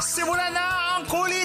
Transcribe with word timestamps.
Simulan 0.00 0.52
na 0.52 1.00
ang 1.00 1.04
kulitan! 1.08 1.35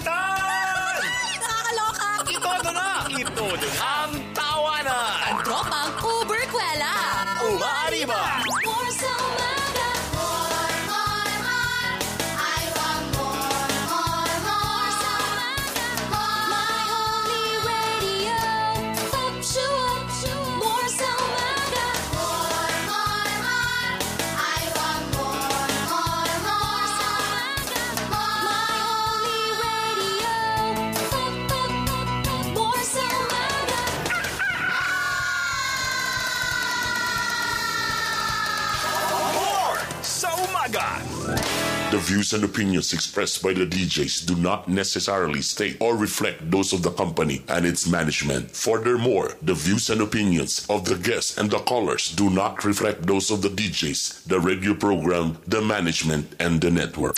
Views 42.11 42.33
and 42.33 42.43
opinions 42.43 42.91
expressed 42.91 43.41
by 43.41 43.53
the 43.53 43.65
DJs 43.65 44.25
do 44.25 44.35
not 44.35 44.67
necessarily 44.67 45.41
state 45.41 45.77
or 45.79 45.95
reflect 45.95 46.51
those 46.51 46.73
of 46.73 46.83
the 46.83 46.91
company 46.91 47.41
and 47.47 47.65
its 47.65 47.87
management. 47.87 48.51
Furthermore, 48.51 49.31
the 49.41 49.53
views 49.53 49.89
and 49.89 50.01
opinions 50.01 50.65
of 50.69 50.83
the 50.83 50.97
guests 50.97 51.37
and 51.37 51.49
the 51.49 51.59
callers 51.59 52.11
do 52.13 52.29
not 52.29 52.65
reflect 52.65 53.07
those 53.07 53.31
of 53.31 53.41
the 53.41 53.47
DJs, 53.47 54.25
the 54.25 54.41
radio 54.41 54.73
program, 54.73 55.37
the 55.47 55.61
management, 55.61 56.35
and 56.37 56.59
the 56.59 56.69
network. 56.69 57.15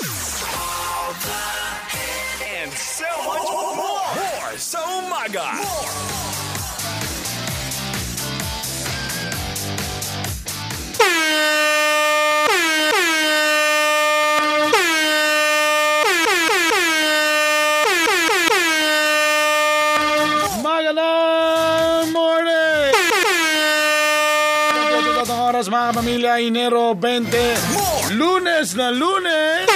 Pamilya, 26.03 26.35
Enero 26.43 26.91
20, 26.99 28.19
lunes 28.19 28.75
na 28.75 28.91
lunes! 28.91 29.71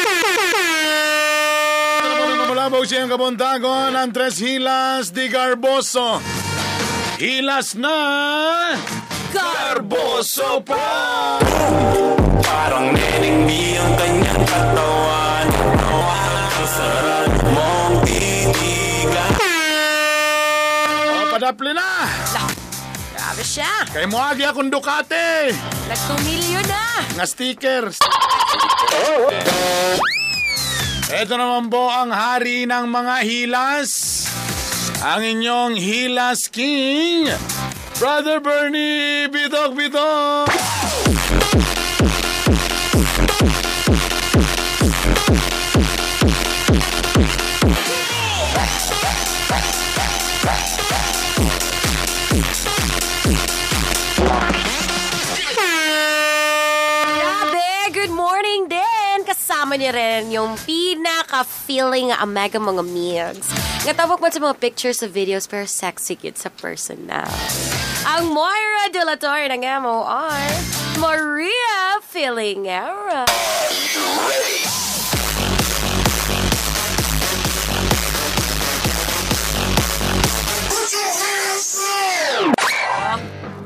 Malabog 2.52 2.84
siyang 2.84 3.08
kabuntagon 3.08 3.96
ang 3.96 4.12
Tres 4.12 4.36
Hilas 4.44 5.16
di 5.16 5.32
Garboso. 5.32 6.20
Hilas 7.16 7.80
na 7.80 7.96
Garboso 9.32 10.60
po! 10.68 10.76
Parang 12.44 12.92
neneng 12.92 13.48
di 13.48 13.80
ang 13.80 13.94
kanyang 13.96 14.44
katawan 14.44 15.48
Ang 15.48 16.68
sarap 16.68 17.32
mong 17.56 17.96
titigan 18.04 19.32
O, 21.08 21.32
padapli 21.32 21.72
na! 21.72 21.88
Grabe 22.36 22.57
siya! 23.58 23.74
Kay 23.90 24.06
mo 24.06 24.22
agi 24.22 24.46
akong 24.46 24.70
Ducati! 24.70 25.50
Nagtumilyo 25.90 26.62
na! 26.70 26.86
nga 27.18 27.26
stickers. 27.26 27.98
Ito 31.10 31.34
naman 31.34 31.74
po 31.74 31.90
ang 31.90 32.14
hari 32.14 32.70
ng 32.70 32.86
mga 32.86 33.16
hilas. 33.26 33.90
Ang 35.02 35.22
inyong 35.38 35.74
Hilas 35.78 36.50
King, 36.50 37.30
Brother 37.98 38.42
Bernie 38.42 39.30
Bitok 39.30 39.74
Bitok. 39.78 40.50
Pinaka-feeling 61.68 62.16
ang 62.16 62.32
mega 62.32 62.56
mga 62.64 62.80
meals. 62.88 63.52
Natawag 63.84 64.24
mo 64.24 64.32
sa 64.32 64.40
mga 64.40 64.56
pictures 64.56 65.04
sa 65.04 65.08
videos 65.12 65.52
pero 65.52 65.68
sexy 65.68 66.16
kid 66.16 66.40
sa 66.40 66.48
personal. 66.48 67.28
Ang 68.08 68.32
Moira 68.32 68.88
De 68.88 69.04
La 69.04 69.20
Torre 69.20 69.52
ng 69.52 69.68
MOR, 69.84 70.48
Maria 70.96 72.00
Filingera. 72.08 73.28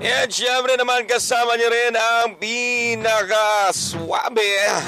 Yan, 0.01 0.25
syempre 0.33 0.73
naman 0.81 1.05
kasama 1.05 1.53
niyo 1.53 1.69
rin 1.69 1.93
ang 1.93 2.33
pinaka-swabe, 2.41 3.21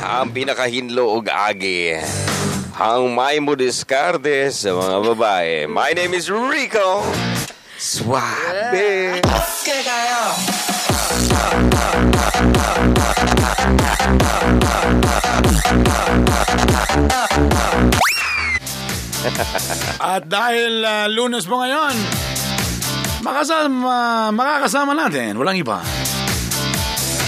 ang 0.02 0.34
pinaka-hinloog 0.34 1.30
agi. 1.30 2.02
Ang 2.74 3.14
may 3.14 3.38
mo 3.38 3.54
diskarte 3.54 4.50
sa 4.50 4.74
mga 4.74 4.98
babae. 5.14 5.70
My 5.70 5.94
name 5.94 6.18
is 6.18 6.26
Rico. 6.34 7.06
Swabe. 7.78 9.22
At 20.04 20.28
dahil 20.28 20.84
ah, 20.84 21.06
lunes 21.08 21.46
mo 21.46 21.62
ngayon, 21.62 21.96
makasama, 23.22 24.34
makakasama 24.34 24.92
natin, 24.98 25.38
walang 25.38 25.62
iba. 25.62 25.80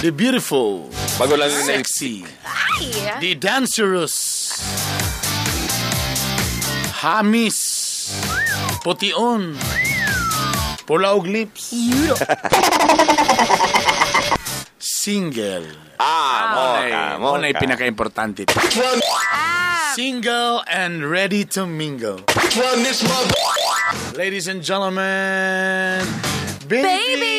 The 0.02 0.12
beautiful, 0.12 0.92
Bago 1.16 1.40
lang 1.40 1.48
sexy, 1.54 2.28
Ay! 2.44 2.92
the 3.24 3.32
dangerous, 3.40 4.60
hamis, 7.06 8.10
pution, 8.82 9.54
pula 10.90 11.14
og 11.14 11.30
lips, 11.30 11.70
single. 14.82 15.70
Ah, 16.02 16.42
mo 16.50 16.64
Ay, 16.82 16.90
ka, 16.90 17.04
mo 17.22 17.38
mo 17.38 17.38
na 17.38 17.54
yung 17.54 17.62
pinaka-importante. 17.62 18.50
Single 19.94 20.66
and 20.66 21.06
ready 21.06 21.46
to 21.46 21.70
mingle. 21.70 22.26
Ladies 24.18 24.50
and 24.50 24.66
gentlemen, 24.66 26.02
baby, 26.66 26.90
Baby 26.90 27.38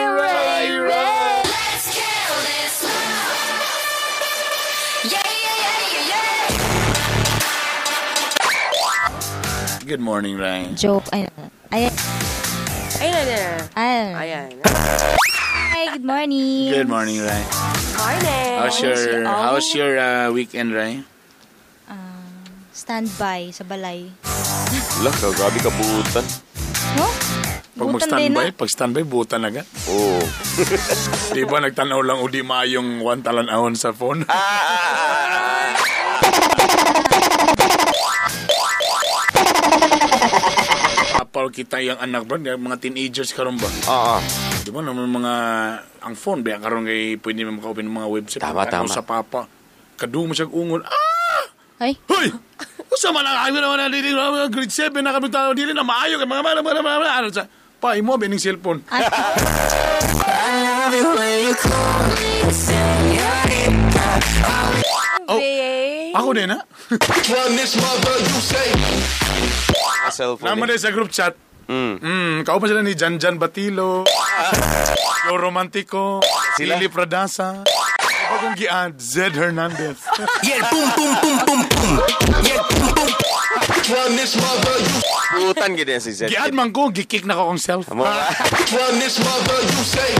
Ray 0.00 0.80
Ray. 0.80 0.88
Let's 0.88 1.41
Good 9.92 10.00
morning, 10.00 10.40
Ray. 10.40 10.72
joke. 10.72 11.04
Ay, 11.12 11.28
ay, 11.68 11.92
Ayun 12.96 13.24
na. 13.28 13.40
ay. 13.76 14.08
Ayan. 14.24 14.48
Hi, 14.64 15.84
good 15.92 16.08
morning. 16.08 16.72
Good 16.72 16.88
morning, 16.88 17.20
Ray. 17.20 17.44
Morning. 18.00 18.56
How's 18.56 18.80
your 18.80 18.96
Oh. 19.28 19.52
How's 19.52 19.68
your 19.76 20.00
uh, 20.00 20.32
weekend, 20.32 20.72
Ray? 20.72 21.04
Standby 22.72 23.52
sa 23.52 23.68
balay. 23.68 24.08
Lah, 25.04 25.12
grabe 25.12 25.60
ka 25.60 25.68
buutan. 25.68 26.24
No? 26.96 27.12
Pag 27.76 27.84
Butan 27.84 27.92
mag-standby, 27.92 28.46
pag 28.56 28.68
standby, 28.72 29.04
butan 29.04 29.44
agad. 29.44 29.68
Oo. 29.92 30.24
Di 31.36 31.44
ba 31.44 31.60
nagtanaw 31.60 32.00
lang 32.00 32.16
o 32.16 32.32
di 32.32 32.40
maayong 32.40 33.04
one 33.04 33.20
talan 33.20 33.52
ahon 33.52 33.76
sa 33.76 33.92
phone? 33.92 34.24
Ah, 34.32 35.76
Apal 41.42 41.58
kita 41.58 41.82
yung 41.82 41.98
anak 41.98 42.22
bro, 42.22 42.38
mga 42.38 42.78
teenagers 42.78 43.34
karon 43.34 43.58
ba? 43.58 43.66
ah, 43.90 44.14
ah. 44.14 44.20
Di 44.62 44.70
ba 44.70 44.78
naman 44.78 45.10
mga 45.10 45.34
ang 45.98 46.14
phone 46.14 46.46
ba 46.46 46.54
karon 46.54 46.86
kay 46.86 47.18
pwede 47.18 47.42
mo 47.42 47.58
maka-open 47.58 47.82
ng 47.82 47.96
mga 47.98 48.08
website. 48.14 48.42
Tama, 48.46 48.62
Ano 48.62 48.70
tama. 48.70 48.86
sa 48.86 49.02
papa. 49.02 49.50
Kadu 49.98 50.22
mo 50.22 50.38
siya 50.38 50.46
ungol. 50.46 50.86
Ah! 50.86 51.82
Ay, 51.82 51.98
Hoy! 52.06 52.30
Usa 52.94 53.10
man 53.10 53.26
ang 53.26 53.50
ayaw 53.50 53.58
naman 53.58 53.74
na 53.74 53.90
dili 53.90 54.14
na 54.14 54.46
grade 54.46 54.70
7 54.70 54.94
na 55.02 55.10
kami 55.10 55.34
tao 55.34 55.50
dili 55.50 55.74
na 55.74 55.82
maayo 55.82 56.14
kay 56.14 56.30
mga 56.30 56.46
mga 56.46 56.62
mga 56.62 56.78
mga 56.78 56.98
mga 57.02 57.14
ano 57.18 57.26
sa 57.34 57.42
pa 57.82 57.98
imo 57.98 58.14
bining 58.14 58.38
cellphone. 58.38 58.78
ay, 58.86 59.02
Oh. 65.26 65.38
Babe. 65.38 66.14
Ako 66.14 66.28
din, 66.34 66.50
ha? 66.50 66.60
Run 67.30 67.50
this 67.56 67.74
mother, 67.78 68.14
you 68.20 68.38
say. 68.38 69.21
Sa 70.02 70.10
cellphone. 70.10 70.48
Naman 70.50 70.70
eh. 70.70 70.78
sa 70.78 70.90
group 70.90 71.10
chat. 71.10 71.34
Mm. 71.70 71.94
Mm, 72.02 72.36
kaupa 72.42 72.66
sila 72.66 72.82
ni 72.82 72.94
Jan 72.98 73.16
Jan 73.16 73.38
Batilo. 73.38 74.02
Yo 75.26 75.32
Romantico. 75.38 76.18
Sila? 76.58 76.74
Lily 76.76 76.90
Pradasa. 76.90 77.62
Kapag 77.62 78.38
kong 78.42 78.56
giad, 78.58 78.92
Zed 78.98 79.34
Hernandez. 79.38 80.02
Yeah, 80.42 80.66
boom, 80.72 80.88
boom, 80.98 81.14
boom, 81.22 81.38
boom, 81.46 81.62
boom. 81.70 81.94
Yeah, 82.42 82.62
boom, 82.66 82.90
boom. 82.96 83.10
Run 83.92 84.12
this 84.16 84.34
mother, 84.38 84.76
you 84.80 85.52
Putan 85.52 85.76
gid 85.76 85.88
si 86.00 86.12
Zed. 86.12 86.30
giad 86.32 86.52
man 86.52 86.72
ko, 86.72 86.88
gikick 86.90 87.24
na 87.24 87.34
ko 87.36 87.52
kong 87.52 87.60
self. 87.60 87.86
Run 87.92 88.94
this 88.98 89.20
mother, 89.20 89.58
you 89.62 89.82
say. 89.84 90.12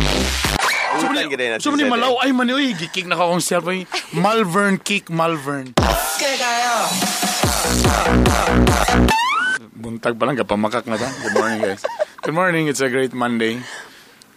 Putan 1.01 1.27
gid 1.27 1.41
yan 1.41 1.59
si 1.59 1.65
So, 1.65 1.73
ni 1.75 1.83
Zed. 1.83 1.89
eh. 1.89 1.91
malaw 1.91 2.21
ay 2.21 2.31
man 2.31 2.53
uy, 2.53 2.77
gikick 2.77 3.09
na 3.09 3.17
ko 3.17 3.33
kong 3.33 3.43
self. 3.43 3.65
Ay. 3.67 3.89
Malvern 4.15 4.79
kick, 4.79 5.11
Malvern. 5.11 5.73
Buntag 9.83 10.15
pa 10.15 10.31
lang, 10.31 10.39
kapamakak 10.39 10.87
na 10.87 10.95
ta. 10.95 11.11
Good 11.11 11.35
morning, 11.35 11.59
guys. 11.59 11.83
Good 12.23 12.37
morning, 12.39 12.71
it's 12.71 12.79
a 12.79 12.87
great 12.87 13.11
Monday. 13.11 13.59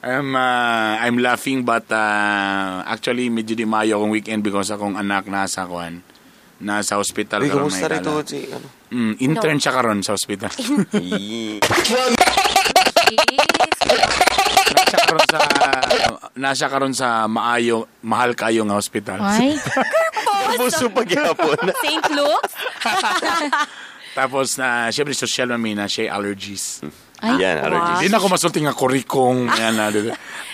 I'm 0.01 0.33
uh, 0.33 0.97
I'm 1.01 1.21
laughing 1.21 1.62
but 1.65 1.86
uh, 1.89 2.81
actually 2.86 3.30
medyo 3.30 3.53
di 3.57 3.65
mayo 3.65 4.01
akong 4.01 4.13
weekend 4.13 4.42
because 4.45 4.69
akong 4.69 4.94
anak 4.97 5.25
nasa 5.25 5.65
kuan 5.65 6.06
nasa 6.62 7.01
hospital 7.01 7.42
Uy, 7.42 7.50
karon 7.50 7.74
may 7.74 7.89
rito 7.89 8.21
si 8.21 8.45
ano? 8.53 8.69
Mm, 8.94 9.13
intern 9.18 9.57
siya 9.57 9.74
karon 9.74 10.06
sa 10.06 10.13
hospital. 10.13 10.50
Nasa 14.77 14.98
karon 15.06 15.25
sa 15.25 15.39
nasa 16.38 16.65
karon 16.69 16.94
sa 16.94 17.07
maayo 17.25 17.89
mahal 18.06 18.33
kayo 18.38 18.62
nga 18.65 18.77
hospital. 18.77 19.18
Ay, 19.21 19.57
Puso 20.57 20.89
pagyapon. 20.94 21.57
St. 21.81 22.06
Luke's? 22.13 22.53
Tapos 24.15 24.56
na 24.56 24.88
syempre 24.95 25.12
social 25.12 25.51
mami 25.51 25.75
na 25.75 25.91
siya 25.91 26.15
allergies. 26.15 26.79
ay. 27.19 27.35
Yan, 27.35 27.67
allergies. 27.67 28.00
Hindi 28.00 28.12
na 28.15 28.19
ako 28.23 28.27
masulti 28.31 28.59
nga 28.63 28.71
kurikong 28.71 29.51
yan 29.51 29.75
na 29.79 29.91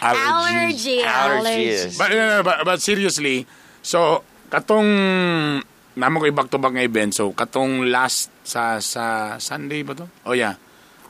Allergy. 0.01 0.97
Allergies. 1.05 1.93
But, 1.93 2.09
uh, 2.09 2.41
but, 2.41 2.57
but 2.65 2.79
seriously, 2.81 3.45
so 3.85 4.25
katong 4.49 4.89
namo 5.93 6.15
ko 6.17 6.25
back 6.33 6.49
to 6.49 6.57
back 6.57 6.73
nga 6.73 6.81
event. 6.81 7.13
So 7.13 7.29
katong 7.37 7.85
last 7.93 8.33
sa 8.41 8.81
sa 8.81 9.37
Sunday 9.37 9.85
ba 9.85 9.93
to? 9.93 10.09
Oh 10.25 10.33
yeah. 10.33 10.57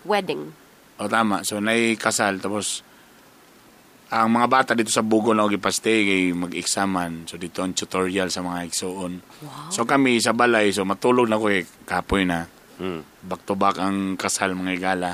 Wedding. 0.03 0.51
O 0.99 1.07
tama. 1.07 1.47
So 1.47 1.63
nay 1.63 1.95
kasal 1.95 2.43
tapos 2.43 2.83
ang 4.11 4.27
mga 4.27 4.47
bata 4.51 4.71
dito 4.75 4.91
sa 4.91 5.07
Bugo 5.07 5.31
na 5.31 5.47
og 5.47 5.55
ipaste 5.55 5.87
kay 5.87 6.35
mag-examan. 6.35 7.23
So 7.31 7.39
dito 7.39 7.63
ang 7.63 7.71
tutorial 7.71 8.27
sa 8.27 8.43
mga 8.43 8.67
igsoon. 8.67 9.23
So 9.71 9.87
kami 9.87 10.19
sa 10.19 10.35
balay 10.35 10.75
so 10.75 10.83
matulog 10.83 11.31
na 11.31 11.39
ko 11.39 11.47
eh 11.47 11.63
kapoy 11.87 12.27
na. 12.27 12.43
Mm. 12.75 13.07
Back 13.23 13.41
to 13.47 13.55
back 13.55 13.79
ang 13.79 14.19
kasal 14.19 14.51
mga 14.51 14.75
igala. 14.75 15.11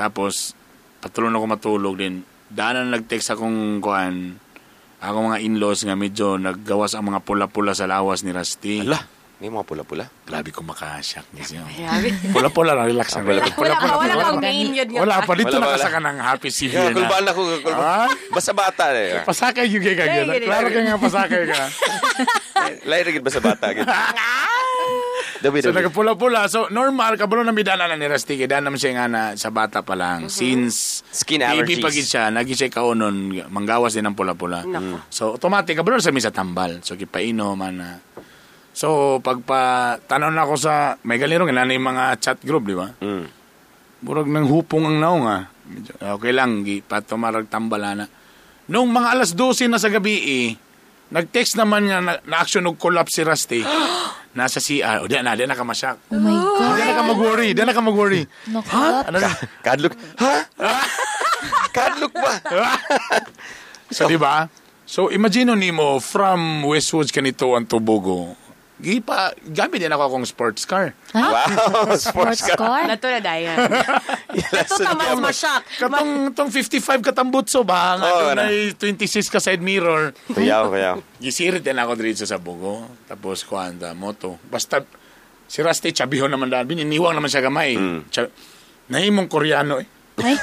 Tapos 0.00 0.56
patulog 1.04 1.28
na 1.28 1.36
ako 1.36 1.46
matulog 1.52 1.94
din. 2.00 2.24
Daanan 2.48 2.88
nag-text 2.96 3.36
akong 3.36 3.84
kuan 3.84 4.40
ako 4.98 5.30
mga 5.30 5.44
in-laws 5.44 5.84
nga 5.84 5.94
medyo 5.94 6.40
naggawas 6.40 6.96
ang 6.96 7.12
mga 7.12 7.22
pula-pula 7.22 7.76
sa 7.76 7.86
lawas 7.86 8.24
ni 8.24 8.32
Rusty. 8.34 8.82
Ala, 8.82 8.98
may 9.38 9.46
mga 9.46 9.62
pula-pula. 9.62 10.02
Grabe 10.26 10.50
ko 10.50 10.66
makasyak. 10.66 11.22
Niya. 11.30 11.62
Pula-pula 12.34 12.74
lang, 12.74 12.90
relax 12.90 13.14
lang. 13.14 13.22
Wala- 13.22 13.46
Wala 13.48 13.74
pa, 13.78 13.86
wala 13.94 14.14
pang 14.18 14.42
main 14.42 14.66
yun. 14.68 14.88
Wala 14.92 15.22
pa, 15.22 15.32
dito 15.32 15.54
Wala, 15.54 15.58
na 15.58 15.66
wala. 15.68 15.78
kasa 15.78 15.88
ka 15.88 16.00
ng 16.02 16.18
happy 16.18 16.50
severe 16.50 16.90
na. 16.90 16.96
kulbaan 16.98 17.24
ako. 17.24 17.40
kulbaan. 17.62 18.08
Basta 18.34 18.50
bata 18.50 18.84
eh. 18.90 19.22
Pasakay 19.22 19.70
yung 19.70 19.78
kagyan. 19.80 20.26
ganun. 20.26 20.42
Klaro 20.42 20.66
ka 20.68 20.80
nga 20.82 20.98
pasakay 20.98 21.42
ka. 21.46 21.60
Lain 22.90 23.02
rin 23.06 23.22
basta 23.22 23.38
bata. 23.38 23.66
gid. 23.70 23.86
Dabi, 25.38 25.62
So 25.62 25.70
nagpula-pula. 25.70 26.50
So 26.50 26.66
normal, 26.66 27.14
kabalo 27.14 27.46
na 27.46 27.54
midana 27.54 27.86
na 27.86 27.94
ni 27.94 28.10
Rusty. 28.10 28.34
Kaya 28.36 28.58
naman 28.58 28.74
siya 28.74 28.90
nga 28.96 29.06
na 29.06 29.20
sa 29.34 29.54
bata 29.54 29.86
pa 29.86 29.94
lang. 29.94 30.26
Since 30.26 31.06
Skin 31.14 31.38
baby 31.40 31.78
allergies. 31.78 31.78
pa 31.78 31.94
gid 31.94 32.06
siya, 32.10 32.26
nagi 32.28 32.58
siya 32.58 32.74
kaunon, 32.74 33.14
manggawas 33.46 33.94
din 33.94 34.02
ang 34.02 34.18
pula-pula. 34.18 34.66
So 35.08 35.38
automatic, 35.38 35.78
kabalo 35.78 35.94
na 35.94 36.02
sa 36.02 36.10
mi 36.10 36.18
sa 36.18 36.34
tambal. 36.34 36.82
So 36.82 36.98
kipaino 36.98 37.54
man 37.54 37.74
na. 37.78 37.90
So 38.78 39.18
pagpa 39.18 39.98
tanaw 40.06 40.30
na 40.30 40.46
ako 40.46 40.54
sa 40.54 40.94
may 41.02 41.18
galero 41.18 41.42
nga 41.42 41.66
na 41.66 41.74
yung 41.74 41.90
mga 41.90 42.14
chat 42.22 42.38
group, 42.46 42.70
di 42.70 42.78
ba? 42.78 42.94
Mm. 43.02 43.26
Murag 44.06 44.30
nang 44.30 44.46
hupong 44.46 44.86
ang 44.86 44.98
naong 45.02 45.24
nga. 45.26 45.38
Medyo, 45.66 45.92
Okay 46.14 46.30
lang, 46.30 46.62
gi, 46.62 46.86
patumarag 46.86 47.50
tambala 47.50 47.98
na. 47.98 48.06
Nung 48.70 48.94
mga 48.94 49.18
alas 49.18 49.34
12 49.34 49.66
na 49.66 49.82
sa 49.82 49.90
gabi 49.90 50.14
eh, 50.22 50.48
nag-text 51.10 51.58
naman 51.58 51.90
niya 51.90 51.98
na, 51.98 52.22
na 52.22 52.36
action 52.38 52.62
og 52.70 52.78
collapse 52.78 53.18
si 53.18 53.26
Rusty. 53.26 53.60
Nasa 54.38 54.62
CR. 54.62 55.02
O, 55.02 55.10
di 55.10 55.18
na, 55.18 55.34
di 55.34 55.42
na 55.42 55.58
ka 55.58 55.66
masyak. 55.66 56.14
Oh 56.14 56.20
my 56.22 56.30
God. 56.30 56.78
Di 56.78 56.82
na 56.86 56.94
ka 56.94 57.02
mag-worry, 57.02 57.48
di 57.58 57.62
na 57.66 57.74
ka 57.74 57.82
mag-worry. 57.82 58.22
Naku. 58.46 58.70
Ha? 58.70 59.10
Ano 59.10 59.18
na? 59.18 59.30
Kadlok. 59.66 59.94
Ha? 60.22 60.34
Kadlok 61.76 62.14
ba? 62.14 62.32
So, 63.88 64.04
di 64.04 64.20
ba? 64.20 64.44
So, 64.84 65.08
imagine 65.08 65.56
ni 65.56 65.72
mo, 65.72 65.96
from 65.96 66.60
Westwoods 66.68 67.08
kanito 67.08 67.56
ang 67.56 67.64
Tubugo, 67.64 68.36
gi 68.78 69.02
pa, 69.02 69.34
gamit 69.42 69.82
din 69.82 69.90
ako 69.90 70.02
akong 70.06 70.26
sports 70.26 70.62
car. 70.62 70.94
Ha? 71.10 71.26
Wow, 71.26 71.90
sports 71.98 72.46
car. 72.46 72.54
car? 72.54 72.86
Nato 72.86 73.10
na 73.10 73.18
dayan. 73.18 73.58
Ito 74.38 74.74
ka 74.78 74.94
mas 74.94 75.18
masyak. 75.18 75.62
Katong 75.82 76.30
tong 76.30 76.50
55 76.54 77.02
katambutso 77.02 77.66
ba? 77.66 77.98
Nga 77.98 78.10
ano? 78.38 78.42
ay 78.46 78.78
26 78.78 79.34
ka 79.34 79.42
side 79.42 79.58
mirror. 79.58 80.14
Kuyaw, 80.30 80.70
kuyaw. 80.70 80.96
Gisirit 81.24 81.66
din 81.66 81.74
ako 81.74 81.98
dito 81.98 82.22
sa 82.22 82.38
Bugo. 82.38 82.86
Tapos 83.10 83.42
kuanda, 83.42 83.90
moto. 83.98 84.38
Basta, 84.46 84.86
si 85.50 85.58
Rusty, 85.58 85.90
chabiho 85.90 86.30
naman 86.30 86.46
daan. 86.46 86.70
Bininiwang 86.70 87.18
naman 87.18 87.26
siya 87.26 87.42
gamay. 87.42 87.74
Mm. 87.74 88.00
Cha- 88.14 88.30
Nahimong 88.88 89.26
koreano 89.26 89.82
eh. 89.82 89.86
Ay, 90.22 90.38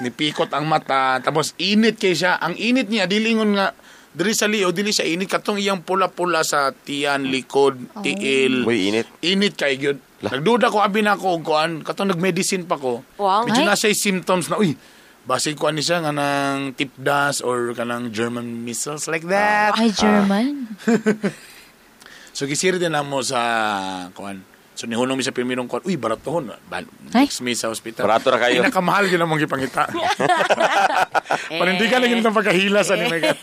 Nipikot 0.00 0.48
ang 0.54 0.64
mata. 0.66 1.18
Tapos 1.18 1.52
init 1.58 1.98
kay 1.98 2.14
siya. 2.14 2.38
Ang 2.38 2.54
init 2.56 2.86
niya, 2.88 3.10
dilingon 3.10 3.58
nga, 3.58 3.74
diri 4.12 4.32
sa 4.36 4.46
liyo, 4.48 4.70
dili 4.70 4.92
siya 4.92 5.08
init. 5.08 5.28
Katong 5.28 5.56
iyang 5.56 5.80
pula-pula 5.82 6.44
sa 6.44 6.70
tiyan, 6.70 7.28
likod, 7.32 7.80
tiil. 8.04 8.64
Uy, 8.68 8.92
init. 8.92 9.08
Init 9.24 9.56
kay 9.56 9.80
gyud. 9.80 9.98
Nagduda 10.22 10.70
ko 10.70 10.78
abi 10.78 11.02
na 11.02 11.18
ko 11.18 11.42
kuan, 11.42 11.82
katong 11.82 12.14
nag-medicine 12.14 12.68
pa 12.68 12.78
ko. 12.78 13.02
Wow. 13.18 13.48
Medyo 13.48 13.64
Ay. 13.64 13.68
na 13.68 13.74
siya 13.74 13.90
symptoms 13.90 14.46
na 14.46 14.60
uy. 14.60 14.78
Basig 15.22 15.54
kuan 15.54 15.74
ni 15.74 15.82
siya 15.82 16.02
nga 16.02 16.10
ng 16.14 16.74
tip 16.74 16.94
dust 16.98 17.42
or 17.46 17.74
kanang 17.74 18.10
German 18.10 18.62
missiles 18.66 19.06
like 19.06 19.26
that. 19.26 19.74
ay 19.78 19.90
German. 19.90 20.66
So 22.32 22.48
gisiri 22.48 22.80
din 22.80 22.96
na 22.96 23.04
mo 23.04 23.20
sa 23.20 24.08
kuan. 24.16 24.40
So 24.72 24.88
nihunong 24.88 25.20
mi 25.20 25.24
sa 25.24 25.36
pirmirong 25.36 25.68
kuan. 25.68 25.84
Uy, 25.84 26.00
baratohon. 26.00 26.48
Ba- 26.66 26.80
Ay. 27.12 27.28
Next 27.28 27.44
mi 27.44 27.52
sa 27.52 27.68
ospital. 27.68 28.08
Barato 28.08 28.32
na 28.32 28.40
kayo. 28.40 28.64
Pinakamahal 28.64 29.04
gyud 29.06 29.20
ang 29.20 29.28
mong 29.28 29.42
gipangita. 29.44 29.84
Panindigan 31.52 32.00
lang 32.00 32.10
yun 32.16 32.24
ang 32.24 32.32
pagkahila 32.40 32.80
sa 32.80 32.96
ni 32.96 33.04
Mega. 33.06 33.36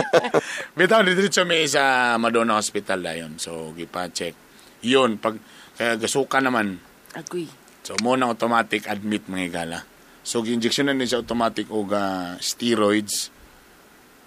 Bitaw, 0.78 1.02
diretso 1.02 1.42
may 1.42 1.66
sa 1.66 2.14
Madonna 2.16 2.56
Hospital 2.56 3.02
dayon. 3.02 3.42
So 3.42 3.74
gipa-check. 3.74 4.38
Yun, 4.86 5.18
pag 5.18 5.38
kaya 5.74 5.98
gasuka 5.98 6.38
naman. 6.38 6.78
Agoy. 7.12 7.50
So 7.82 7.98
mo 7.98 8.14
na 8.14 8.30
automatic 8.30 8.86
admit 8.86 9.26
mga 9.26 9.50
gala. 9.50 9.78
So 10.22 10.46
gi-injection 10.46 10.86
na 10.86 10.94
ni 10.94 11.10
sa 11.10 11.18
automatic 11.18 11.66
og 11.74 11.90
ah, 11.90 12.38
steroids 12.38 13.34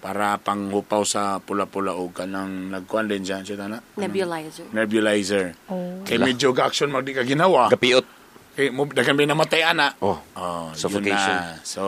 para 0.06 0.38
panghupaw 0.38 1.02
sa 1.02 1.42
pula-pula 1.42 1.90
og 1.90 2.14
kanang 2.14 2.70
nagkuan 2.70 3.10
din 3.10 3.26
dyan 3.26 3.42
siya 3.42 3.66
na 3.66 3.82
Nebulizer. 3.98 4.70
nebulizer. 4.70 5.46
Oh. 5.66 5.98
Kay 6.06 6.22
medyo 6.22 6.54
ga-action 6.54 6.94
mag 6.94 7.02
di 7.02 7.10
ka 7.10 7.26
ginawa. 7.26 7.66
Gapiot. 7.66 8.06
Kay 8.54 8.70
mo 8.70 8.86
daghan 8.86 9.18
may 9.18 9.26
namatay 9.26 9.66
ana. 9.66 9.98
Oh, 9.98 10.22
Oh, 10.38 10.70
suffocation. 10.78 11.58
So, 11.66 11.82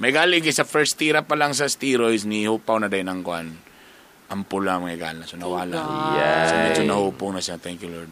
may 0.00 0.16
gali 0.16 0.40
kay 0.40 0.48
sa 0.48 0.64
first 0.64 0.96
tira 0.96 1.20
pa 1.28 1.36
lang 1.36 1.52
sa 1.52 1.68
steroids 1.68 2.24
ni 2.24 2.48
hupaw 2.48 2.80
na 2.80 2.88
din 2.88 3.04
ang 3.04 3.20
kuan. 3.20 3.52
Ampula 4.32 4.80
mga 4.80 4.96
gala. 4.96 5.22
So 5.28 5.36
nawala. 5.36 5.76
Yay. 6.16 6.40
So 6.48 6.54
medyo 6.56 6.82
nahupong 6.88 7.36
na 7.36 7.44
siya. 7.44 7.60
Thank 7.60 7.84
you 7.84 7.92
Lord. 7.92 8.08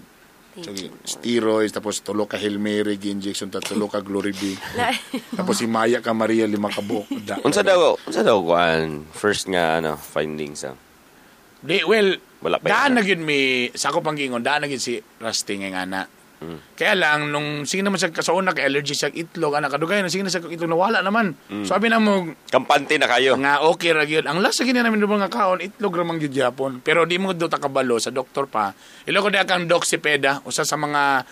So, 0.55 0.71
steroids, 1.03 1.75
tapos 1.75 1.99
tulo 1.99 2.31
ka 2.31 2.39
Hail 2.39 2.63
Mary, 2.63 2.95
injection, 2.95 3.51
tapos 3.51 3.75
tulo 3.75 3.91
ka 3.91 3.99
Glory 3.99 4.31
Be. 4.31 4.55
tapos 5.39 5.59
si 5.59 5.67
Maya 5.67 5.99
ka 5.99 6.15
Maria, 6.15 6.47
lima 6.47 6.71
ka 6.71 6.79
buhok. 6.79 7.11
Da- 7.27 7.43
Unsa 7.43 7.67
daw, 7.67 7.99
unsa 8.07 8.23
daw 8.23 8.39
kuan 8.39 9.03
first 9.11 9.51
nga 9.51 9.83
ano 9.83 9.99
findings 9.99 10.63
ah. 10.63 10.79
Di, 11.59 11.83
well, 11.83 12.15
Wala 12.39 12.63
pa 12.63 12.71
daan 12.71 12.95
na 12.95 13.03
yun 13.03 13.25
mi, 13.25 13.67
sa 13.75 13.91
ako 13.91 14.05
pang 14.05 14.15
gingon, 14.15 14.45
daan 14.47 14.63
na 14.63 14.71
yun 14.71 14.79
si 14.79 15.01
Rusty 15.19 15.59
nga 15.59 15.75
nga 15.75 15.83
na. 15.89 16.01
Mm. 16.45 16.59
Kaya 16.77 16.93
lang, 16.93 17.33
nung 17.33 17.65
sige 17.65 17.81
naman 17.81 17.97
siya 17.97 18.13
kasauna 18.13 18.53
ka 18.53 18.61
allergy 18.61 18.93
sa 18.93 19.09
itlog, 19.09 19.57
anak 19.57 19.73
kadugay 19.73 20.05
na 20.05 20.13
sige 20.13 20.21
na 20.21 20.29
sa 20.29 20.45
itlog, 20.45 20.69
nawala 20.69 21.01
naman. 21.01 21.33
Mm. 21.49 21.65
Sabi 21.65 21.89
na 21.89 21.97
mo, 21.97 22.37
Kampante 22.53 23.01
na 23.01 23.09
kayo. 23.09 23.41
nga 23.41 23.65
okay 23.65 23.97
ra 23.97 24.05
gyud. 24.05 24.29
Ang 24.29 24.45
last 24.45 24.61
sa 24.61 24.69
gina 24.69 24.85
namin 24.85 25.01
mga 25.01 25.33
kaon, 25.33 25.65
itlog 25.65 25.97
ra 25.97 26.05
man 26.05 26.21
gyud 26.21 26.37
yapon. 26.37 26.85
Pero 26.85 27.09
di 27.09 27.17
mo 27.17 27.33
do 27.33 27.49
takabalo 27.49 27.97
sa 27.97 28.13
doktor 28.13 28.45
pa. 28.45 28.77
Ilo 29.09 29.25
ko 29.25 29.33
di 29.33 29.41
akang 29.41 29.65
doxipeda, 29.65 30.45
usa 30.45 30.69
sa 30.69 30.77
mga 30.77 31.25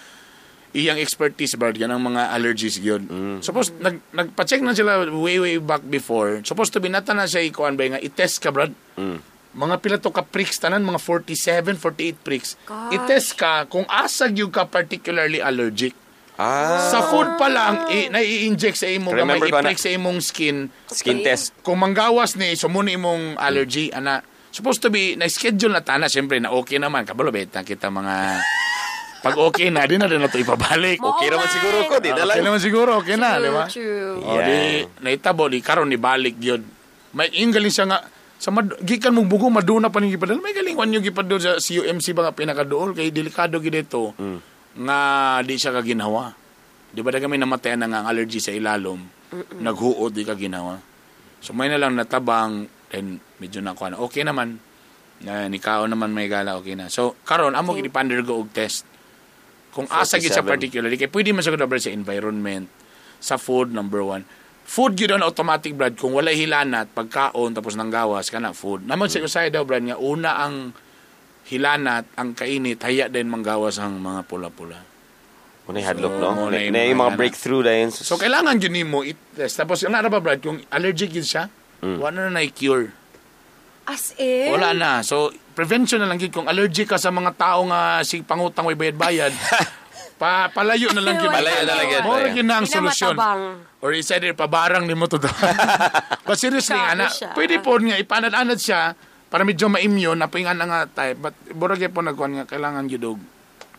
iyang 0.72 0.96
expertise 0.96 1.52
ba 1.60 1.68
yan 1.68 1.92
ang 1.92 2.00
mga 2.00 2.32
allergies 2.32 2.80
gyud. 2.80 3.04
Suppose 3.44 3.76
nag 3.76 4.00
nagpa-check 4.08 4.64
na 4.64 4.72
sila 4.72 5.04
way 5.04 5.36
way 5.36 5.56
back 5.60 5.84
before. 5.84 6.40
Supposed 6.48 6.72
to 6.72 6.80
be 6.80 6.88
nata 6.88 7.12
na 7.12 7.28
siya 7.28 7.44
ikuan 7.44 7.76
ba 7.76 7.84
nga 7.92 8.00
i-test 8.00 8.40
ka 8.40 8.48
brad. 8.48 8.72
Mm. 8.96 9.31
Mga 9.52 9.74
pila 9.78 9.96
to 9.96 10.08
ka 10.08 10.22
pricks 10.22 10.56
tanan 10.56 10.80
mga 10.80 10.96
47 10.98 11.76
48 11.76 12.16
pricks 12.18 12.56
Gosh. 12.62 12.92
i-test 12.94 13.30
ka 13.34 13.66
kung 13.66 13.84
asag 13.84 14.32
yung 14.34 14.48
ka 14.48 14.64
particularly 14.64 15.38
allergic 15.38 15.92
Ah, 16.34 16.88
sa 16.88 17.04
food 17.04 17.36
pa 17.36 17.44
lang 17.46 17.84
i, 17.86 18.08
nai-inject 18.08 18.74
sa 18.74 18.88
imo 18.88 19.12
gamay 19.12 19.36
Remember 19.36 19.46
ko, 19.46 19.52
ana. 19.54 19.68
i-prick 19.68 19.78
sa 19.78 19.90
imong 19.90 20.18
skin 20.18 20.56
skin 20.86 21.20
Okay. 21.20 21.28
test. 21.28 21.52
kung 21.60 21.76
manggawas 21.76 22.34
ni 22.34 22.52
sumuni 22.52 22.96
imong 22.96 23.36
allergy 23.36 23.92
ana 23.92 24.24
supposed 24.48 24.80
to 24.80 24.88
be 24.88 25.12
na 25.12 25.28
schedule 25.28 25.68
na 25.70 25.80
tana 25.80 26.08
syempre 26.08 26.36
na 26.36 26.48
okay 26.50 26.76
naman 26.76 27.04
kabalo 27.04 27.28
bet 27.28 27.52
na 27.52 27.60
kita 27.60 27.88
mga 27.88 28.40
pag 29.20 29.36
okay 29.38 29.68
na 29.68 29.84
di 29.84 29.94
na 29.94 30.08
din 30.08 30.18
na 30.18 30.26
to 30.26 30.36
ipabalik 30.36 30.98
Mo- 30.98 31.14
Okay 31.14 31.28
naman 31.28 31.46
siguro 31.46 31.78
ko, 31.84 31.94
di 31.96 32.10
na 32.10 32.16
okay 32.18 32.28
lang. 32.32 32.42
naman 32.42 32.60
siguro 32.60 32.90
okay 32.96 33.14
na 33.14 33.30
di 33.36 33.48
ba 33.48 33.64
True. 33.66 34.16
O 34.18 34.32
di 34.34 34.58
naitabo 34.98 35.46
di 35.46 35.60
karon 35.60 35.86
ni 35.86 35.96
balik 35.96 36.36
gyud 36.36 36.64
may 37.12 37.28
yung 37.30 37.52
galing 37.52 37.70
siya 37.70 37.86
nga 37.86 37.98
sa 38.42 38.50
mad, 38.50 38.74
gikan 38.82 39.14
mong 39.14 39.30
bugo 39.30 39.46
maduna 39.54 39.86
pa 39.86 40.02
ning 40.02 40.18
gipadal 40.18 40.42
may 40.42 40.50
galing 40.50 40.74
wan 40.74 40.90
yung 40.90 41.06
gipadol 41.06 41.38
sa 41.38 41.62
CUMC 41.62 42.10
ba 42.10 42.26
nga 42.26 42.34
pinakaduol 42.34 42.90
kay 42.90 43.14
delikado 43.14 43.62
gid 43.62 43.78
ito 43.78 44.18
nga 44.82 44.98
di 45.46 45.54
siya 45.54 45.70
kaginawa 45.70 46.34
di 46.90 46.98
ba 47.06 47.14
da 47.14 47.22
kami 47.22 47.38
namatayan 47.38 47.86
na 47.86 47.86
nga 47.86 47.98
ang 48.02 48.08
allergy 48.10 48.42
sa 48.42 48.50
ilalom 48.50 48.98
naghuod 49.62 50.10
di 50.10 50.26
ka 50.26 50.34
ginawa 50.34 50.82
so 51.38 51.54
may 51.54 51.70
na 51.70 51.78
lang 51.78 51.94
natabang 51.94 52.66
then 52.92 53.16
medyo 53.40 53.64
na 53.64 53.72
kuha 53.74 53.96
na. 53.96 53.98
Okay 53.98 54.22
naman. 54.22 54.60
Na 55.24 55.48
nikao 55.48 55.88
naman 55.88 56.12
may 56.12 56.28
gala 56.28 56.60
okay 56.60 56.76
na. 56.76 56.92
So 56.92 57.16
karon 57.24 57.56
amo 57.56 57.72
gid 57.74 57.88
undergo 57.88 58.38
og 58.38 58.52
test. 58.52 58.84
Kung 59.72 59.88
asa 59.88 60.20
gid 60.20 60.30
sa 60.30 60.44
47. 60.44 60.52
particularly 60.52 60.96
kay 61.00 61.08
pwede 61.08 61.32
man 61.32 61.40
sa 61.40 61.56
sa 61.56 61.90
environment 61.90 62.68
sa 63.16 63.40
food 63.40 63.72
number 63.72 64.04
one 64.04 64.28
food 64.62 64.94
gyud 64.94 65.12
on 65.12 65.22
automatic 65.22 65.74
brad. 65.74 65.94
Kung 65.94 66.12
wala 66.12 66.30
hilanat 66.30 66.90
pagkaon 66.90 67.52
tapos 67.52 67.74
nang 67.74 67.88
gawas 67.88 68.28
kana 68.28 68.52
food. 68.52 68.84
Naman 68.84 69.06
sa 69.06 69.20
usay 69.20 69.48
daw 69.48 69.62
brad 69.62 69.82
nga 69.82 69.96
una 69.96 70.38
ang 70.38 70.72
hilanat 71.44 72.06
ang 72.14 72.32
kainit 72.32 72.80
haya 72.82 73.06
din 73.06 73.26
manggawas 73.26 73.76
ang 73.76 73.98
mga 73.98 74.24
pula-pula. 74.24 74.78
Muna 75.62 75.78
yung 75.78 75.88
hadlok, 75.88 76.12
So, 76.12 76.22
no? 76.22 76.30
muna 76.46 76.54
Na, 76.54 76.58
yung 76.58 76.74
na 76.74 76.80
yung 76.84 76.98
mga 76.98 77.12
mga 77.12 77.18
breakthrough 77.18 77.62
dahil. 77.62 77.88
so 77.90 78.18
kailangan 78.18 78.58
yun 78.58 78.72
nimo 78.72 79.02
i-test 79.02 79.54
tapos 79.56 79.82
ano 79.82 79.94
ba 79.94 80.18
brad 80.18 80.42
kung 80.42 80.58
allergic 80.68 81.14
yun 81.14 81.26
siya 81.26 81.46
wala 81.82 82.30
na 82.30 82.30
na 82.30 82.46
cure. 82.46 82.94
As 83.82 84.14
in? 84.14 84.54
wala 84.54 84.70
na. 84.70 85.02
So 85.02 85.34
prevention 85.52 85.98
na 85.98 86.06
lang 86.06 86.22
yun. 86.22 86.30
Kung 86.30 86.46
allergic 86.46 86.86
ka 86.86 86.96
sa 86.96 87.10
mga 87.10 87.34
tao 87.34 87.66
nga 87.66 87.98
si 88.06 88.22
pangutang 88.22 88.64
way 88.64 88.78
bayad-bayad 88.78 89.34
pa 90.22 90.46
palayo 90.54 90.94
na 90.94 91.02
lang 91.02 91.18
yun 91.22 91.34
Palayo 91.34 91.66
na 91.66 91.74
lang 91.74 91.88
yun. 91.90 92.02
Mo 92.06 92.14
yun 92.22 92.46
na 92.46 92.62
ang 92.62 92.68
na 92.70 92.74
solusyon. 92.78 93.18
Or 93.82 93.90
isa 93.90 94.22
din, 94.22 94.38
pabarang 94.38 94.86
ni 94.86 94.94
mo 94.94 95.10
to. 95.10 95.18
But 96.28 96.38
seriously, 96.38 96.78
ana, 96.78 97.10
siya. 97.10 97.34
pwede 97.34 97.58
po 97.58 97.74
nga, 97.82 97.98
ipanad-anad 97.98 98.62
siya 98.62 98.94
para 99.26 99.42
medyo 99.42 99.66
ma-immune, 99.66 100.14
napaingan 100.14 100.54
na 100.54 100.66
nga 100.70 100.80
tayo. 100.86 101.18
But, 101.18 101.34
burag 101.50 101.82
po 101.90 102.06
nagkuhan 102.06 102.38
nga, 102.38 102.46
kailangan 102.46 102.86
yun 102.86 103.18
og 103.18 103.20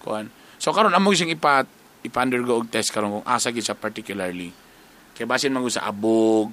kuhan. 0.03 0.27
So, 0.59 0.75
karon 0.75 0.91
amo 0.91 1.15
siyang 1.15 1.31
ipa, 1.31 1.63
ipa-undergo 2.03 2.59
og 2.59 2.67
test 2.67 2.91
karon 2.91 3.23
kung 3.23 3.27
asa 3.29 3.55
gyud 3.55 3.63
siya 3.63 3.79
particularly. 3.79 4.51
Kaya 5.15 5.29
basin 5.29 5.55
man 5.55 5.63
sa 5.71 5.87
abog, 5.87 6.51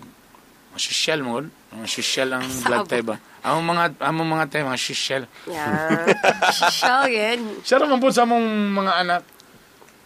mga 0.70 0.78
social 0.78 1.20
mo, 1.26 1.42
mga 1.75 1.88
social 1.90 2.28
ang 2.38 2.47
blood 2.47 2.87
type 2.87 3.09
ba. 3.11 3.16
Ang 3.42 3.66
mga, 3.66 3.99
ang 3.99 4.14
mga 4.14 4.44
tayo, 4.52 4.70
mga 4.70 4.78
social. 4.78 5.23
Yeah. 5.49 6.06
Shell 6.78 7.11
yun. 7.11 7.40
Siya 7.66 7.82
naman 7.82 7.99
po 7.99 8.14
sa 8.14 8.28
mong 8.28 8.47
mga 8.78 8.92
anak. 9.02 9.23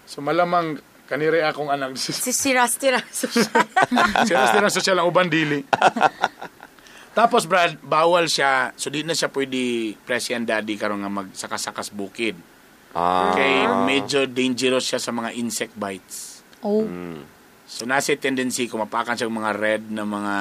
So, 0.04 0.20
malamang, 0.20 0.80
kanire 1.04 1.44
akong 1.44 1.68
anak. 1.68 1.96
Si 2.00 2.12
si 2.12 2.50
Rusty 2.56 2.88
Russell. 2.94 3.32
Siya 4.25 4.61
na 4.61 4.73
social 4.73 4.99
ang 5.00 5.08
uban 5.08 5.28
dili. 5.28 5.61
Tapos 7.14 7.46
Brad, 7.46 7.78
bawal 7.78 8.26
siya. 8.26 8.75
So 8.75 8.90
di 8.90 9.06
na 9.06 9.14
siya 9.14 9.30
pwede 9.30 9.94
press 10.02 10.34
yan 10.34 10.42
daddy 10.42 10.75
karon 10.75 11.06
nga 11.06 11.12
magsakasakas 11.12 11.94
bukid. 11.94 12.34
Ah. 12.90 13.30
Kay 13.38 13.70
medyo 13.87 14.26
dangerous 14.26 14.90
siya 14.90 14.99
sa 14.99 15.14
mga 15.14 15.30
insect 15.38 15.78
bites. 15.78 16.42
Oh. 16.66 16.82
So 17.64 17.87
nasa 17.87 18.12
tendency 18.18 18.66
kung 18.66 18.82
mapakan 18.82 19.14
siya 19.14 19.30
mga 19.30 19.52
red 19.54 19.82
na 19.94 20.02
mga 20.02 20.34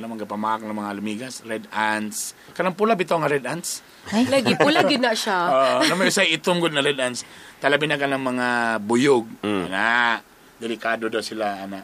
ano 0.00 0.04
mga 0.04 0.24
pamak 0.24 0.64
ng 0.64 0.72
mga 0.72 0.90
lumigas, 0.96 1.44
red 1.44 1.68
ants. 1.70 2.32
Kanang 2.56 2.74
pula 2.74 2.96
bitaw 2.96 3.20
nga 3.20 3.28
red 3.28 3.44
ants. 3.44 3.84
Ay. 4.12 4.28
Lagi, 4.28 4.52
pula 4.60 4.84
gid 4.84 5.00
na 5.00 5.16
siya. 5.16 5.38
Uh, 5.48 5.80
na 5.88 5.96
may 5.96 6.12
isa 6.12 6.20
itong 6.20 6.60
good 6.60 6.76
na 6.76 6.84
red 6.84 7.00
ants. 7.00 7.24
Talabi 7.64 7.88
na 7.88 7.96
ka 7.96 8.04
ng 8.04 8.20
mga 8.20 8.48
buyog. 8.84 9.24
Na, 9.72 10.20
delikado 10.60 11.08
daw 11.08 11.24
sila 11.24 11.64
ana. 11.64 11.80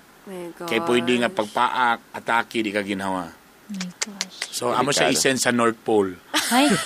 Kay 0.69 0.85
pwede 0.85 1.25
nga 1.25 1.33
pagpaak, 1.33 2.13
atake 2.13 2.61
di 2.61 2.69
ka 2.69 2.85
ginawa. 2.85 3.33
My 3.73 3.89
gosh. 3.97 4.53
So, 4.53 4.77
amo 4.77 4.93
siya 4.93 5.09
isen 5.09 5.41
sa 5.41 5.57
North 5.57 5.81
Pole. 5.81 6.21
Ay. 6.53 6.69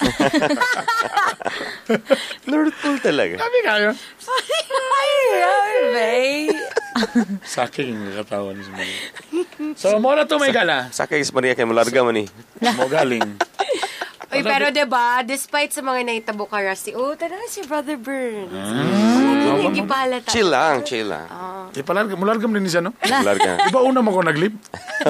Lord 2.53 2.71
Pool 2.79 3.03
talaga. 3.03 3.35
Kami 3.41 3.59
kayo. 3.67 3.91
Ay, 3.99 5.19
ay, 5.43 5.75
bay. 5.91 6.31
Sa 7.43 7.67
akin 7.67 7.91
yung 7.91 8.15
katawan 8.15 8.55
sa 8.63 8.71
mga. 8.79 8.95
So, 9.75 9.99
mo 9.99 10.15
na 10.15 10.23
to 10.29 10.39
may 10.39 10.55
gala. 10.55 10.87
Sakay 10.95 11.19
is 11.19 11.35
Maria 11.35 11.59
kay 11.59 11.67
malarga 11.67 12.07
man 12.07 12.23
eh. 12.23 12.29
Mo 12.79 12.87
galing. 12.87 13.27
Uy, 14.33 14.41
pero 14.41 14.73
'di 14.73 14.85
ba, 14.89 15.21
despite 15.27 15.75
sa 15.75 15.83
mga 15.85 16.09
naitabo 16.09 16.49
ka 16.49 16.63
Rusty, 16.63 16.97
oh, 16.97 17.13
tara 17.19 17.37
si 17.51 17.61
Brother 17.67 17.99
Burns. 18.01 18.53
Ano 18.55 19.61
yung 19.61 19.77
gipalata? 19.77 20.31
Chill 20.33 20.49
lang, 20.49 20.81
chill 20.87 21.09
lang. 21.09 21.29
Di 21.75 21.83
pala, 21.85 22.07
mulargam 22.09 22.53
din 22.55 22.65
niya, 22.65 22.81
no? 22.81 22.95
Malarga. 23.03 23.59
Di 23.69 23.71
ba 23.75 23.81
una 23.85 24.01
mo 24.01 24.15
ko 24.15 24.23
naglib? 24.25 24.55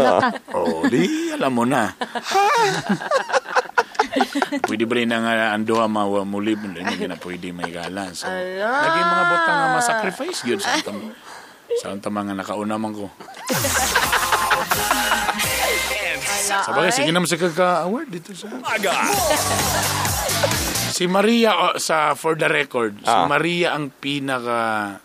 oh, 0.57 0.83
di, 0.89 1.31
alam 1.31 1.53
mo 1.55 1.65
na. 1.69 1.93
pwede 4.69 4.85
ba 4.87 4.95
rin 4.95 5.11
na 5.11 5.19
nga 5.23 5.35
anduha 5.55 5.91
mawa 5.91 6.23
mulib, 6.23 6.63
hindi 6.65 7.07
na 7.07 7.19
pwede 7.19 7.51
may 7.51 7.71
gala. 7.71 8.15
So, 8.15 8.31
naging 8.31 9.09
mga 9.11 9.25
botang 9.31 9.57
nga 9.59 9.69
masacrifice 9.77 10.41
yun 10.47 10.61
sa 10.63 10.79
antong, 10.79 11.01
sa 11.83 11.87
antong 11.95 12.15
mga 12.15 12.33
nakauna 12.39 12.79
man 12.79 12.93
ko. 12.95 13.07
Sa 16.45 16.71
bagay, 16.71 16.93
sige 16.93 17.11
naman 17.11 17.25
sa 17.25 17.37
kaka-award 17.37 18.09
dito 18.09 18.31
sa... 18.33 18.47
Si 20.95 21.05
Maria, 21.07 21.51
oh, 21.51 21.75
sa 21.75 22.15
for 22.15 22.37
the 22.37 22.47
record, 22.47 22.95
si 22.97 23.11
Ah. 23.11 23.27
Maria 23.27 23.75
ang 23.75 23.91
pinaka, 23.91 24.59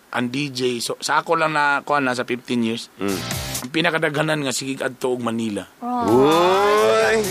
ang 0.07 0.27
DJ, 0.27 0.77
so, 0.77 0.93
sa 0.99 1.17
ako 1.17 1.33
lang 1.33 1.57
na, 1.57 1.81
kuha 1.81 1.97
na, 1.97 2.13
sa 2.13 2.21
15 2.21 2.45
years, 2.61 2.93
ang 2.99 3.71
pinakadaghanan 3.71 4.45
nga, 4.45 4.53
sige, 4.53 4.77
adto 4.77 5.09
og 5.09 5.23
Manila. 5.23 5.65
Uy! 5.81 7.25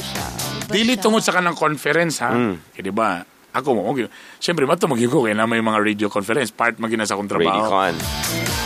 Dili 0.66 0.98
tungod 0.98 1.22
sa 1.22 1.30
kanang 1.30 1.54
conference, 1.54 2.18
ha? 2.18 2.34
Eh, 2.74 2.82
di 2.82 2.90
ba? 2.90 3.22
Ako 3.48 3.68
mo, 3.72 3.86
okay. 3.88 4.10
Siyempre, 4.36 4.66
mato 4.66 4.84
magiging 4.84 5.08
ko, 5.08 5.22
kaya 5.22 5.32
na 5.32 5.46
may 5.46 5.62
mga 5.62 5.78
radio 5.78 6.06
conference, 6.08 6.50
part 6.50 6.76
magina 6.76 7.06
sa 7.06 7.14
akong 7.14 7.30
Ready 7.30 7.46
trabaho. 7.46 7.70
con. 7.70 7.94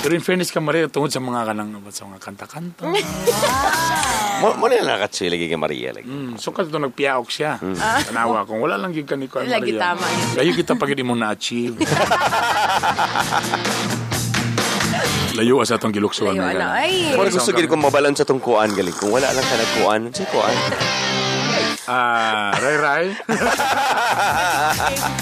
Pero 0.02 0.18
in 0.18 0.21
fairness 0.21 0.50
ka, 0.50 0.59
Maria, 0.59 0.90
tungod 0.90 1.14
sa 1.14 1.23
mga 1.23 1.54
kanang, 1.54 1.78
sa 1.94 2.02
mga 2.11 2.18
kanta-kanta. 2.18 2.82
Mo 4.42 4.59
mo 4.59 4.66
na 4.66 4.82
nakachill 4.82 5.30
lagi 5.30 5.47
kay 5.47 5.54
Maria 5.54 5.94
lagi. 5.94 6.11
Mm, 6.11 6.35
so 6.35 6.50
kato 6.50 6.75
nagpiaok 6.75 7.30
siya. 7.30 7.62
Tanawa 8.11 8.42
kung 8.42 8.59
wala 8.59 8.75
lang 8.75 8.90
gyud 8.90 9.06
ang 9.06 9.23
Lagi 9.47 9.71
Maria. 9.71 9.94
tama 9.94 10.02
yun. 10.02 10.26
Layo 10.35 10.50
kita 10.59 10.75
pagid 10.75 10.99
mo 11.06 11.14
na-achieve. 11.14 11.78
Layo 15.38 15.62
sa 15.62 15.78
atong 15.78 15.94
giluksuan. 15.94 16.35
Layo, 16.35 16.42
na 16.42 16.50
ano, 16.50 16.59
yan. 16.59 16.75
ay. 16.75 16.92
Mo 17.14 17.23
gusto 17.23 17.54
gid 17.54 17.71
kong 17.71 17.87
mabalance 17.87 18.18
sa 18.21 18.26
tong 18.26 18.42
kuan 18.42 18.75
galing. 18.75 18.92
Kung 18.99 19.14
wala 19.14 19.30
lang 19.30 19.47
ka 19.47 19.54
nagkuan, 19.54 20.11
sa 20.11 20.26
kuan. 20.26 20.56
Ah, 21.87 22.50
Ray 22.59 22.76
Ray. 22.82 23.06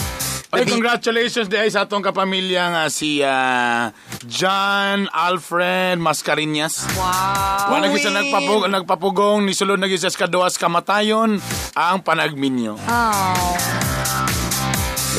Ay, 0.50 0.66
congratulations 0.66 1.46
dahil 1.46 1.70
sa 1.70 1.86
atong 1.86 2.02
kapamilya 2.02 2.74
nga 2.74 2.84
si 2.90 3.22
ah, 3.22 3.94
John 4.26 5.06
Alfred 5.14 6.02
Mascarinas. 6.02 6.90
Wow. 6.98 7.78
Wala 7.78 7.86
gisa 7.94 8.10
nagpapug 8.10 8.66
nagpapugong 8.66 9.46
ni 9.46 9.54
sulod 9.54 9.78
na 9.78 9.86
gisa 9.86 10.10
sa 10.10 10.26
kaduwas 10.26 10.58
kamatayon 10.58 11.38
ang 11.78 11.98
panagminyo. 12.02 12.74
Oh. 12.74 13.54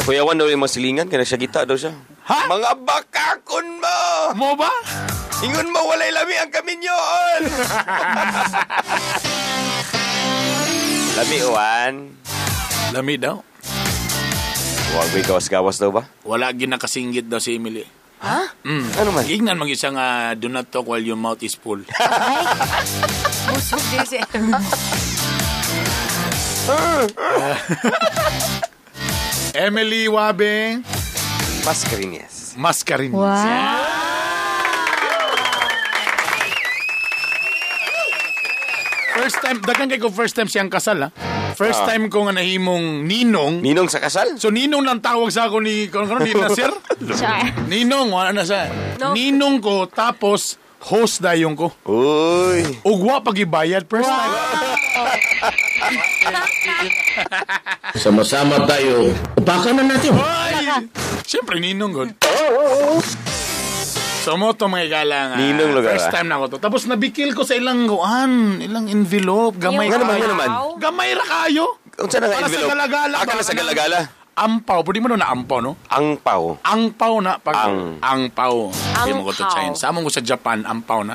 Nakuyawan 0.04 0.36
daw 0.36 0.52
yung 0.52 0.68
masilingan 0.68 1.08
kaya 1.08 1.24
siya 1.24 1.40
gita 1.40 1.64
daw 1.64 1.80
siya. 1.80 1.96
Ha? 2.28 2.52
Mga 2.52 2.72
bakakon 2.84 3.80
mo! 3.80 4.00
Mo 4.36 4.60
ba? 4.60 4.68
Ingon 5.48 5.72
mo 5.72 5.80
walay 5.88 6.12
lami 6.12 6.36
ang 6.44 6.52
kaminyoon. 6.52 7.42
lami 11.24 11.38
uwan. 11.48 11.94
Lami 12.92 13.16
daw. 13.16 13.51
Huwag 14.92 15.08
may 15.16 15.24
gawas-gawas 15.24 15.80
daw 15.80 15.92
ba? 15.92 16.04
Wala 16.28 16.52
ginakasinggit 16.52 17.32
daw 17.32 17.40
si 17.40 17.56
Emily. 17.56 17.88
Ano 18.22 19.10
man? 19.16 19.24
Gignan 19.26 19.58
mag 19.58 19.72
isa 19.72 19.90
nga 19.90 20.36
do 20.38 20.52
not 20.52 20.68
talk 20.70 20.86
while 20.86 21.02
your 21.02 21.18
mouth 21.18 21.42
is 21.42 21.56
full. 21.56 21.80
Busog 23.48 23.82
din 23.90 24.06
si 24.06 24.18
Emily 29.56 30.06
Wabe 30.14 30.84
Mascarinas. 31.64 32.54
Mascarin. 32.60 33.16
Wow. 33.16 33.32
First 39.12 39.38
time, 39.40 39.62
dagan 39.62 39.88
kay 39.88 40.00
ko 40.02 40.10
first 40.10 40.34
time 40.34 40.50
siyang 40.50 40.68
kasal 40.68 41.06
ha. 41.06 41.41
First 41.54 41.82
Ah. 41.82 41.88
time 41.88 42.08
ko 42.08 42.26
nga 42.26 42.34
nahimong 42.34 43.04
ninong. 43.04 43.60
Ninong 43.60 43.88
sa 43.88 44.00
kasal? 44.00 44.36
So 44.36 44.50
ninong 44.50 44.82
lang 44.82 45.00
tawag 45.00 45.30
sa 45.30 45.46
ako 45.46 45.60
ni 45.60 45.88
kung 45.88 46.06
ano 46.06 46.20
di 46.20 46.32
na 46.32 46.50
sir. 46.50 46.72
Char. 47.14 47.54
ninong 47.66 48.10
wala 48.10 48.32
na 48.32 48.44
sa. 48.44 48.68
No. 48.98 49.12
Ninong 49.12 49.60
ko 49.60 49.86
tapos 49.86 50.56
host 50.82 51.22
dayong 51.22 51.54
ko. 51.54 51.70
Uy. 51.86 52.66
Ugwa 52.82 53.22
pag 53.22 53.38
ibayad 53.38 53.86
first 53.86 54.08
time. 54.08 54.34
Sama-sama 57.94 58.64
tayo. 58.66 59.12
Upakan 59.36 59.76
na 59.76 59.84
natin. 59.86 60.16
Ay! 60.16 60.88
Siyempre, 61.22 61.60
ninong 61.60 61.92
ko. 61.92 62.02
So 64.22 64.38
mo 64.38 64.54
to 64.54 64.70
mga 64.70 64.86
igalang. 64.86 65.30
ah, 65.34 65.38
Ninong 65.40 65.74
lugar, 65.74 65.98
First 65.98 66.08
ah. 66.08 66.14
time 66.14 66.30
na 66.30 66.38
ako 66.38 66.46
to. 66.48 66.58
Tapos 66.62 66.86
nabikil 66.86 67.34
ko 67.34 67.42
sa 67.42 67.58
ilang 67.58 67.90
guan, 67.90 68.62
ilang 68.62 68.86
envelope, 68.86 69.58
gamay 69.58 69.90
Yung 69.90 69.98
naman, 69.98 70.14
nga 70.14 70.22
kayo. 70.22 70.30
naman. 70.30 70.50
Gamay 70.78 71.10
ra 71.12 71.26
kayo. 71.26 71.66
Unsa 71.98 72.18
na 72.18 72.30
nga 72.30 72.36
Para 72.36 72.46
sa 72.46 72.48
envelope? 72.48 72.70
galagala. 72.70 73.16
Aka 73.18 73.34
na 73.34 73.44
sa 73.44 73.58
galagala. 73.58 74.00
Ampaw. 74.32 74.80
Pwede 74.82 75.02
mo 75.02 75.12
na 75.12 75.28
ampaw, 75.28 75.60
no? 75.60 75.74
Ang 75.90 76.16
pao. 76.18 76.56
Angpaw 76.64 77.14
na. 77.20 77.36
Pag, 77.36 77.56
Ang. 77.68 78.00
Angpaw. 78.00 78.72
Hindi 78.72 79.12
mo 79.12 79.28
ko 79.28 79.32
to 79.34 79.44
Angpaw. 79.44 79.54
China. 79.60 79.76
Sa 79.76 79.90
among 79.90 80.06
ko 80.06 80.12
sa 80.12 80.24
Japan, 80.24 80.64
ampaw 80.64 81.02
na. 81.04 81.14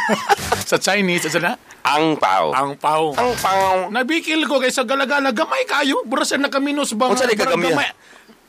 sa 0.70 0.76
Chinese, 0.76 1.30
sa 1.30 1.38
na? 1.38 1.54
Ang 1.86 2.18
pao. 2.18 2.50
Angpaw. 2.50 3.02
Ang 3.14 3.32
pao. 3.38 3.74
Nabikil 3.88 4.44
ko 4.44 4.58
kay 4.58 4.68
sa 4.68 4.82
galagala, 4.82 5.30
gamay 5.30 5.62
kayo. 5.62 6.02
Bura 6.02 6.24
sa 6.24 6.36
nakaminos 6.36 6.92
ba? 6.92 7.06
Unsa 7.06 7.24
di 7.24 7.32
ka 7.34 7.48
gamay? 7.48 7.86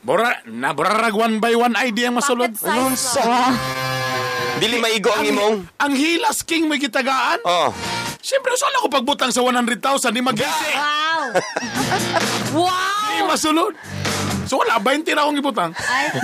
Gamay. 0.02 0.04
Bura, 0.04 0.42
na 0.50 0.74
burarag 0.74 1.14
one 1.14 1.38
by 1.38 1.54
one 1.54 1.78
ID 1.78 2.06
ang 2.06 2.18
masulod. 2.18 2.50
Pocket 2.58 2.98
size 2.98 3.22
lang. 3.22 3.54
Dili 4.58 4.78
maigo 4.78 5.10
ang 5.10 5.26
imong. 5.26 5.66
Ang 5.78 5.92
hilas 5.94 6.42
king 6.42 6.68
may 6.68 6.78
gitagaan. 6.78 7.40
Oh. 7.46 7.72
Siyempre, 8.22 8.54
saan 8.54 8.70
ako 8.78 8.86
pagbutang 8.86 9.34
sa 9.34 9.42
100,000, 9.42 10.14
di 10.14 10.22
magisi. 10.22 10.70
Wow! 10.78 11.34
wow! 12.62 13.10
Di 13.10 13.22
masulod. 13.26 13.74
So 14.46 14.62
wala, 14.62 14.78
20 14.78 15.14
na 15.14 15.26
akong 15.26 15.38
ibutang. 15.38 15.70
Ay, 15.74 16.06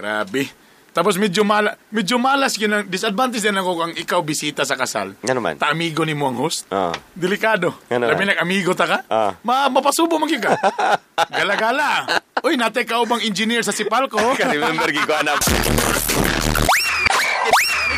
Grabe. 0.00 0.48
Tapos 0.90 1.14
medyo 1.14 1.46
mala, 1.46 1.78
medyo 1.94 2.18
malas 2.18 2.58
yun 2.58 2.74
ang 2.74 2.84
disadvantage 2.90 3.46
din 3.46 3.54
ako 3.54 3.70
kung 3.78 3.92
ikaw 3.94 4.20
bisita 4.26 4.66
sa 4.66 4.74
kasal. 4.74 5.14
Nga 5.22 5.34
naman. 5.38 5.54
Ta 5.54 5.70
amigo 5.70 6.02
ni 6.02 6.18
mo 6.18 6.26
ang 6.26 6.38
host. 6.42 6.66
Ah. 6.66 6.90
Delikado. 7.14 7.78
Naman. 7.86 8.10
Labi 8.10 8.22
nag-amigo 8.26 8.74
ta 8.74 8.90
ka. 8.90 8.98
Ah. 9.06 9.32
Ma 9.46 9.70
mapasubo 9.70 10.18
man 10.18 10.26
ka. 10.26 10.58
Gala-gala. 11.38 12.10
Uy, 12.42 12.58
nate 12.58 12.82
ka 12.82 12.98
bang 13.06 13.22
engineer 13.22 13.62
sa 13.62 13.70
Sipalco? 13.70 14.18
Ka-remember 14.40 14.90
gi 14.90 15.02
ko 15.06 15.14
anak. 15.14 15.38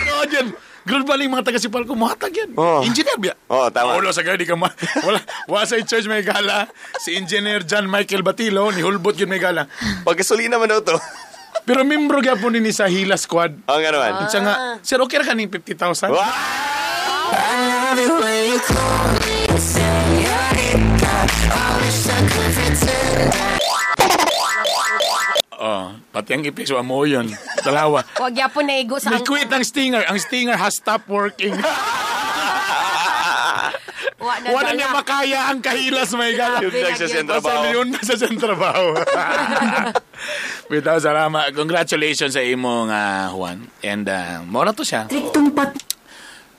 Ikaw 0.04 0.22
dyan. 0.28 0.49
Girl 0.82 1.06
ba 1.06 1.14
mga 1.16 1.46
taga 1.46 1.62
Sipalco 1.62 1.96
muhatag 1.96 2.34
yan. 2.37 2.50
Oh. 2.61 2.84
Engineer 2.84 3.16
biya. 3.16 3.34
Oh, 3.49 3.72
tama. 3.72 3.96
Ulo 3.96 4.12
sa 4.12 4.20
gadi 4.20 4.44
ka 4.44 4.52
ma. 4.52 4.68
Wala 5.06 5.22
wala 5.49 5.64
sa 5.64 5.80
church 5.80 6.04
may 6.12 6.20
gala. 6.20 6.68
Si 7.00 7.16
engineer 7.16 7.64
John 7.64 7.88
Michael 7.88 8.20
Batilo 8.20 8.68
ni 8.68 8.84
hulbot 8.84 9.16
yun 9.16 9.32
may 9.32 9.40
gala. 9.40 9.64
Pagkasulina 10.04 10.61
man 10.61 10.68
daw 10.68 10.84
to. 10.84 10.99
Pero 11.62 11.87
membro 11.87 12.19
gyapon 12.19 12.59
ni 12.59 12.75
sa 12.75 12.90
Hila 12.90 13.14
Squad. 13.14 13.54
Oh, 13.71 13.78
nga 13.78 13.90
naman. 13.95 14.26
Siya 14.26 14.40
nga, 14.42 14.54
sir, 14.83 14.99
okay 14.99 15.23
ra 15.23 15.26
kaning 15.31 15.47
50,000? 15.47 16.11
Wow! 16.11 16.19
Oh, 25.62 25.95
pati 26.11 26.35
ang 26.35 26.42
ipis 26.42 26.75
wa 26.75 26.83
mo 26.83 27.07
yun. 27.07 27.31
Dalawa. 27.62 28.02
Huwag 28.19 28.35
yapon 28.35 28.66
na 28.66 28.83
igo 28.83 28.99
sa 28.99 29.14
May 29.14 29.23
quit 29.23 29.47
ang 29.47 29.62
stinger. 29.62 30.02
Ang 30.11 30.19
stinger 30.19 30.59
has 30.59 30.75
stopped 30.75 31.07
working. 31.07 31.54
Wala 34.23 34.50
dala. 34.50 34.71
niya 34.75 34.88
makaya 34.90 35.40
ang 35.50 35.61
kahilas 35.62 36.11
may 36.14 36.35
gala. 36.35 36.62
Yung 36.62 36.75
nagsa 36.75 37.06
Binagyan. 37.06 37.16
sentro 37.23 37.38
Basta 37.42 37.71
yun 37.71 37.88
na 37.90 38.00
sa 38.03 38.16
sentrabaho. 38.18 38.87
Bitaw, 40.70 40.98
salamat. 41.03 41.53
Congratulations 41.55 42.35
sa 42.35 42.42
imong 42.42 42.88
uh, 42.90 43.29
Juan. 43.35 43.66
And 43.83 44.07
uh, 44.07 44.42
mora 44.46 44.70
to 44.72 44.87
siya. 44.87 45.11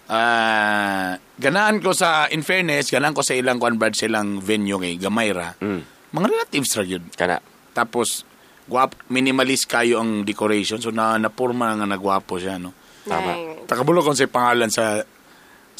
Ah, 0.03 1.15
ganaan 1.39 1.79
ko 1.79 1.95
sa, 1.95 2.27
in 2.29 2.43
fairness, 2.43 2.91
ganaan 2.91 3.15
ko 3.15 3.23
sa 3.23 3.33
ilang 3.33 3.57
kwan 3.57 3.79
brad 3.79 3.95
silang 3.95 4.37
venue 4.43 4.77
kay 4.77 4.99
Gamayra. 4.99 5.55
Mga 6.13 6.27
relatives 6.29 6.75
ra 6.77 6.83
yun. 6.85 7.03
Kana. 7.15 7.39
Tapos, 7.73 8.27
guwap, 8.69 8.93
minimalist 9.09 9.65
kayo 9.65 10.03
ang 10.03 10.21
decoration. 10.27 10.77
So, 10.83 10.93
na, 10.93 11.17
napurma 11.17 11.73
nga 11.73 11.87
nagwapo 11.89 12.37
siya, 12.37 12.61
no? 12.61 12.75
Nay. 13.03 13.67
Takabulo 13.67 13.99
kung 13.99 14.15
sa 14.15 14.27
pangalan 14.31 14.71
sa 14.71 15.03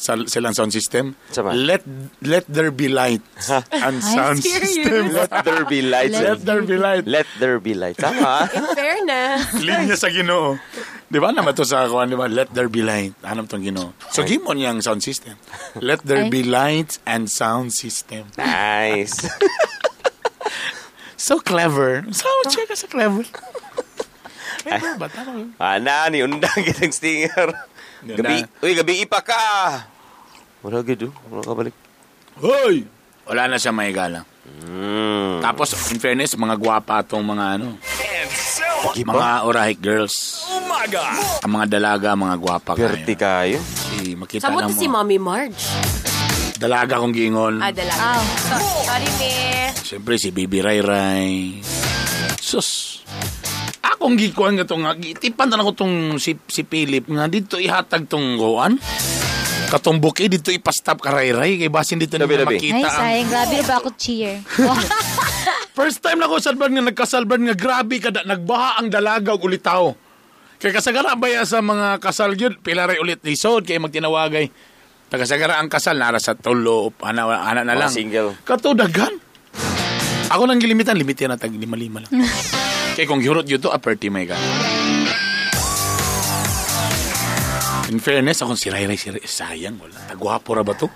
sa 0.04 0.20
silang 0.28 0.52
sound 0.52 0.68
system. 0.68 1.16
Sama. 1.32 1.56
Let 1.56 1.80
let 2.20 2.44
there 2.44 2.68
be 2.68 2.92
light 2.92 3.24
and 3.72 4.04
sound 4.04 4.44
system. 4.44 5.16
Let 5.16 5.32
there 5.40 5.64
be 5.64 5.80
light. 5.80 6.12
let 6.12 6.44
there 6.44 6.60
be 6.60 6.76
light. 6.76 7.04
Let 7.08 7.28
there 7.40 7.56
be 7.56 7.72
light. 7.72 7.96
Tama. 7.96 8.52
In 8.52 8.68
fairness. 8.76 9.64
Linya 9.64 9.96
sa 9.96 10.12
Ginoo. 10.12 10.60
Di 11.08 11.16
ba 11.16 11.32
naman 11.32 11.56
to 11.56 11.64
sa 11.64 11.88
kuan, 11.88 12.12
di 12.12 12.20
ba? 12.20 12.28
Let 12.28 12.52
there 12.52 12.68
be 12.68 12.84
light. 12.84 13.16
Anong 13.24 13.48
tong 13.48 13.64
Ginoo? 13.64 13.96
So 14.12 14.28
gimon 14.28 14.60
yang 14.60 14.84
sound 14.84 15.00
system. 15.00 15.40
Let 15.80 16.04
there 16.04 16.28
Ay. 16.28 16.32
be 16.32 16.44
light 16.44 17.00
and 17.08 17.32
sound 17.32 17.72
system. 17.72 18.28
nice. 18.36 19.24
So 21.16 21.40
clever. 21.40 22.04
So 22.12 22.28
check 22.52 22.68
sa 22.76 22.84
clever. 22.84 23.24
Clever 24.60 25.00
ba? 25.00 25.08
Tama. 25.08 25.56
Ana 25.56 26.12
ni 26.12 26.20
undang 26.20 26.60
kitang 26.60 26.92
stinger. 26.92 27.56
Gabi, 28.04 28.44
uy, 28.60 28.76
gabi 28.76 29.00
ipa 29.08 29.24
ka. 29.24 29.40
Wala 30.64 30.80
gid, 30.80 31.04
oh. 31.04 31.12
wala 31.28 31.44
ka 31.44 31.52
balik. 31.52 31.76
Hoy! 32.40 32.88
Wala 33.28 33.52
na 33.52 33.60
siya 33.60 33.68
may 33.68 33.92
gala. 33.92 34.24
Mm. 34.64 35.44
Tapos, 35.44 35.76
in 35.92 36.00
fairness, 36.00 36.40
mga 36.40 36.56
gwapa 36.56 37.04
atong 37.04 37.20
mga 37.20 37.60
ano, 37.60 37.76
mga 38.96 39.28
orahik 39.44 39.80
girls. 39.84 40.44
Ang 41.44 41.52
mga 41.52 41.66
dalaga, 41.68 42.16
mga 42.16 42.36
gwapa 42.40 42.72
Perti 42.76 43.12
kayo. 43.12 43.56
kayo. 43.56 43.58
Si, 43.60 44.16
makita 44.16 44.48
Samo 44.48 44.60
lang 44.60 44.72
to 44.72 44.76
mo. 44.76 44.80
si 44.80 44.88
Mommy 44.88 45.20
Marge. 45.20 45.64
Dalaga 46.56 46.96
kong 46.96 47.12
giingon. 47.12 47.60
Ah, 47.60 47.68
dalaga. 47.68 48.20
So- 48.48 48.88
sorry, 48.88 49.10
me. 49.20 49.32
Siyempre, 49.84 50.16
si 50.16 50.32
Bibi 50.32 50.64
Ray 50.64 50.80
Ray. 50.80 51.32
Sus. 52.40 53.00
Akong 53.84 54.16
gikuan 54.16 54.56
nga 54.56 54.64
to 54.64 54.80
nga. 54.80 54.96
Tipan 54.96 55.48
na 55.52 55.60
ako 55.60 55.72
tong 55.76 55.96
si, 56.16 56.36
si 56.48 56.64
Philip 56.64 57.04
nga 57.08 57.28
dito 57.28 57.60
ihatag 57.60 58.08
tong 58.08 58.40
goan. 58.40 58.80
Katong 59.74 59.98
buki 59.98 60.30
dito 60.30 60.54
ipastap 60.54 61.02
ka 61.02 61.10
Ray 61.10 61.34
Ray. 61.34 61.58
Kay 61.58 61.66
basin 61.66 61.98
dito 61.98 62.14
na 62.14 62.30
makita 62.30 62.78
ay, 62.78 62.86
ang 62.86 62.94
sayang. 62.94 63.26
Grabe 63.26 63.54
na 63.58 63.64
ba 63.66 63.74
ako 63.82 63.90
cheer? 63.98 64.38
First 65.78 65.98
time 65.98 66.22
na 66.22 66.30
ko 66.30 66.38
salban 66.38 66.70
nga 66.70 66.86
nagkasalban 66.86 67.42
nga 67.42 67.58
grabe 67.58 67.98
kada 67.98 68.22
nagbaha 68.22 68.78
ang 68.78 68.86
dalaga 68.86 69.34
og 69.34 69.42
ulitaw. 69.42 69.90
Kay 70.62 70.70
kasagara 70.70 71.18
ba 71.18 71.26
ya 71.26 71.42
sa 71.42 71.58
mga 71.58 71.98
kasal 71.98 72.38
gyud 72.38 72.62
pila 72.62 72.86
ray 72.86 73.02
ulit 73.02 73.18
lisod 73.26 73.66
kay 73.66 73.82
magtinawagay. 73.82 74.54
Tagasagara 75.10 75.58
ang 75.58 75.66
kasal 75.66 75.98
nara 75.98 76.22
sa 76.22 76.38
tulo 76.38 76.94
ana 77.02 77.26
ana 77.42 77.66
na 77.66 77.74
Mga 77.74 77.80
lang. 77.82 77.90
single. 77.90 78.30
Kato 78.46 78.78
dagan. 78.78 79.18
Ako 80.30 80.46
nang 80.46 80.62
gilimitan 80.62 80.94
limitan 80.94 81.34
na 81.34 81.36
tag 81.36 81.50
lima-lima 81.50 82.06
lang. 82.06 82.14
kay 82.94 83.10
kung 83.10 83.18
yurot 83.18 83.42
gyud 83.42 83.58
to 83.58 83.74
aperti 83.74 84.06
may 84.06 84.30
ka. 84.30 84.38
In 87.94 88.02
fairness, 88.02 88.42
akong 88.42 88.58
si 88.58 88.74
Ray 88.74 88.90
Ray, 88.90 88.98
si 88.98 89.14
Ray, 89.14 89.22
sayang, 89.22 89.78
wala. 89.78 89.94
Tagwapo 90.10 90.50
ra 90.50 90.66
ba 90.66 90.74
to? 90.74 90.90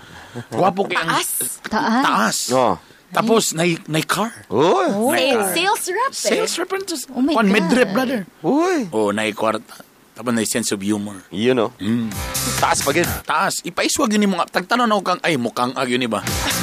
Gwapo 0.51 0.83
kay 0.83 0.99
ang... 0.99 1.15
Taas. 1.15 1.63
Taas. 1.63 2.03
Taas. 2.03 2.37
No. 2.51 2.75
Tapos, 3.15 3.55
nay, 3.55 3.79
nay 3.87 4.03
car. 4.03 4.35
Uy. 4.51 5.15
Sales, 5.15 5.55
sales 5.55 5.83
rep 5.95 6.11
eh. 6.11 6.27
Sales 6.27 6.53
references. 6.59 7.01
Oh 7.15 7.23
my 7.23 7.31
One 7.31 7.47
God. 7.47 7.55
mid-drip, 7.55 7.89
brother. 7.95 8.27
Uy. 8.43 8.91
Oh, 8.91 9.15
naikwarta. 9.15 9.79
Tapos 10.11 10.35
na 10.35 10.43
sense 10.43 10.75
of 10.75 10.83
humor. 10.83 11.23
You 11.31 11.55
know. 11.55 11.71
Mm. 11.79 12.11
Taas 12.59 12.83
pa 12.83 12.91
gid. 12.91 13.07
Taas, 13.23 13.63
ipaiswag 13.63 14.11
yun 14.19 14.27
yung 14.27 14.35
mga, 14.35 14.51
tagtanong 14.51 14.91
ako 14.91 15.01
kang, 15.15 15.21
ay, 15.23 15.39
mukhang 15.39 15.71
ag 15.79 15.87
yun 15.87 16.03
iba. 16.03 16.19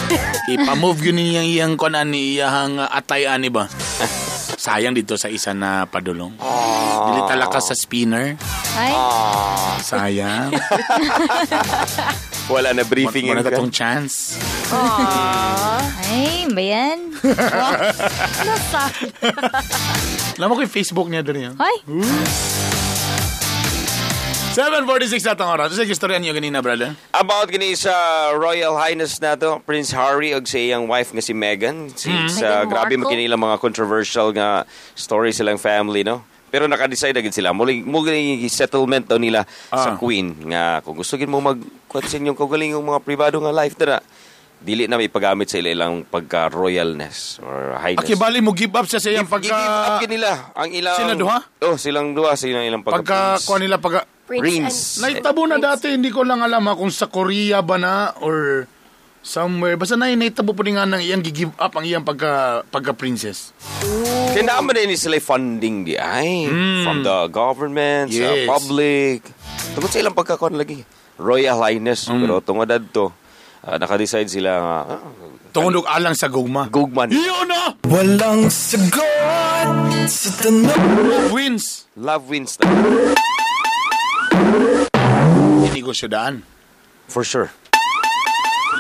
Ipamove 0.52 1.00
yun 1.00 1.16
yung 1.16 1.48
iyang 1.48 1.74
kunan 1.80 2.12
ni 2.12 2.36
iyang 2.36 2.76
uh, 2.76 2.92
atayan 2.92 3.40
iba. 3.40 3.64
Sayang 4.66 4.98
dito 4.98 5.14
sa 5.14 5.30
isa 5.30 5.54
na 5.54 5.86
padulong. 5.86 6.34
Dili 7.06 7.20
talakas 7.30 7.70
sa 7.70 7.74
spinner. 7.78 8.34
Ay, 8.74 8.90
Sayang. 9.78 10.50
Wala 12.50 12.74
na 12.74 12.82
briefing 12.82 13.30
Wala 13.30 13.46
ka. 13.46 13.54
tatong 13.54 13.70
chance. 13.70 14.34
ay, 16.10 16.50
ba 16.50 16.58
yan? 16.58 17.14
Alam 20.34 20.46
mo 20.50 20.58
ko 20.58 20.66
yung 20.66 20.74
Facebook 20.74 21.06
niya 21.06 21.22
doon 21.22 21.46
yan. 21.46 21.54
Ay, 21.62 21.86
7.46 24.56 25.20
na 25.28 25.36
itong 25.36 25.52
oras. 25.52 25.68
Ito 25.76 25.84
sa 25.84 25.84
istorya 25.84 26.16
niyo 26.16 26.32
ganina, 26.32 26.64
brother. 26.64 26.96
About 27.12 27.52
gini 27.52 27.76
sa 27.76 27.92
Royal 28.32 28.72
Highness 28.72 29.20
na 29.20 29.36
to, 29.36 29.60
Prince 29.68 29.92
Harry 29.92 30.32
ug 30.32 30.48
sa 30.48 30.56
iyang 30.56 30.88
wife 30.88 31.12
nga 31.12 31.20
si 31.20 31.36
Meghan. 31.36 31.92
Si, 31.92 32.08
sa 32.32 32.64
Meghan 32.64 32.72
grabe 32.72 32.96
makinilang 32.96 33.36
mga 33.36 33.60
controversial 33.60 34.32
nga 34.32 34.64
story 34.96 35.36
silang 35.36 35.60
family, 35.60 36.08
no? 36.08 36.24
Pero 36.48 36.64
naka-decide 36.64 37.12
na 37.12 37.20
gid 37.20 37.36
sila. 37.36 37.52
Muli 37.52 37.84
muli 37.84 38.48
settlement 38.48 39.04
daw 39.04 39.20
nila 39.20 39.44
sa 39.68 39.92
Ah. 39.92 40.00
Queen 40.00 40.32
nga 40.48 40.80
kung 40.80 40.96
gusto 40.96 41.20
gid 41.20 41.28
mo 41.28 41.36
mag 41.44 41.60
kuwat 41.84 42.08
sa 42.08 42.16
inyong 42.16 42.38
kaugalingong 42.40 42.80
mga 42.80 43.04
pribado 43.04 43.36
nga 43.36 43.52
life 43.52 43.76
dira. 43.76 44.00
Dili 44.56 44.88
na 44.88 44.96
may 44.96 45.12
paggamit 45.12 45.46
sa 45.46 45.60
ilang 45.60 46.02
pagka 46.02 46.48
royalness 46.48 47.38
or 47.44 47.76
highness. 47.76 48.02
Okay, 48.02 48.16
bali 48.18 48.40
mo 48.40 48.56
give 48.56 48.72
up 48.72 48.88
siya 48.88 48.98
sa 48.98 49.08
iyang 49.12 49.28
Gi-give 49.28 49.52
up 49.52 49.62
pagka... 49.62 50.02
gid 50.02 50.10
nila 50.16 50.30
ang 50.56 50.70
ilang 50.72 50.96
Sila 50.96 51.14
duha? 51.14 51.38
Oh, 51.62 51.76
silang 51.76 52.16
duha 52.16 52.32
silang 52.34 52.64
ilang 52.64 52.82
pagka, 52.82 52.98
Pagka, 53.04 53.20
kuha 53.44 53.58
nila 53.60 53.76
pagka... 53.78 54.08
Prince, 54.26 54.42
Prince. 54.42 54.78
and... 54.98 55.02
Naitabo 55.06 55.46
na 55.46 55.54
Prince. 55.60 55.66
dati, 55.70 55.86
hindi 55.94 56.10
ko 56.10 56.26
lang 56.26 56.42
alam 56.42 56.66
ha, 56.66 56.74
kung 56.74 56.90
sa 56.90 57.06
Korea 57.06 57.62
ba 57.62 57.78
na 57.78 58.10
or 58.18 58.66
somewhere. 59.22 59.78
Basta 59.78 59.94
na 59.94 60.10
naitabo 60.10 60.50
po 60.50 60.66
nga 60.66 60.82
nang 60.82 60.98
iyang 60.98 61.22
gi-give 61.22 61.54
up 61.58 61.70
ang 61.78 61.86
iyang 61.86 62.02
pagka, 62.02 62.62
pagka-princess. 62.66 63.54
Kaya 64.34 64.42
naman 64.42 64.74
din 64.74 64.98
sila 64.98 65.18
funding 65.22 65.86
di 65.86 65.94
ay 65.94 66.50
from 66.82 67.06
the 67.06 67.30
government. 67.30 68.10
Yes. 68.10 68.46
sa 68.46 68.58
public. 68.58 69.18
Tungkol 69.78 69.90
sa 69.90 69.98
ilang 70.02 70.16
pagkakon 70.16 70.58
lagi. 70.58 70.82
Royal 71.16 71.58
Highness. 71.62 72.06
Hmm. 72.10 72.22
Pero 72.22 72.42
tungod 72.42 72.66
adto, 72.66 73.14
uh, 73.66 73.76
naka-decide 73.76 74.30
sila 74.30 74.50
nga, 74.56 74.76
ah, 74.88 75.02
Tungod 75.50 75.80
og 75.80 75.88
alang 75.88 76.12
sa 76.12 76.28
gugma. 76.28 76.68
gugman. 76.68 77.08
Iyon 77.08 77.48
na! 77.48 77.72
Walang 77.88 78.52
sagot 78.52 79.00
sa 80.04 80.30
tanong 80.38 81.32
Wins! 81.32 81.88
Love 81.96 82.28
wins 82.28 82.60
na. 82.60 82.68
Hindi 85.64 85.80
ko 85.80 85.96
siya 85.96 86.12
daan. 86.12 86.44
For 87.08 87.24
sure. 87.24 87.48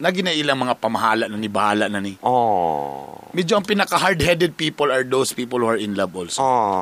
lagi 0.00 0.24
na 0.24 0.32
ilang 0.32 0.58
mga 0.58 0.80
pamahala 0.80 1.28
na 1.28 1.36
ni, 1.36 1.48
bahala 1.50 1.86
na 1.92 2.00
ni. 2.00 2.16
Oh. 2.24 3.20
Medyo 3.36 3.60
ang 3.60 3.66
pinaka-hard-headed 3.66 4.56
people 4.56 4.88
are 4.88 5.04
those 5.04 5.36
people 5.36 5.60
who 5.60 5.68
are 5.68 5.78
in 5.78 5.92
love 5.94 6.10
also. 6.16 6.40
Oh. 6.40 6.80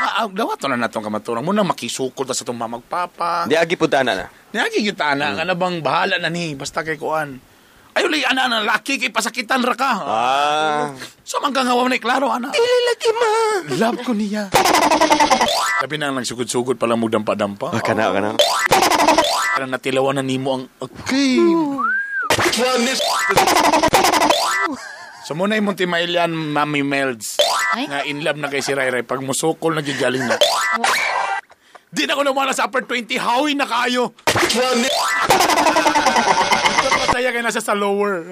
Ah, 0.00 0.24
ah, 0.24 0.28
dawa 0.32 0.56
to 0.56 0.64
na 0.64 0.80
natong 0.80 1.04
kamaturang. 1.04 1.44
Muna 1.44 1.60
makisukol 1.60 2.24
ta 2.24 2.32
sa 2.32 2.44
itong 2.44 2.56
mamagpapa. 2.56 3.44
Di 3.44 3.56
agi 3.56 3.76
pud 3.76 3.92
ana 3.92 4.16
na. 4.16 4.26
Niyagi 4.52 4.80
kita 4.80 5.12
na, 5.12 5.36
ka 5.36 5.44
na 5.44 5.52
bang 5.52 5.84
bahala 5.84 6.16
na 6.16 6.32
ni, 6.32 6.56
basta 6.56 6.80
kay 6.80 6.96
kuan. 6.96 7.49
Ayaw 7.90 8.06
lay, 8.06 8.22
ana, 8.22 8.46
ana, 8.46 8.62
laki 8.62 9.02
kay 9.02 9.10
pasakitan 9.10 9.66
ra 9.66 9.74
ka. 9.74 9.92
Ah. 9.98 10.94
So, 11.26 11.42
man 11.42 11.50
kang 11.50 11.66
hawa 11.66 11.90
na, 11.90 11.98
klaro, 11.98 12.30
ana. 12.30 12.54
Lagi 12.54 13.10
ma. 13.18 13.32
Love 13.74 14.00
ko 14.06 14.12
niya. 14.14 14.46
Sabi 15.82 15.98
na 15.98 16.14
lang, 16.14 16.22
sugod-sugod 16.22 16.78
pala 16.78 16.94
mo 16.94 17.10
dampa-dampa. 17.10 17.74
Ah, 17.74 17.82
kana 17.82 18.14
kana. 18.14 18.38
Parang 19.58 19.70
natilawan 19.74 20.22
na 20.22 20.22
nimo 20.22 20.54
ang, 20.54 20.64
okay. 20.78 21.42
Run 22.40 22.80
this 22.86 23.02
So 25.26 25.34
muna 25.38 25.58
yung 25.58 25.74
Mailian, 25.74 26.30
Mami 26.30 26.86
Melds. 26.86 27.38
Ay? 27.74 27.86
Nga 27.86 28.00
in 28.06 28.18
love 28.22 28.38
na 28.38 28.50
kay 28.50 28.62
si 28.62 28.74
Ray 28.74 28.90
Ray. 28.90 29.06
Pag 29.06 29.22
musukol, 29.22 29.78
nagigaling 29.78 30.26
na. 30.26 30.38
Di 31.90 32.06
na 32.06 32.18
ko 32.18 32.22
naman 32.22 32.50
sa 32.54 32.70
upper 32.70 32.86
20, 32.86 33.18
hawi 33.18 33.54
na 33.58 33.66
kayo. 33.66 34.14
Run 34.54 34.78
this 34.82 34.94
Masaya 37.10 37.34
kayo 37.34 37.42
nasa 37.42 37.58
sa 37.58 37.74
lower. 37.74 38.22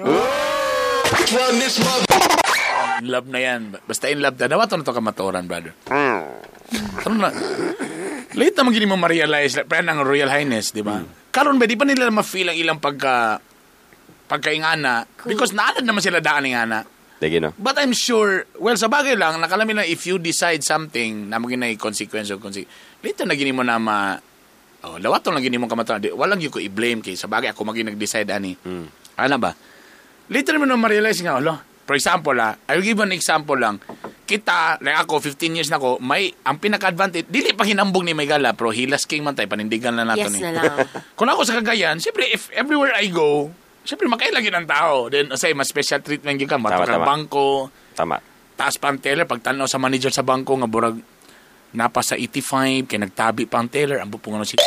Run 1.35 1.55
this 1.59 1.83
mother 1.83 2.07
In 3.03 3.11
love 3.11 3.27
na 3.27 3.39
yan. 3.43 3.75
Basta 3.83 4.07
in 4.07 4.23
love 4.23 4.39
na. 4.39 4.47
Dawa 4.47 4.71
to 4.71 4.79
na 4.79 4.87
to 4.87 4.95
kamatoran, 4.95 5.51
brother. 5.51 5.75
Ano 7.03 7.15
na? 7.19 7.27
Late 8.39 8.55
naman 8.55 8.71
gini 8.71 8.87
mo 8.87 8.95
ma-realize. 8.95 9.67
Pero 9.67 9.83
ng 9.83 9.99
Royal 9.99 10.31
Highness, 10.31 10.71
di 10.71 10.79
ba? 10.79 11.03
Karon 11.27 11.59
ba, 11.59 11.67
di 11.67 11.75
pa 11.75 11.83
nila 11.83 12.07
ma-feel 12.07 12.55
ang 12.55 12.57
ilang 12.57 12.79
pagka 12.79 13.43
pagkaingana 14.31 15.09
because 15.25 15.51
naalad 15.51 15.83
naman 15.83 15.99
sila 15.99 16.23
daan 16.23 16.47
ng 16.47 16.55
ingana. 16.55 16.79
Lagi 17.19 17.43
no. 17.43 17.51
But 17.59 17.75
I'm 17.83 17.91
sure, 17.91 18.47
well, 18.63 18.79
sa 18.79 18.87
bagay 18.87 19.19
lang, 19.19 19.43
nakalamin 19.43 19.83
lang 19.83 19.87
if 19.91 20.07
you 20.07 20.15
decide 20.15 20.63
something 20.63 21.27
na 21.27 21.35
maging 21.35 21.59
na 21.59 21.67
consequence 21.75 22.31
of 22.31 22.39
consequence. 22.39 22.71
Later 23.03 23.27
na 23.27 23.35
gini 23.35 23.51
mo 23.51 23.59
na 23.59 23.75
ma... 23.75 24.15
Oh, 24.81 24.95
lawat 24.95 25.19
to 25.21 25.29
lang 25.29 25.41
gini 25.41 25.55
mo 25.55 25.67
kamataran. 25.67 25.99
Di- 25.99 26.11
Walang 26.11 26.39
yung 26.39 26.49
ko 26.49 26.59
i-blame 26.59 26.99
kay 26.99 27.13
sa 27.13 27.27
bagay 27.27 27.51
ako 27.51 27.67
maging 27.67 27.91
nag-decide 27.91 28.29
ani. 28.29 28.55
Ano 29.15 29.35
ba? 29.35 29.51
Later 30.27 30.55
mo 30.55 30.63
na 30.63 30.75
ma-realize 30.75 31.19
nga, 31.19 31.35
alo, 31.35 31.57
for 31.83 31.93
example 31.93 32.37
ah, 32.37 32.55
I'll 32.65 32.79
give 32.79 32.99
an 32.99 33.11
example 33.11 33.57
lang. 33.57 33.81
Kita, 34.23 34.77
like 34.79 34.93
ako, 34.95 35.19
15 35.25 35.57
years 35.57 35.67
na 35.67 35.75
ako, 35.75 35.97
may, 35.99 36.29
ang 36.45 36.61
pinaka-advantage, 36.61 37.25
dili 37.27 37.49
pa 37.51 37.65
hinambong 37.65 38.05
ni 38.05 38.13
Maygala, 38.13 38.53
pero 38.53 38.69
hilas 38.69 39.03
king 39.03 39.19
man 39.19 39.33
tayo, 39.33 39.49
panindigan 39.49 39.91
na 39.91 40.05
nato 40.05 40.21
Yes 40.21 40.31
ni. 40.31 40.39
na 40.39 40.53
lang. 40.53 40.77
Kung 41.17 41.25
ako 41.25 41.41
sa 41.43 41.57
Cagayan, 41.57 41.97
siyempre, 41.97 42.29
if 42.29 42.53
everywhere 42.53 42.93
I 42.93 43.09
go, 43.09 43.49
siyempre, 43.81 44.05
makailagin 44.05 44.53
ng 44.53 44.67
tao. 44.69 45.09
Then, 45.09 45.33
say, 45.33 45.51
mas 45.51 45.65
special 45.65 45.99
treatment 45.99 46.37
yung 46.37 46.45
ka, 46.45 46.61
tama. 46.61 47.09
bangko, 47.09 47.73
Tama. 47.97 48.21
taas 48.53 48.77
pa 48.77 48.93
ang 48.93 49.01
teller, 49.01 49.25
pag 49.25 49.41
tanaw 49.41 49.65
sa 49.65 49.81
manager 49.81 50.13
sa 50.13 50.21
bangko, 50.21 50.55
nga 50.55 50.69
burag, 50.69 51.01
napa 51.73 52.01
sa 52.01 52.17
85, 52.17 52.89
kaya 52.89 53.05
nagtabi 53.05 53.45
pa 53.45 53.61
ang 53.61 53.69
teller, 53.69 54.01
ang 54.01 54.09
bupong 54.09 54.41
ano 54.41 54.45
si... 54.45 54.57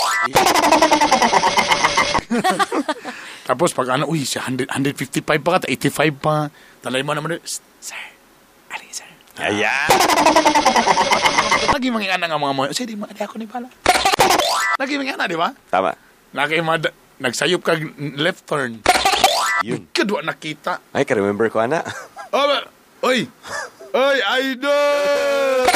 Tapos 3.48 3.74
pag 3.74 3.98
ano, 3.98 4.06
uy, 4.06 4.22
si 4.22 4.38
100, 4.38 4.70
155 4.70 5.26
pa 5.42 5.50
ka, 5.58 5.66
ta 5.66 5.68
85 5.68 6.22
pa. 6.22 6.46
Talay 6.78 7.02
mo 7.02 7.10
naman, 7.12 7.42
"Sst, 7.42 7.62
sir, 7.82 7.98
ali, 8.70 8.86
sir. 8.94 9.08
Ayan. 9.42 9.88
Lagi 11.74 11.88
mga 11.90 12.20
nga 12.20 12.38
mga 12.38 12.54
mo, 12.54 12.62
sige, 12.70 12.94
di 12.94 12.96
mo, 12.96 13.10
ako 13.10 13.36
ni 13.40 13.48
pala. 13.50 13.66
Lagi 14.78 14.94
mga 14.94 15.18
nga, 15.18 15.26
di 15.26 15.34
ba? 15.34 15.50
Tama. 15.72 15.90
Lagi 16.30 16.62
mga, 16.62 16.94
nagsayop 17.18 17.62
ka 17.66 17.74
left 18.18 18.46
turn. 18.46 18.78
Yun. 19.66 19.90
Kadwa 19.90 20.22
nakita. 20.22 20.78
Ay, 20.94 21.06
ka-remember 21.06 21.50
ko, 21.50 21.62
ana. 21.62 21.82
Oh, 22.34 22.46
oy! 23.06 23.26
Oy, 23.92 24.18
idol! 24.40 25.66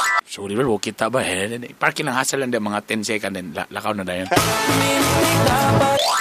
Bro, 0.30 0.78
kita 0.78 1.10
ba? 1.10 1.26
Eh, 1.26 1.74
parking 1.74 2.06
ng 2.06 2.14
hassle 2.14 2.38
lang 2.38 2.54
din, 2.54 2.62
mga 2.62 2.86
10 2.86 3.02
second 3.02 3.34
din. 3.34 3.50
La- 3.50 3.66
lakaw 3.66 3.90
na 3.98 4.06
dayon. 4.06 4.30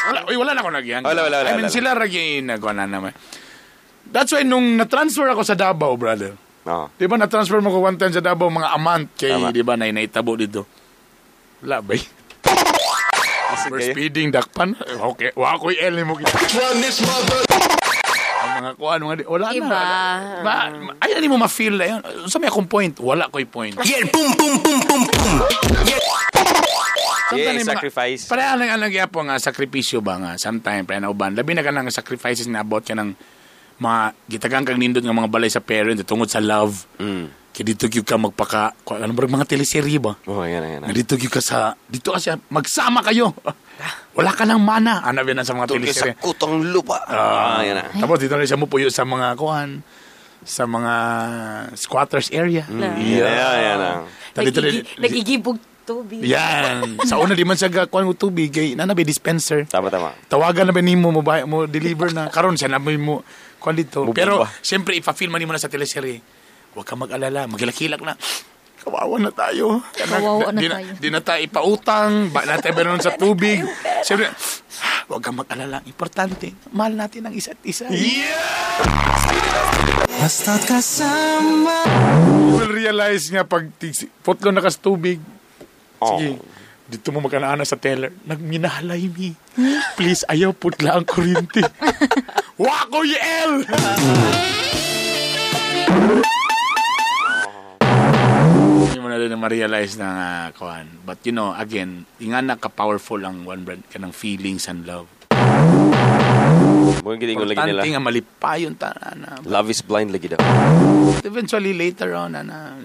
wala, 0.10 0.20
uy, 0.26 0.34
wala 0.34 0.58
na 0.58 0.66
ako 0.66 0.70
nagyan. 0.74 1.02
Wala, 1.06 1.30
wala, 1.30 1.36
wala, 1.46 1.50
I 1.50 1.54
mean, 1.54 1.70
wala. 1.70 1.76
sila 1.78 1.94
ragi 1.94 2.42
nagawa 2.42 2.74
na 2.74 2.90
naman. 2.90 3.14
That's 4.10 4.34
why 4.34 4.42
nung 4.42 4.82
na-transfer 4.82 5.30
ako 5.30 5.46
sa 5.46 5.54
Davao, 5.54 5.94
brother. 5.94 6.34
Oh. 6.66 6.90
Di 6.98 7.06
ba 7.06 7.22
na-transfer 7.22 7.62
mo 7.62 7.70
ko 7.70 7.86
one 7.86 8.02
time 8.02 8.10
sa 8.10 8.26
Davao, 8.26 8.50
mga 8.50 8.74
amant 8.74 9.14
kay, 9.14 9.30
Tama. 9.30 9.54
di 9.54 9.62
ba, 9.62 9.78
na 9.78 9.86
inaitabo 9.86 10.34
dito. 10.34 10.66
Wala 11.62 11.86
ba? 11.86 11.94
We're 13.70 13.86
speeding, 13.94 14.34
dakpan. 14.34 14.74
Okay, 15.14 15.30
wa 15.38 15.54
ko'y 15.54 15.78
L 15.86 16.02
mo 16.02 16.18
kita 16.18 16.34
Run 16.34 16.82
this 16.82 16.98
mother 17.06 17.78
mga 18.60 18.72
kuan 18.76 19.00
mga 19.00 19.16
wala 19.26 19.46
Iba. 19.50 19.68
na. 19.72 19.82
Ma, 20.44 20.54
ma, 20.70 20.92
ay 21.00 21.16
hindi 21.16 21.32
mo 21.32 21.40
ma-feel 21.40 21.76
na 21.76 21.86
yun. 21.88 22.00
Sa 22.28 22.38
may 22.38 22.52
akong 22.52 22.68
point, 22.68 22.94
wala 23.00 23.26
ko'y 23.28 23.48
point. 23.48 23.74
Yeah 23.82 24.04
boom 24.08 24.36
boom 24.36 24.56
boom 24.60 24.80
boom 24.84 25.04
boom 25.08 25.34
Yeah 25.88 26.00
Yeah, 27.30 27.54
Sometimes, 27.54 27.62
mga- 27.62 27.74
sacrifice. 27.78 28.22
Pareha 28.26 28.58
lang 28.58 28.70
ang 28.74 28.82
nagyapo 28.82 29.22
nga, 29.22 29.38
sakripisyo 29.38 30.02
ba 30.02 30.18
nga, 30.18 30.32
sometimes, 30.42 30.82
pareha 30.90 31.06
na 31.06 31.14
uban. 31.14 31.38
Labi 31.38 31.54
na 31.54 31.62
ka 31.62 31.70
ng 31.70 31.86
sacrifices 31.94 32.50
na 32.50 32.66
abot 32.66 32.82
ka 32.82 32.98
ng 32.98 33.14
mga 33.78 34.02
gitagang 34.26 34.66
kang 34.66 34.82
nindot 34.82 35.06
ng 35.06 35.14
mga 35.14 35.30
balay 35.30 35.46
sa 35.46 35.62
parents 35.62 36.02
tungod 36.10 36.26
sa 36.26 36.42
love. 36.42 36.90
Mm. 36.98 37.30
Kaya 37.60 37.76
dito 37.76 37.92
gyud 37.92 38.08
ka 38.08 38.16
magpaka, 38.16 38.72
kung 38.88 39.04
ano 39.04 39.12
ba 39.12 39.28
mga 39.28 39.44
teleserye 39.44 40.00
ba? 40.00 40.16
Oh, 40.32 40.48
yan, 40.48 40.64
yan. 40.64 40.80
Nga 40.80 40.96
dito 40.96 41.20
gyud 41.20 41.28
ka 41.28 41.44
sa, 41.44 41.76
dito 41.84 42.16
ka 42.16 42.20
siya, 42.24 42.40
magsama 42.48 43.04
kayo. 43.04 43.36
Wala 44.16 44.32
ka 44.32 44.48
ng 44.48 44.64
mana. 44.64 45.04
Ano 45.04 45.20
ba 45.20 45.28
yan 45.28 45.44
sa 45.44 45.52
mga 45.52 45.68
Tungkol 45.68 45.92
sa 45.92 46.08
teleserye? 46.08 46.24
kutong 46.24 46.72
lupa. 46.72 47.04
Ah, 47.04 47.60
Ah, 47.60 47.68
yan 47.68 47.76
na. 47.76 47.92
Tapos 48.00 48.16
dito 48.16 48.40
na 48.40 48.48
siya 48.48 48.56
mupuyo 48.56 48.88
sa 48.88 49.04
mga 49.04 49.36
kuhan, 49.36 49.84
sa 50.40 50.64
mga 50.64 50.94
squatters 51.76 52.32
area. 52.32 52.64
Yan, 52.72 52.96
yan, 52.96 53.28
yan. 53.60 53.76
na. 53.76 53.92
Dito 54.40 54.64
Nagigi- 54.64 54.80
na- 54.96 55.04
Nagigibog 55.04 55.58
tubig. 55.84 56.24
Yan. 56.24 56.96
Sa 57.04 57.20
una 57.20 57.36
di 57.36 57.44
man 57.44 57.60
siya 57.60 57.92
kuhan 57.92 58.08
mo 58.08 58.16
tubig, 58.16 58.56
kay 58.56 58.72
nanabi 58.72 59.04
dispenser. 59.04 59.68
Tama, 59.68 59.92
tama. 59.92 60.16
Tawagan 60.32 60.64
na 60.64 60.72
ba 60.72 60.80
ni 60.80 60.96
mo, 60.96 61.12
mo, 61.12 61.20
mo 61.44 61.68
deliver 61.68 62.16
na. 62.16 62.32
Karon 62.32 62.56
siya 62.56 62.72
na 62.72 62.80
mo 62.80 62.88
mo 62.96 63.16
kuhan 63.60 63.76
dito. 63.76 64.08
Pero, 64.16 64.48
siyempre, 64.64 64.96
ipa-film 64.96 65.28
man 65.28 65.44
mo 65.44 65.52
na 65.52 65.60
sa 65.60 65.68
teleserye. 65.68 66.39
Huwag 66.74 66.86
ka 66.86 66.96
mag-alala. 66.96 67.50
Magilakilak 67.50 68.02
na. 68.06 68.14
Kawawa 68.80 69.20
na 69.20 69.32
tayo. 69.34 69.84
Kawawa 69.92 70.56
na 70.56 70.62
di, 70.62 70.68
tayo. 70.72 70.92
Di 70.98 71.10
na 71.12 71.22
tayo 71.22 71.42
ipautang. 71.44 72.32
Ba 72.32 72.48
natin 72.48 72.72
meron 72.74 73.04
sa 73.04 73.14
tubig. 73.14 73.62
Siyempre, 74.06 74.32
huwag 75.10 75.22
ka 75.22 75.32
mag-alala. 75.34 75.84
Importante, 75.90 76.54
mahal 76.72 76.96
natin 76.96 77.28
ang 77.28 77.36
isa't 77.36 77.60
isa. 77.68 77.90
Basta't 80.20 80.68
kasama 80.68 81.88
You 82.28 82.60
will 82.60 82.74
realize 82.76 83.32
nga 83.32 83.48
pag 83.48 83.72
putlo 84.24 84.52
na 84.52 84.60
kas 84.60 84.76
tubig, 84.76 85.20
sige, 86.00 86.40
dito 86.90 87.08
mo 87.16 87.24
magkanaana 87.24 87.64
sa 87.64 87.80
teller, 87.80 88.12
nagminahalay 88.28 89.08
mi. 89.08 89.32
Please, 89.96 90.28
ayaw 90.28 90.52
putla 90.52 91.00
ang 91.00 91.08
kuryente. 91.08 91.64
Wako 92.60 93.00
yel! 93.08 93.64
Mo 99.10 99.18
na 99.18 99.26
rin 99.26 99.34
ma-realize 99.34 99.98
na 99.98 100.08
nga, 100.14 100.30
kuhan. 100.54 100.86
But 101.02 101.26
you 101.26 101.34
know, 101.34 101.50
again, 101.58 102.06
nga 102.22 102.46
na 102.46 102.54
ka-powerful 102.54 103.18
ang 103.26 103.42
one 103.42 103.66
brand 103.66 103.82
ka 103.90 103.98
ng 103.98 104.14
feelings 104.14 104.70
and 104.70 104.86
love. 104.86 105.10
Mungkin 107.02 107.18
ginigol 107.18 107.50
lagi 107.50 107.58
nila. 107.58 107.82
Importante 107.82 107.90
nga 107.90 108.06
malipayon 108.06 108.78
ta 108.78 108.94
na. 109.18 109.42
Love 109.50 109.74
is 109.74 109.82
blind 109.82 110.14
lagi 110.14 110.30
daw. 110.30 110.38
Eventually, 111.26 111.74
later 111.74 112.14
on, 112.14 112.38
ana, 112.38 112.78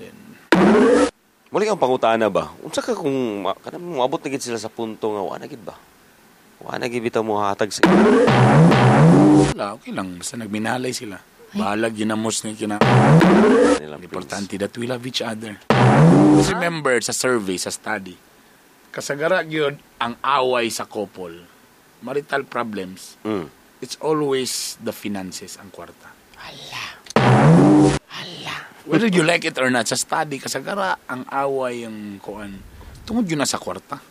Muli 1.52 1.68
kang 1.68 1.76
pangutana 1.76 2.32
ba? 2.32 2.56
Unsa 2.64 2.80
ka 2.80 2.96
kung 2.96 3.44
ma- 3.44 3.60
kanang 3.60 3.84
moabot 3.84 4.16
na 4.24 4.40
sila 4.40 4.56
sa 4.56 4.72
punto 4.72 5.12
nga 5.12 5.20
wa 5.20 5.36
na 5.36 5.44
gid 5.44 5.60
ba? 5.60 5.76
Wa 6.64 6.80
na 6.80 6.88
gid 6.88 7.04
bitaw 7.04 7.20
mo 7.20 7.36
hatag 7.36 7.68
sa 7.68 7.84
wala, 9.52 9.76
okay 9.76 9.92
lang. 9.92 10.16
Basta 10.16 10.40
nagminalay 10.40 10.96
sila. 10.96 11.20
Bahala, 11.54 11.86
ginamos 11.90 12.42
ni 12.42 12.58
kina. 12.58 12.82
Importante 14.02 14.58
that 14.58 14.74
we 14.74 14.90
love 14.90 15.06
each 15.06 15.22
other. 15.22 15.54
Remember, 16.50 16.98
sa 16.98 17.14
survey, 17.14 17.54
sa 17.56 17.70
study, 17.70 18.18
kasagara 18.90 19.46
yun 19.46 19.78
ang 20.02 20.18
away 20.20 20.66
sa 20.68 20.82
couple. 20.84 21.46
Marital 22.04 22.44
problems, 22.44 23.16
Mm. 23.24 23.48
it's 23.80 23.96
always 24.02 24.76
the 24.82 24.92
finances 24.92 25.56
ang 25.56 25.70
kwarta. 25.70 26.10
Hala. 26.36 26.84
Hala. 28.12 28.56
Whether 28.84 29.08
you 29.08 29.24
like 29.24 29.46
it 29.48 29.56
or 29.56 29.70
not, 29.72 29.88
sa 29.88 29.96
study, 29.96 30.36
kasagara 30.36 31.00
ang 31.08 31.24
away 31.32 31.86
ang 31.86 32.20
kuan. 32.20 32.60
Tungod 33.08 33.24
yun 33.24 33.40
na 33.40 33.48
sa 33.48 33.56
kwarta. 33.56 34.02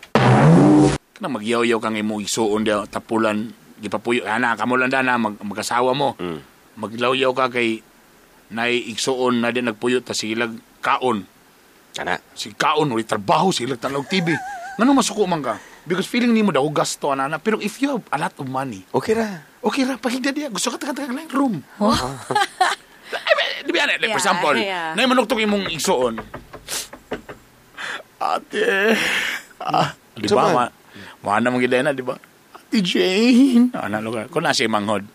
Kana 1.14 1.28
magyaw-yaw 1.30 1.78
kang 1.78 2.00
imo 2.00 2.18
isuon 2.18 2.66
dia 2.66 2.82
tapulan 2.90 3.52
gipapuyo 3.78 4.24
ana 4.24 4.56
kamo 4.56 4.80
lang 4.80 4.90
na 4.90 5.20
mag, 5.20 5.36
mag-asawa 5.44 5.92
mo. 5.94 6.16
Mm. 6.18 6.53
Maglawyaw 6.80 7.32
ka 7.34 7.50
kay 7.50 7.82
nay 8.54 8.78
igsuon 8.90 9.42
na 9.42 9.50
din 9.50 9.66
nagpuyo 9.70 10.02
ta 10.02 10.14
silag 10.14 10.54
kaon. 10.82 11.26
Kana. 11.94 12.18
Si 12.34 12.54
kaon 12.54 12.90
ulit 12.90 13.06
trabaho 13.06 13.54
silag 13.54 13.78
tanong 13.82 14.06
TV. 14.10 14.34
Ngano 14.78 14.98
masuko 14.98 15.30
man 15.30 15.42
ka? 15.46 15.58
Because 15.84 16.08
feeling 16.08 16.32
nimo 16.32 16.50
daw 16.50 16.64
gasto 16.72 17.12
ana 17.12 17.38
pero 17.38 17.60
if 17.60 17.78
you 17.84 17.92
have 17.92 18.06
a 18.10 18.18
lot 18.18 18.34
of 18.40 18.48
money, 18.48 18.88
Okay 18.96 19.14
ra. 19.14 19.44
okay 19.60 19.84
ra 19.84 20.00
pakigda 20.00 20.32
diya 20.32 20.48
gusto 20.48 20.72
ka 20.72 20.80
taga 20.80 21.12
lang 21.12 21.28
room. 21.30 21.60
Ay, 21.78 21.94
Di 23.68 23.72
ba, 23.72 23.88
like, 23.88 24.00
for 24.02 24.08
Yeah, 24.12 24.18
example, 24.20 24.56
yeah. 24.60 24.92
na 24.92 25.08
manuktok 25.08 25.40
imong 25.40 25.72
igsuon. 25.72 26.20
Ate, 28.20 28.96
ah, 29.60 29.96
di 30.16 30.28
ba, 30.28 30.52
ma, 30.52 30.64
ma 31.24 31.40
na 31.40 31.48
mong 31.52 31.64
gilena, 31.64 31.92
di 31.96 32.04
ba? 32.04 32.16
Ate 32.74 32.82
Jane. 32.82 33.70
Ah, 33.78 33.86
ano 33.86 34.10
ka? 34.10 34.26
Kung 34.34 34.42
nasa 34.42 34.66
manghod. 34.66 35.06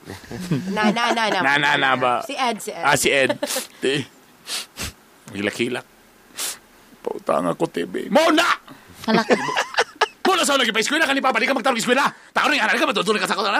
Na, 0.70 0.94
na, 0.94 1.10
na, 1.10 1.26
na. 1.26 1.38
Na, 1.42 1.52
na, 1.58 1.70
na 1.74 1.90
ba? 1.98 2.22
Si 2.22 2.38
Ed, 2.38 2.62
si 2.62 2.70
Ed. 2.70 2.86
Ah, 2.86 2.94
si 2.94 3.10
Ed. 3.10 3.34
Te. 3.82 4.06
Hilak-hilak. 5.34 5.82
Pautang 7.02 7.50
ako, 7.50 7.66
TV. 7.66 8.14
Mona! 8.14 8.46
Hala 9.10 9.26
ka. 9.26 9.34
Muna 10.28 10.44
sa 10.46 10.54
lagi 10.54 10.70
pa 10.70 10.78
eskwela 10.78 11.08
ka 11.08 11.16
ni 11.16 11.24
Papa, 11.24 11.40
di 11.42 11.50
ka 11.50 11.56
magtarong 11.56 11.82
eskwela. 11.82 12.06
Tako 12.30 12.52
rin, 12.54 12.62
anak 12.62 12.78
ka, 12.78 12.86
matutulog 12.86 13.18
ka 13.18 13.26
sa 13.26 13.34
kota. 13.34 13.50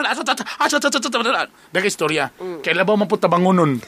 Daga 1.74 1.86
istorya. 1.88 2.30
Kaya 2.62 2.74
labaw 2.78 2.94
man 2.94 3.10
po 3.10 3.18
tabangunon. 3.18 3.82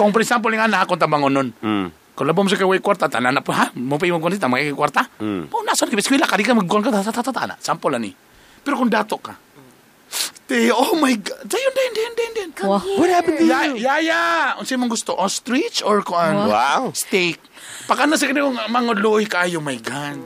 Kung 0.00 0.14
for 0.16 0.22
example, 0.24 0.54
nga 0.54 0.70
na 0.70 0.86
akong 0.86 0.96
tabangunon. 0.96 1.52
Mm. 1.60 1.86
Kung 2.16 2.24
labaw 2.30 2.46
mo 2.46 2.48
sa 2.48 2.56
kaway 2.56 2.78
kwarta, 2.80 3.10
tanan 3.10 3.36
na 3.36 3.42
po, 3.44 3.50
ha? 3.52 3.74
Mo 3.74 3.98
pa 3.98 4.06
yung 4.06 4.22
kwarta, 4.22 4.46
mga 4.48 4.72
kwarta. 4.72 5.02
Mm. 5.18 5.50
Mo, 5.50 5.66
nasa 5.66 5.82
lagi 5.84 5.98
pa 5.98 6.02
eskwela 6.06 6.30
ka, 6.30 6.38
di 6.38 6.46
ka 6.46 6.54
magkuhan 6.54 6.88
ka, 6.88 7.04
tatatana. 7.10 7.58
Sample 7.58 7.98
ani. 7.98 8.29
Pero 8.60 8.80
kung 8.80 8.92
dato 8.92 9.16
ka, 9.16 9.34
Te, 10.50 10.74
oh 10.74 10.98
my 10.98 11.14
God. 11.14 11.46
Dayon, 11.46 11.72
dayon, 11.78 11.92
dayon, 11.94 12.14
dayon, 12.18 12.32
dayon. 12.34 12.50
Wow. 12.66 12.82
What 12.98 13.10
happened 13.14 13.38
to 13.38 13.46
you? 13.46 13.78
Ya, 13.78 14.02
ya, 14.02 14.22
Unsa 14.58 14.74
mong 14.74 14.90
gusto? 14.90 15.14
Ostrich 15.14 15.78
or 15.86 16.02
kuan? 16.02 16.50
Wow. 16.50 16.90
Steak. 16.90 17.38
Paka 17.86 18.10
na 18.10 18.18
sa 18.18 18.26
kaniyong 18.26 18.58
mangudloy 18.66 19.30
kayo, 19.30 19.62
my 19.62 19.78
God. 19.78 20.18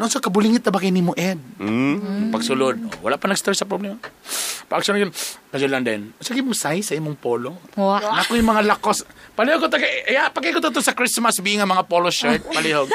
Nung 0.00 0.08
sa 0.08 0.24
kabulingit 0.24 0.64
na 0.64 0.72
ba 0.72 0.80
kayo 0.80 0.96
ni 0.96 1.04
mo, 1.04 1.12
Ed? 1.12 1.36
Mm. 1.60 2.32
Pagsulod, 2.32 2.76
oh, 2.88 2.92
wala 3.04 3.20
pa 3.20 3.28
nag-start 3.28 3.52
sa 3.52 3.68
problema. 3.68 4.00
Pagsunod 4.66 5.08
yun, 5.08 5.12
kasi 5.52 5.68
lang 5.68 5.84
din. 5.84 6.08
Sige 6.24 6.40
mo 6.40 6.56
size 6.56 6.92
sa 6.92 6.96
imong 6.96 7.20
polo. 7.20 7.60
Wow. 7.76 8.00
Ako 8.24 8.40
yung 8.40 8.48
mga 8.48 8.64
lakos. 8.64 9.04
Palihog 9.36 9.60
ko 9.60 9.68
taga, 9.68 9.84
iya, 10.08 10.32
pagkay 10.32 10.56
ko 10.56 10.64
to, 10.64 10.72
to 10.72 10.80
sa 10.80 10.96
Christmas 10.96 11.36
being 11.44 11.60
nga 11.60 11.68
mga 11.68 11.84
polo 11.84 12.08
shirt, 12.08 12.40
palihog. 12.56 12.88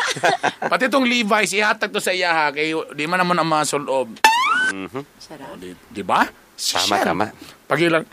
Pati 0.65 0.89
itong 0.89 1.05
Levi's, 1.05 1.53
ihatag 1.53 1.93
to 1.93 2.01
sa 2.01 2.09
iyaha, 2.09 2.49
kay 2.49 2.73
di 2.73 3.05
man 3.05 3.21
naman 3.21 3.37
ang 3.37 3.49
mga 3.49 3.77
sulob. 3.77 4.09
Sarap. 5.17 5.57
Di, 5.57 5.73
di 5.89 6.03
ba? 6.05 6.21
Tama, 6.61 6.95
Shit. 6.97 7.05
tama. 7.05 7.25
Pag 7.65 7.79
ilang, 7.81 8.05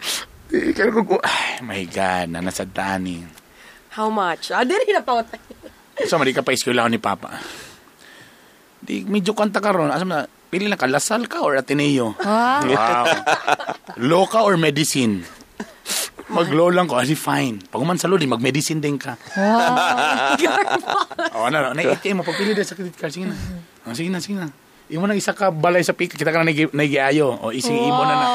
di, 0.49 0.73
kaya 0.73 0.89
ko, 0.89 1.01
ko- 1.05 1.23
ay, 1.25 1.61
my 1.61 1.83
God, 1.89 2.27
na 2.33 2.41
nasa 2.41 2.65
dani. 2.65 3.21
How 3.93 4.09
much? 4.09 4.49
Ah, 4.55 4.65
diri 4.65 4.95
na 4.95 5.05
pa. 5.05 5.21
Sa 6.07 6.17
mali 6.17 6.31
ka 6.33 6.41
pa 6.47 6.55
ko 6.55 6.71
ni 6.89 7.03
Papa. 7.03 7.35
Di, 8.79 9.03
medyo 9.05 9.35
kanta 9.35 9.59
ka 9.59 9.75
ron. 9.75 9.91
Asam 9.91 10.09
na, 10.09 10.25
pili 10.49 10.71
lang 10.71 10.79
ka, 10.79 10.87
Lasal 10.87 11.27
ka 11.27 11.43
or 11.43 11.59
Ateneo? 11.59 12.15
Wow. 12.15 12.63
Wow. 12.65 13.05
Law 13.99 14.25
ka 14.31 14.47
or 14.47 14.55
medicine? 14.57 15.27
Mag-law 16.29 16.69
lang 16.69 16.85
ko, 16.87 17.01
asi 17.01 17.17
fine. 17.17 17.65
Pag 17.73 17.81
uman 17.81 17.97
sa 17.97 18.07
law, 18.07 18.21
di 18.21 18.29
mag-medicine 18.29 18.79
din 18.85 19.01
ka. 19.01 19.17
O, 21.39 21.47
ano, 21.49 21.57
ano, 21.61 21.69
na-ATM 21.75 22.21
mo, 22.21 22.23
pagpili 22.25 22.53
din 22.55 22.65
sa 22.67 22.75
credit 22.77 22.97
card, 22.97 23.13
sige 23.13 23.27
na. 23.27 23.37
O, 23.89 23.95
sige 23.97 24.11
na, 24.13 24.21
sige 24.21 24.37
na. 24.39 24.49
Imo 24.89 25.05
na 25.05 25.13
isa 25.13 25.33
ka 25.33 25.53
balay 25.53 25.85
sa 25.85 25.93
pika, 25.93 26.17
kita 26.17 26.33
ka 26.33 26.41
na 26.41 26.49
nagi- 26.49 26.73
nagiayo. 26.73 27.37
O, 27.39 27.53
ising 27.53 27.77
imo 27.77 28.03
na 28.03 28.15
na. 28.15 28.27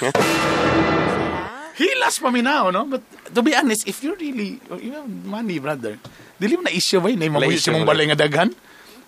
Hilas 1.80 2.16
pa 2.16 2.28
minao, 2.28 2.68
no? 2.68 2.84
But 2.86 3.00
to 3.32 3.40
be 3.40 3.52
honest, 3.52 3.84
if 3.84 4.00
you 4.00 4.12
really, 4.14 4.60
you 4.80 4.92
have 4.92 5.08
money, 5.24 5.56
brother, 5.56 5.96
dili 6.36 6.56
mo 6.56 6.64
na 6.64 6.72
issue 6.72 7.00
ba? 7.00 7.08
Na 7.08 7.28
buhis 7.30 7.60
issue, 7.60 7.72
imong 7.72 7.84
wala. 7.84 7.92
balay 7.92 8.04
nga 8.08 8.18
daghan? 8.18 8.48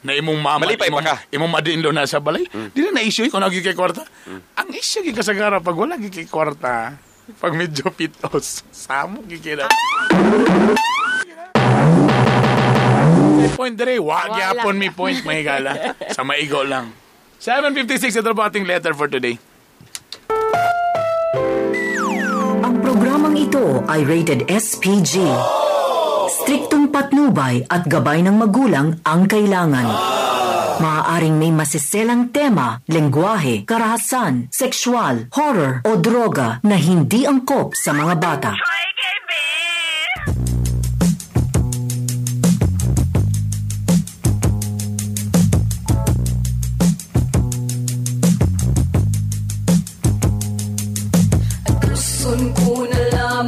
Na 0.01 0.13
imong 0.13 0.37
mama, 0.37 0.65
Malipay 0.65 0.89
pa 0.89 0.93
imong, 0.93 1.05
ka. 1.05 1.17
imong 1.31 1.53
mother-in-law 1.53 1.93
na 1.93 2.09
sa 2.09 2.19
balay? 2.19 2.45
Dili 2.73 2.89
na 2.91 3.01
issue 3.01 3.29
kung 3.29 3.41
nagiging 3.41 3.73
kay 3.73 3.77
kwarta. 3.77 4.05
Ang 4.57 4.69
issue 4.73 5.01
kay 5.01 5.13
kasagara, 5.13 5.61
pag 5.61 5.77
wala 5.77 5.97
gigay 5.97 6.25
kwarta, 6.25 6.97
pag 7.39 7.53
medyo 7.53 7.89
pitos, 7.89 8.65
samo 8.69 9.21
gigay 9.25 9.55
na. 9.55 9.69
May 13.43 13.51
point 13.59 13.75
dire, 13.75 13.99
wag 13.99 14.39
yapon 14.39 14.79
mi 14.79 14.87
point, 14.95 15.19
may 15.27 15.43
gala. 15.43 15.75
Sa 16.17 16.23
maigo 16.23 16.63
lang. 16.63 16.95
7.56, 17.43 18.23
ito 18.23 18.31
po 18.39 18.47
ating 18.47 18.63
letter 18.63 18.95
for 18.95 19.11
today. 19.11 19.35
Ang 22.63 22.75
programang 22.79 23.35
ito 23.35 23.83
ay 23.91 24.07
rated 24.07 24.47
SPG. 24.47 25.27
Striktong 26.31 26.95
patnubay 26.95 27.67
at 27.67 27.83
gabay 27.91 28.23
ng 28.23 28.39
magulang 28.39 29.03
ang 29.03 29.27
kailangan. 29.27 29.91
Maaaring 30.79 31.35
may 31.35 31.51
masiselang 31.51 32.31
tema, 32.31 32.79
lengguwahe, 32.87 33.67
karahasan, 33.67 34.55
sexual, 34.55 35.27
horror 35.35 35.83
o 35.83 35.99
droga 35.99 36.63
na 36.63 36.79
hindi 36.79 37.27
angkop 37.27 37.75
sa 37.75 37.91
mga 37.91 38.15
bata. 38.23 38.55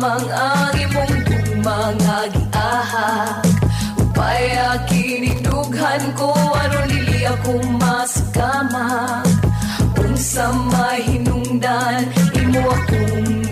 lamang 0.05 0.29
ang 0.37 0.77
imong 0.77 1.17
gumang 1.25 1.97
hagiahak 2.05 3.41
Upay 3.97 4.53
akinitughan 4.77 6.13
ko 6.13 6.29
aron 6.53 6.85
dili 6.93 7.25
ako 7.25 7.57
masakamak 7.81 9.25
Unsa 9.97 10.53
may 10.69 11.01
hinungdan 11.09 12.05
imo 12.37 12.61
akong 12.69 13.44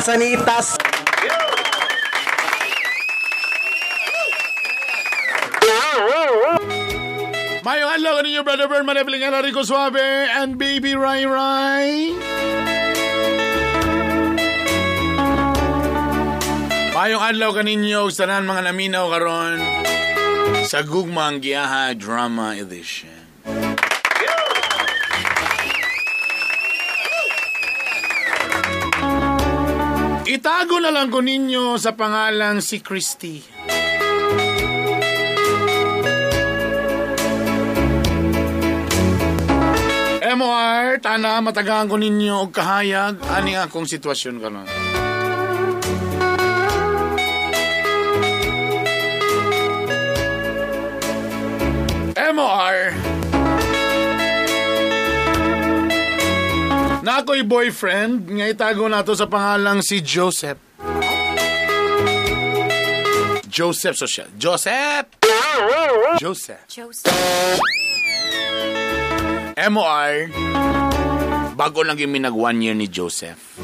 Mansanitas. 0.00 0.80
Mayong 7.60 7.90
adlaw 8.00 8.12
ka 8.16 8.22
ninyo, 8.24 8.40
Brother 8.40 8.64
Bern, 8.64 8.88
Manebling 8.88 9.28
Rico 9.44 9.60
Suave, 9.60 10.00
and 10.40 10.56
Baby 10.56 10.96
Rai 10.96 11.28
Rai. 11.28 12.16
Mayong 16.96 17.20
adlaw 17.20 17.52
ka 17.52 17.60
ninyo, 17.60 18.08
tanan 18.08 18.48
mga 18.48 18.72
naminaw 18.72 19.04
karon 19.12 19.60
sa 20.64 20.80
Gugmang 20.80 21.44
Giyaha 21.44 21.92
Drama 21.92 22.56
Edition. 22.56 23.09
Itago 30.30 30.78
na 30.78 30.94
lang 30.94 31.10
ko 31.10 31.18
ninyo 31.18 31.74
sa 31.74 31.98
pangalang 31.98 32.62
si 32.62 32.78
Christy. 32.78 33.42
MOR, 40.30 41.02
tana 41.02 41.42
matagaan 41.42 41.90
ko 41.90 41.98
ninyo 41.98 42.46
og 42.46 42.54
kahayag 42.54 43.18
ani 43.26 43.58
akong 43.58 43.90
sitwasyon 43.90 44.38
karon. 44.38 44.70
MOR 52.30 52.99
Na 57.10 57.26
ako'y 57.26 57.42
boyfriend, 57.42 58.30
nga 58.38 58.46
itago 58.46 58.86
nato 58.86 59.10
sa 59.18 59.26
pangalang 59.26 59.82
si 59.82 59.98
Joseph. 59.98 60.62
Joseph 63.50 63.98
Social. 63.98 64.30
Joseph! 64.38 65.18
Joseph. 66.22 66.62
Joseph. 66.70 67.10
MOR, 69.58 70.30
bago 71.58 71.82
lang 71.82 71.98
yung 71.98 72.14
minag 72.14 72.30
one 72.30 72.62
year 72.62 72.78
ni 72.78 72.86
Joseph. 72.86 73.58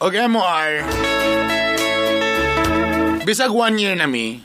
Og 0.00 0.12
MOR, 0.24 0.68
bisag 3.28 3.52
one 3.52 3.76
year 3.76 3.92
na 3.92 4.08
mi, 4.08 4.40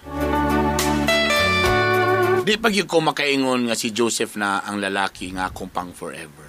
di 2.47 2.55
pag 2.55 2.71
yung 2.71 2.87
ko 2.87 3.03
makaingon 3.03 3.67
nga 3.67 3.75
si 3.75 3.91
Joseph 3.91 4.39
na 4.39 4.63
ang 4.63 4.79
lalaki 4.79 5.35
nga 5.35 5.51
akong 5.51 5.67
pang 5.67 5.91
forever. 5.91 6.47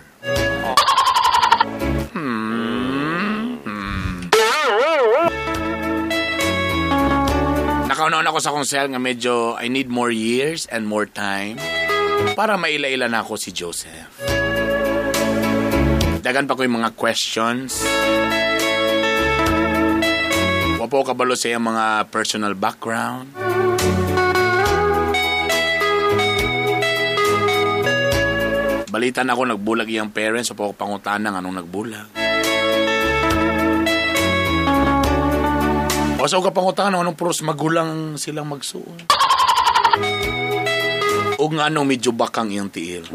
Hmm. 2.15 3.59
Hmm. 3.67 4.31
Nakaunaon 7.91 8.31
ako 8.31 8.39
sa 8.39 8.55
kong 8.55 8.63
cell 8.63 8.87
nga 8.95 9.03
medyo 9.03 9.59
I 9.59 9.67
need 9.67 9.91
more 9.91 10.15
years 10.15 10.71
and 10.71 10.87
more 10.87 11.11
time 11.11 11.59
para 12.39 12.55
maila-ila 12.55 13.11
na 13.11 13.27
ako 13.27 13.35
si 13.35 13.51
Joseph. 13.51 14.23
Dagan 16.23 16.47
pa 16.47 16.55
ko 16.55 16.63
yung 16.63 16.79
mga 16.79 16.95
questions. 16.95 17.83
Wapo 20.79 21.03
kabalo 21.03 21.35
sa 21.35 21.51
iyang 21.51 21.67
mga 21.67 22.07
personal 22.15 22.55
background. 22.55 23.48
Balita 28.99 29.23
na 29.23 29.39
ako 29.39 29.55
nagbulag 29.55 29.87
iyang 29.87 30.11
parents, 30.11 30.51
wapo 30.51 30.75
ko 30.75 30.83
pangutanan 30.83 31.31
anong 31.39 31.63
nagbulag. 31.63 32.11
O 36.19 36.27
sa 36.27 36.43
ka 36.43 36.51
pangutanan 36.51 37.07
anong 37.07 37.15
puros 37.15 37.39
magulang 37.47 38.19
silang 38.19 38.51
magsuon. 38.51 39.07
O 41.39 41.47
nga 41.47 41.71
anong 41.71 41.87
medyo 41.87 42.11
bakang 42.11 42.51
iyang 42.51 42.75
tiil. 42.75 43.07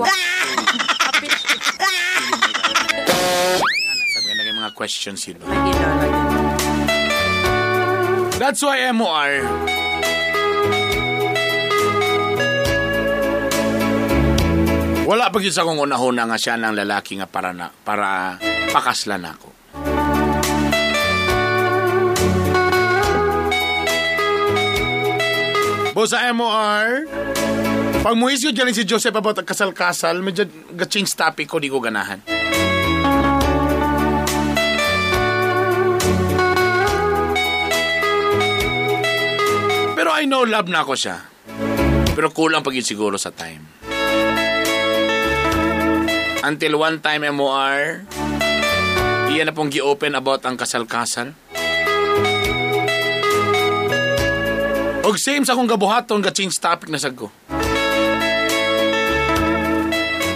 Sabi 4.08 4.30
nga 4.32 4.55
mga 4.55 4.72
questions 4.72 5.20
yun. 5.28 5.43
That's 8.39 8.64
why 8.64 8.88
MOR. 8.95 9.83
Wala 15.04 15.28
pa 15.28 15.43
gyud 15.43 15.51
sa 15.51 15.68
akong 15.68 15.84
unahuna 15.84 16.24
nga 16.32 16.39
siya 16.39 16.56
ng 16.56 16.80
lalaki 16.80 17.20
nga 17.20 17.28
para 17.28 17.51
na 17.51 17.68
para 17.84 18.39
pakaslan 18.72 19.28
ako. 19.28 19.51
Bo 25.91 26.08
sa 26.08 26.24
MOR, 26.32 27.06
pag 27.99 28.16
muhis 28.16 28.47
yun 28.47 28.56
dyan 28.56 28.72
si 28.72 28.88
Joseph 28.88 29.14
about 29.14 29.43
kasal-kasal, 29.43 30.24
medyo 30.24 30.47
ga-change 30.72 31.12
topic 31.14 31.51
ko, 31.51 31.60
di 31.60 31.68
ko 31.68 31.84
ganahan. 31.84 32.24
Pero 39.93 40.10
I 40.16 40.24
know 40.26 40.47
love 40.47 40.72
na 40.72 40.88
ako 40.88 40.95
siya. 40.95 41.28
Pero 42.16 42.32
kulang 42.32 42.64
pag 42.64 42.74
siguro 42.80 43.20
sa 43.20 43.36
time. 43.36 43.83
Until 46.44 46.76
one 46.76 47.00
time 47.00 47.24
MOR, 47.32 48.04
iyan 49.32 49.48
na 49.48 49.56
pong 49.56 49.72
gi-open 49.72 50.12
about 50.12 50.44
ang 50.44 50.60
kasal-kasal. 50.60 51.32
Og 55.08 55.16
same 55.16 55.48
sa 55.48 55.56
akong 55.56 55.72
gabuhaton 55.72 56.20
ga 56.20 56.36
change 56.36 56.60
topic 56.60 56.91
na 56.91 57.00
sag 57.00 57.16
ko. 57.16 57.32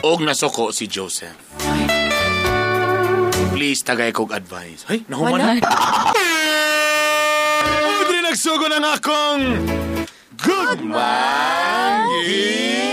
Og 0.08 0.24
nasuko 0.24 0.72
si 0.72 0.88
Joseph. 0.88 1.36
Please 3.52 3.84
tagay 3.84 4.16
kog 4.16 4.32
advice. 4.32 4.88
Ay, 4.88 5.04
nahuman 5.12 5.44
na. 5.44 5.60
Audrey 7.84 8.24
nagsugo 8.24 8.72
ng 8.72 8.86
akong 8.96 9.44
Good 10.40 10.88
Morning! 10.88 12.87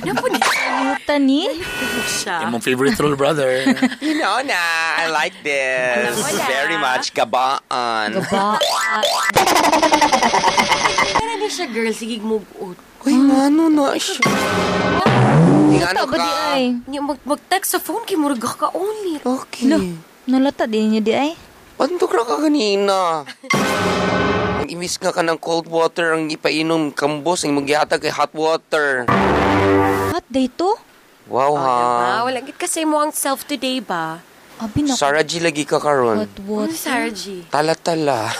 Ano 0.00 0.12
po 0.16 0.26
ni 1.20 1.52
siya? 2.08 2.46
Yung 2.46 2.56
mong 2.56 2.64
favorite 2.64 2.96
role, 2.96 3.18
brother. 3.18 3.60
You 4.04 4.16
know 4.16 4.40
na, 4.40 4.62
I 4.96 5.12
like 5.12 5.36
this. 5.44 6.16
Very 6.48 6.80
much 6.80 7.12
kabaan. 7.12 8.16
Ba, 8.32 8.56
Kaya 11.12 11.34
ni 11.42 11.48
siya, 11.52 11.66
girl. 11.68 11.92
Sige, 11.92 12.16
move 12.24 12.48
out. 12.56 12.78
Uy, 13.04 13.12
ano 13.18 13.68
na 13.68 13.98
siya? 13.98 14.22
Di 15.68 15.76
ka. 15.82 16.26
Mag 17.02 17.18
mag-text 17.26 17.76
sa 17.76 17.78
phone 17.82 18.06
kay 18.08 18.16
murag 18.16 18.40
ka 18.40 18.70
only. 18.72 19.18
Okay. 19.20 19.68
Nalata 20.24 20.64
din 20.70 20.96
niya 20.96 21.02
di 21.02 21.12
ay. 21.12 21.32
Antok 21.82 22.14
na 22.14 22.22
ka 22.22 22.36
kanina. 22.38 23.26
Ang 24.62 24.78
imis 24.78 24.94
nga 24.94 25.10
ka 25.10 25.26
ng 25.26 25.42
cold 25.42 25.66
water 25.66 26.14
ang 26.14 26.30
ipainom 26.30 26.94
kambos 26.94 27.42
ang 27.42 27.58
maghihatag 27.58 27.98
kay 27.98 28.14
hot 28.14 28.30
water. 28.30 29.10
What 30.14 30.22
day 30.30 30.46
to? 30.54 30.78
Wow 31.26 31.58
ha. 31.58 31.74
Diba? 31.74 32.30
Wala 32.30 32.38
git 32.46 32.54
kasi 32.54 32.86
mo 32.86 33.02
ang 33.02 33.10
self 33.10 33.42
today 33.42 33.82
ba? 33.82 34.22
Abi 34.62 34.86
na 34.86 34.94
Sarah 34.94 35.26
G 35.26 35.42
lagi 35.42 35.66
ka 35.66 35.82
karon. 35.82 36.22
What 36.22 36.36
what? 36.46 36.70
Ano 36.70 36.78
Sarah 36.78 37.10
G? 37.10 37.42
Tala-tala. 37.50 38.30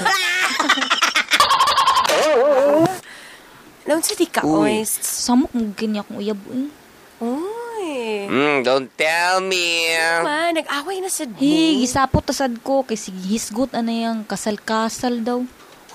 Noon 3.90 4.02
sa 4.06 4.14
di 4.14 4.30
ka, 4.30 4.46
Uy. 4.46 4.78
oys. 4.78 4.94
Samok 5.02 5.50
mo 5.50 5.74
ganyan 5.74 6.06
akong 6.06 6.22
uyab 6.22 6.38
eh. 6.54 6.70
Uy. 7.18 7.90
Mm, 8.30 8.62
don't 8.62 8.94
tell 8.94 9.42
me. 9.42 9.90
Ma, 10.22 10.54
nag-away 10.54 11.02
na 11.02 11.10
sa 11.10 11.26
Hey, 11.34 11.82
gisapot 11.82 12.22
tasad 12.22 12.62
ko 12.62 12.86
kay 12.86 12.94
sige 12.94 13.18
hisgot 13.26 13.74
ano 13.74 13.90
yung 13.90 14.22
kasal-kasal 14.22 15.18
daw. 15.18 15.42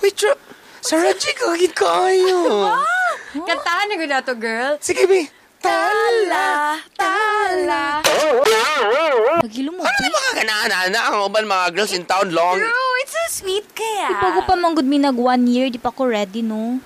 Wait, 0.02 0.14
tra- 0.14 0.40
Sarah 0.78 1.12
G, 1.12 1.34
kagit 1.34 1.74
kayo. 1.74 2.70
Kantahan 3.34 3.86
na 3.90 3.94
ko 3.94 4.04
na 4.06 4.18
to, 4.22 4.34
girl. 4.38 4.72
Sige, 4.78 5.04
be. 5.04 5.26
Tala, 5.58 6.78
tala. 6.94 7.98
Nagilo 9.42 9.74
mo. 9.74 9.82
Ano 9.82 9.98
Di 9.98 10.08
ba 10.08 10.20
kaganaan 10.30 10.88
na 10.94 11.00
ang 11.10 11.26
uban 11.26 11.42
mga 11.44 11.66
girls 11.74 11.90
in 11.90 12.06
town 12.06 12.30
long? 12.30 12.62
Bro, 12.62 12.78
it's 13.02 13.10
so 13.10 13.42
sweet 13.42 13.66
kaya. 13.74 14.14
pa 14.14 14.38
ko 14.38 14.40
pa 14.46 14.54
manggod 14.54 14.86
mi 14.86 15.02
nag 15.02 15.18
one 15.18 15.50
year, 15.50 15.66
di 15.66 15.82
pa 15.82 15.90
ko 15.90 16.06
ready 16.06 16.46
no. 16.46 16.78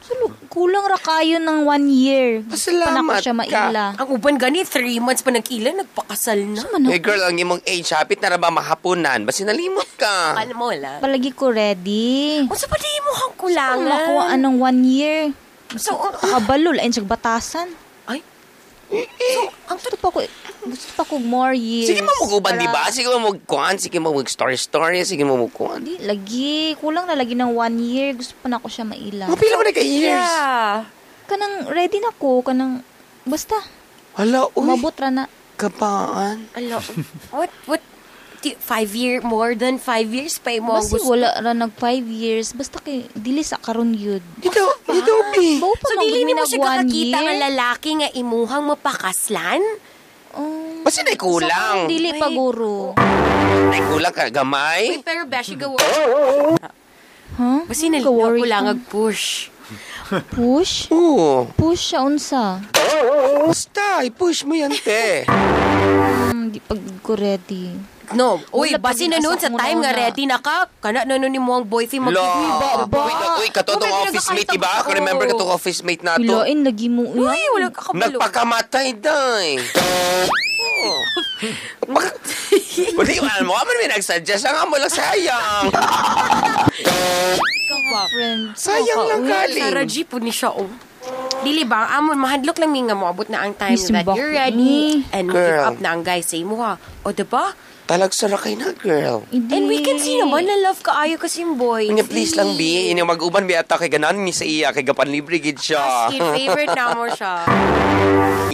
Sulo, 0.00 0.26
kulang 0.46 0.84
ra 0.84 0.96
kayo 0.96 1.36
ng 1.36 1.58
one 1.62 1.86
year. 1.88 2.28
Pasalamat 2.42 2.90
Panako 2.90 3.14
siya 3.20 3.30
ka. 3.30 3.38
maila. 3.38 3.84
Ang 3.94 4.08
uban 4.10 4.36
gani, 4.36 4.60
three 4.62 4.98
months 4.98 5.20
pa 5.20 5.30
nag-ila, 5.30 5.70
nagpakasal 5.76 6.38
na. 6.42 6.62
Ano? 6.68 6.86
Hey 6.86 6.98
girl, 6.98 7.20
ang 7.20 7.34
imong 7.34 7.62
age, 7.64 7.90
hapit 7.90 8.18
na 8.18 8.28
ra 8.28 8.36
ba 8.36 8.48
mahapunan? 8.48 9.22
Basi 9.22 9.42
nalimot 9.42 9.86
ka. 9.94 10.34
Alam 10.34 10.54
mo, 10.54 10.66
wala. 10.68 10.98
Palagi 10.98 11.30
ko 11.30 11.48
ready. 11.48 12.42
Kung 12.44 12.54
sa 12.54 12.66
pa 12.66 12.76
di 12.76 12.90
mo 13.00 13.10
hang 13.12 13.26
Ang 13.28 13.38
kulangan. 13.38 13.86
makuha 13.86 14.24
anong 14.34 14.56
one 14.58 14.80
year. 14.84 15.20
So, 15.72 15.94
Kabalol, 16.20 16.76
ayun 16.76 16.90
sa 16.90 17.00
batasan. 17.00 17.70
Ay, 18.90 19.06
Ang 19.64 19.76
gusto 19.76 19.96
pa 19.96 20.08
ko, 20.08 20.18
gusto 20.62 20.90
pa 20.92 21.02
ko 21.02 21.14
more 21.16 21.52
years. 21.52 21.86
Sige 21.86 22.02
mo 22.02 22.10
muguban, 22.20 22.54
di 22.54 22.66
ba? 22.66 22.84
Para- 22.84 22.90
Sige 22.90 23.06
mo 23.08 23.30
magkuhan, 23.30 23.74
sige 23.76 23.96
mo 23.96 24.10
mag-story-story, 24.12 25.02
sige 25.02 25.22
mo 25.22 25.38
magkuhan. 25.38 25.80
Di, 25.80 26.02
lagi. 26.02 26.74
Kulang 26.76 27.06
na 27.06 27.14
lagi 27.14 27.32
ng 27.32 27.50
one 27.50 27.76
year. 27.80 28.12
Gusto 28.12 28.34
pa 28.36 28.46
na 28.46 28.58
ako 28.58 28.66
siya 28.66 28.82
maila. 28.82 29.26
Mapila 29.26 29.54
ko 29.54 29.62
na 29.62 29.72
ka 29.72 29.80
years. 29.80 30.10
yeah. 30.26 30.84
Kanang 31.24 31.70
ready 31.70 31.98
na 31.98 32.10
ko. 32.12 32.42
Kanang, 32.42 32.82
basta, 33.22 33.54
Hala, 34.12 34.50
uy. 34.50 34.58
umabot 34.58 34.92
ra 34.92 35.08
na. 35.08 35.24
Kapaan. 35.54 36.50
Alo, 36.52 36.80
what, 37.30 37.52
what, 37.64 37.82
five 38.56 38.90
year, 38.90 39.20
more 39.20 39.52
than 39.52 39.76
five 39.76 40.08
years 40.08 40.36
pa 40.36 40.56
mo 40.56 40.80
Basta 40.80 40.96
gusto. 40.96 41.12
wala 41.12 41.28
ra 41.36 41.52
nag 41.52 41.76
five 41.76 42.04
years. 42.04 42.50
Basta 42.50 42.80
kay, 42.80 43.04
dili 43.12 43.40
sa 43.40 43.56
karon 43.56 43.92
yun. 43.92 44.24
Ito, 44.38 44.64
ito, 44.88 45.14
be. 45.30 45.60
Bau 45.60 45.74
pa 45.74 45.86
So, 45.86 46.00
dili 46.00 46.24
ni 46.24 46.32
mo 46.32 46.42
siya 46.42 46.58
kakakita 46.58 47.18
nga 47.18 47.34
lalaki 47.38 47.90
nga 47.96 48.08
imuhang 48.10 48.64
mapakaslan? 48.66 49.60
Um, 50.30 50.80
Basi 50.80 51.02
na 51.02 51.12
kulang. 51.14 51.84
dili 51.86 52.14
pa 52.14 52.30
guro. 52.30 52.94
Ay, 53.68 53.82
kulang 53.82 54.10
ka, 54.10 54.30
gamay. 54.30 54.94
Uy, 54.94 55.02
pero 55.02 55.26
beshi 55.26 55.54
gawa. 55.54 55.76
Huh? 57.34 57.62
Basi 57.66 57.88
na 57.88 58.00
Ka-worry 58.00 58.40
ko 58.40 58.46
lang 58.46 58.64
ka. 58.64 58.72
ag-push. 58.74 59.50
Push? 60.30 60.90
Oo. 60.90 61.46
Push 61.54 61.94
siya 61.94 62.02
unsa. 62.02 62.58
Basta, 63.42 64.02
i-push 64.02 64.42
mo 64.42 64.54
yan, 64.54 64.74
te. 64.74 65.22
Hmm, 65.30 66.50
di 66.50 66.58
pag 66.58 66.78
ko 67.00 67.14
ready. 67.14 67.70
No, 68.10 68.42
uy, 68.50 68.74
basi 68.74 69.06
na 69.06 69.18
noon 69.18 69.38
sa 69.38 69.46
time 69.48 69.78
nga 69.78 69.92
ready 69.92 70.26
na 70.26 70.36
ka, 70.36 70.66
kana 70.78 71.06
na 71.06 71.14
nun 71.14 71.30
ni 71.30 71.38
mo 71.38 71.54
ang 71.54 71.64
boyfriend 71.64 72.10
Lo. 72.10 72.18
mag- 72.18 72.90
Uy, 72.90 73.14
uy, 73.38 73.48
katotong 73.48 73.86
Huwag 73.86 74.02
ka 74.04 74.10
office 74.10 74.28
mate, 74.30 74.50
diba? 74.50 74.70
ako. 74.82 74.88
Remember 74.92 75.26
katong 75.26 75.52
office 75.52 75.80
mate 75.80 76.02
na 76.02 76.18
to. 76.18 76.26
Hilain 76.26 76.60
lagi 76.60 76.90
mo 76.90 77.06
Uy, 77.06 77.38
wala 77.54 77.70
ka 77.70 77.80
kabalo. 77.86 78.18
Nagpakamatay, 78.18 78.86
day. 78.98 79.46
Bak- 81.86 82.18
Wala 82.96 83.10
yung 83.12 83.46
mo, 83.46 83.54
kami 83.54 83.72
may 83.78 83.88
nagsuggest. 83.90 84.42
Ang 84.44 84.56
amo 84.60 84.74
lang 84.74 84.90
sayang. 84.90 85.70
Friend. 88.10 88.42
Sayang 88.54 89.02
lang 89.06 89.22
galing. 89.24 89.60
Sarah 89.60 89.84
G 89.84 90.02
po 90.02 90.18
ni 90.18 90.30
siya, 90.30 90.50
oh. 90.50 90.66
Dili 91.40 91.64
ba, 91.64 91.94
amon, 91.94 92.16
mahadlok 92.16 92.58
lang 92.58 92.70
mi 92.70 92.82
nga 92.82 92.92
mo, 92.92 93.06
abot 93.06 93.24
na 93.26 93.42
ang 93.42 93.54
time 93.54 93.72
Miss 93.72 93.88
that 93.88 94.04
you're 94.12 94.30
ready 94.30 95.00
and 95.10 95.26
Girl. 95.26 95.40
give 95.40 95.60
up 95.64 95.78
na 95.78 95.94
ang 95.94 96.02
guy 96.02 96.20
sa 96.20 96.36
imo 96.36 96.60
ha. 96.60 96.76
O, 97.02 97.10
diba? 97.10 97.56
Talag 97.90 98.14
sarakay 98.14 98.54
na, 98.54 98.70
girl. 98.70 99.26
And 99.34 99.66
we 99.66 99.82
can 99.82 99.98
see 99.98 100.14
naman 100.14 100.46
na 100.46 100.54
love 100.62 100.78
ka 100.78 100.94
ayo 101.02 101.18
kasi 101.18 101.42
yung 101.42 101.58
boy. 101.58 101.90
Kanya, 101.90 102.06
please 102.06 102.38
lang, 102.38 102.54
bi. 102.54 102.86
Ini 102.94 103.02
mag-uban, 103.02 103.50
bi, 103.50 103.58
ata 103.58 103.74
kay 103.74 103.90
ganan 103.90 104.22
ni 104.22 104.30
sa 104.30 104.46
iya. 104.46 104.70
Kay 104.70 104.86
gapan 104.86 105.10
libre, 105.10 105.42
gid 105.42 105.58
siya. 105.58 106.06
As 106.06 106.14
favorite 106.38 106.70
na 106.70 106.94
mo 106.94 107.10
siya. 107.10 107.50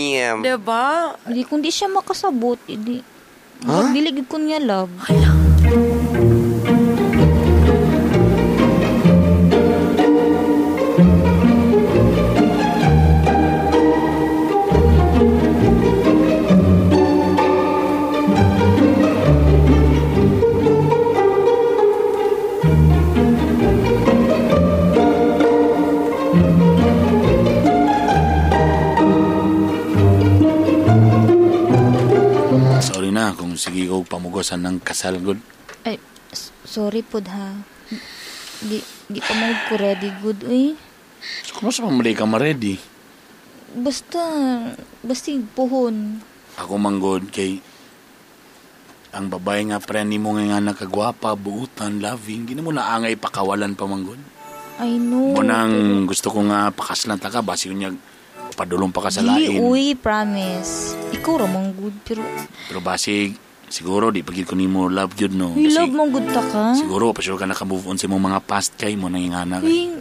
Yeah. 0.00 0.40
Diba? 0.40 1.20
Hindi, 1.28 1.44
kung 1.44 1.60
di 1.60 1.68
siya 1.68 1.92
makasabot, 1.92 2.56
hindi. 2.64 3.04
Huh? 3.60 3.92
Dili 3.92 4.08
gid 4.16 4.24
ko 4.24 4.40
niya 4.40 4.56
love. 4.56 4.88
Lagi 33.58 33.88
ko 33.88 34.04
pamugosan 34.04 34.60
ng 34.60 34.76
kasal 34.84 35.16
good. 35.18 35.40
Ay, 35.82 35.96
sorry 36.62 37.00
po 37.00 37.18
ha. 37.24 37.56
Di, 38.60 38.80
di 39.08 39.20
pa 39.20 39.32
mo 39.32 39.46
ko 39.68 39.74
ready 39.76 40.10
good, 40.20 40.44
uy. 40.44 40.76
So, 41.44 41.60
kumusta 41.60 41.84
pa 41.84 41.90
mali 41.90 42.12
ka 42.12 42.28
ma-ready? 42.28 42.76
Basta, 43.76 44.20
basta 45.00 45.32
puhon. 45.52 46.20
Ako 46.56 46.80
manggod 46.80 47.28
kay 47.28 47.60
ang 49.12 49.32
babae 49.32 49.72
nga 49.72 49.80
friend 49.80 50.12
ni 50.12 50.20
mo 50.20 50.36
nga 50.36 50.60
nakagwapa, 50.60 51.32
buutan, 51.36 52.04
loving, 52.04 52.44
gina 52.44 52.60
mo 52.60 52.68
na 52.68 52.92
angay 52.92 53.16
pakawalan 53.16 53.72
pa 53.72 53.88
manggod. 53.88 54.20
I 54.76 55.00
know. 55.00 55.32
Mo 55.32 55.40
nang 55.40 56.04
gusto 56.04 56.28
ko 56.28 56.44
nga 56.44 56.68
pakaslan 56.68 57.16
ta 57.16 57.32
ka, 57.32 57.40
basi 57.40 57.72
niya 57.72 57.96
padulong 58.56 58.92
pa 58.92 59.08
ka 59.08 59.10
sa 59.12 59.24
Dili, 59.24 59.56
lain. 59.56 59.60
uy, 59.64 59.84
promise. 59.96 60.92
Ikaw 61.16 61.34
ramang 61.44 61.72
good, 61.76 61.96
pero 62.04 62.20
Pero 62.68 62.80
basi, 62.84 63.32
siguro 63.68 64.14
di 64.14 64.22
pagid 64.22 64.46
ko 64.46 64.54
nimo 64.54 64.86
love 64.86 65.14
yun 65.18 65.34
no. 65.34 65.48
Kasi 65.54 65.76
love 65.76 65.94
mong 65.94 66.10
good 66.14 66.28
ta 66.30 66.42
ka. 66.42 66.74
Siguro 66.78 67.10
pa 67.10 67.20
sure 67.22 67.38
ka 67.38 67.46
naka-move 67.46 67.86
on 67.86 67.98
sa 67.98 68.06
imong 68.06 68.24
mga 68.30 68.40
past 68.46 68.74
kay 68.78 68.94
mo 68.94 69.10
nang 69.10 69.22
ingana 69.22 69.58
ka. 69.60 69.66
Uy, 69.66 69.98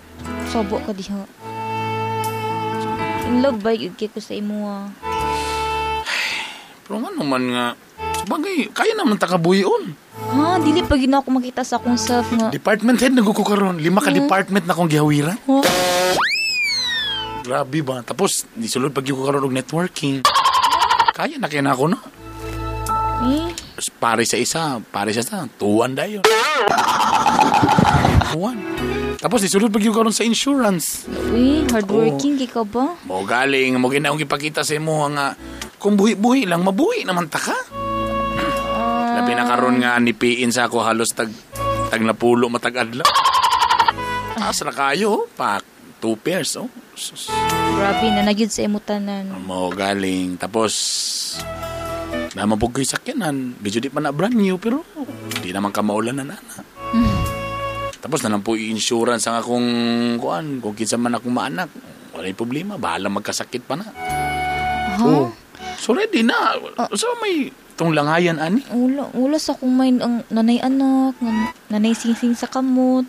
sobo 0.49 0.78
ka 0.82 0.93
diha. 0.93 1.26
In 3.26 3.41
love 3.41 3.59
ba 3.59 3.74
yun 3.74 3.93
kay 3.97 4.09
ko 4.09 4.22
sa 4.22 4.38
imo 4.38 4.70
ah. 4.70 4.88
Pero 6.86 7.01
nga 7.01 7.09
naman 7.18 7.49
nga, 7.49 7.66
sabagay, 8.22 8.70
kaya 8.70 8.93
naman 8.93 9.18
takabuyon. 9.18 9.97
Ha, 10.16 10.61
dili 10.61 10.86
pa 10.86 10.93
gina 11.01 11.18
ako 11.18 11.41
makita 11.41 11.66
sa 11.66 11.82
akong 11.82 11.97
self 11.97 12.30
nga. 12.30 12.53
Department 12.53 13.01
head 13.01 13.18
naguko 13.18 13.41
karon, 13.41 13.82
lima 13.82 14.05
ka 14.05 14.13
department 14.13 14.70
na 14.70 14.78
kong 14.78 14.93
gihawiran. 14.93 15.34
Ha? 15.34 15.57
Grabe 17.41 17.82
ba? 17.82 18.05
Tapos, 18.05 18.45
di 18.53 18.70
sulod 18.70 18.93
pag 18.93 19.05
ko 19.05 19.26
karon 19.26 19.49
og 19.49 19.53
networking. 19.53 20.22
Kaya 21.13 21.41
na 21.41 21.49
kaya 21.49 21.66
na 21.66 21.74
ako 21.74 21.93
no. 21.93 21.97
Pare 23.99 24.23
sa 24.23 24.39
isa, 24.39 24.80
pare 24.80 25.11
sa 25.11 25.19
isa, 25.19 25.51
tuwan 25.59 25.91
dayon. 25.91 26.23
Tuwan. 28.32 28.57
Tapos 29.19 29.43
di 29.43 29.49
sulod 29.51 29.73
pag 29.73 29.84
karon 29.84 30.15
sa 30.15 30.23
insurance. 30.23 31.09
uy, 31.34 31.67
hardworking 31.67 32.39
kay 32.39 32.47
ka 32.47 32.63
ba? 32.63 32.95
Mo 33.03 33.26
galing, 33.28 33.76
mo 33.76 33.91
ginaong 33.91 34.21
ipakita 34.21 34.63
sa 34.63 34.78
imo 34.80 35.03
nga 35.11 35.36
kung 35.76 35.99
buhi-buhi 35.99 36.47
lang, 36.47 36.63
mabuhi 36.63 37.03
naman 37.03 37.28
ta 37.28 37.41
ka. 37.41 37.57
Labi 39.15 39.32
na 39.36 39.47
karon 39.47 39.82
nga 39.82 39.99
nipiin 39.99 40.51
sa 40.55 40.67
ako 40.67 40.84
halos 40.84 41.11
tag 41.11 41.32
tag 41.89 42.03
napulo 42.03 42.47
matag 42.47 42.80
adlaw. 42.80 43.07
Taas 44.36 44.59
na 44.63 44.71
kayo, 44.71 45.28
pak 45.36 45.63
two 45.99 46.15
pairs 46.19 46.55
oh. 46.59 46.69
Sus. 46.95 47.28
Grabe 47.76 48.07
na 48.13 48.23
nagyud 48.23 48.47
sa 48.47 48.63
imo 48.63 48.80
tanan. 48.80 49.28
Mo 49.43 49.67
galing 49.73 50.39
tapos 50.39 50.71
na 52.36 52.44
mabugoy 52.44 52.84
sakyanan. 52.84 53.56
Medyo 53.64 53.80
di 53.80 53.90
pa 53.90 54.04
na 54.04 54.12
brand 54.12 54.36
new 54.36 54.60
pero 54.60 54.84
di 55.40 55.56
naman 55.56 55.72
ka 55.72 55.80
maulan 55.80 56.20
na 56.20 56.28
nana. 56.28 56.38
Tapos 58.04 58.22
na 58.22 58.30
lang 58.30 58.46
po 58.46 58.54
i-insurance 58.54 59.26
ang 59.26 59.42
akong 59.42 59.70
kuan 60.22 60.62
kung 60.62 60.78
kinsa 60.78 61.00
man 61.00 61.18
akong 61.18 61.34
maanak. 61.34 61.72
Wala 62.14 62.30
problema, 62.38 62.78
bahala 62.78 63.10
magkasakit 63.10 63.66
pa 63.66 63.80
na. 63.80 63.88
Oh. 65.02 65.32
So 65.80 65.96
ready 65.96 66.22
na. 66.22 66.60
So 66.94 67.08
may 67.24 67.50
tong 67.76 67.96
langayan 67.96 68.40
ani. 68.40 68.64
Wala, 68.72 69.10
wala 69.16 69.38
sa 69.40 69.56
akong 69.56 69.74
mind 69.74 70.04
ang 70.04 70.24
nanay 70.32 70.62
anak, 70.62 71.16
nan- 71.20 71.52
nanay 71.72 71.96
singsing 71.96 72.36
sa 72.38 72.48
kamot. 72.48 73.04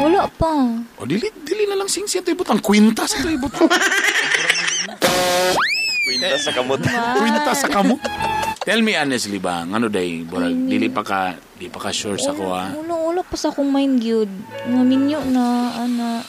Wala 0.00 0.26
pa. 0.26 0.50
O 0.98 1.06
dili 1.06 1.30
dili 1.46 1.70
na 1.70 1.78
lang 1.78 1.86
sing 1.86 2.08
siya 2.08 2.26
ibot 2.26 2.48
ang 2.50 2.58
kwintas 2.58 3.14
ito 3.20 3.30
ibot. 3.30 3.52
Kwinta 6.04 6.36
sa 6.36 6.52
kamot. 6.52 6.80
kwintas 7.16 7.64
sa 7.64 7.68
kamo. 7.72 7.96
Tell 8.64 8.80
me 8.84 8.92
honestly 8.96 9.40
ba, 9.40 9.64
ano 9.64 9.88
day, 9.88 10.20
burag, 10.24 10.52
dili 10.68 10.88
pa 10.92 11.00
ka, 11.04 11.36
di 11.56 11.68
pa 11.68 11.80
ka 11.80 11.90
sure 11.92 12.20
sa 12.20 12.36
ko 12.36 12.52
ah. 12.52 12.72
Wala, 12.72 12.94
wala 12.96 13.20
pa 13.24 13.36
sa 13.36 13.52
akong 13.52 13.68
mind 13.68 14.00
gyud. 14.04 14.28
Maminyo 14.68 15.20
na, 15.28 15.44
ana. 15.84 16.24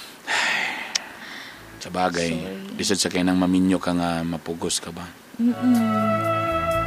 Sa 1.79 1.91
bagay, 1.91 2.35
lisod 2.75 2.99
sa 2.99 3.11
kay 3.11 3.23
nang 3.23 3.39
maminyo 3.39 3.79
ka 3.79 3.91
nga 3.95 4.23
mapugos 4.23 4.79
ka 4.79 4.91
ba? 4.95 5.07
Mm-mm. 5.39 5.75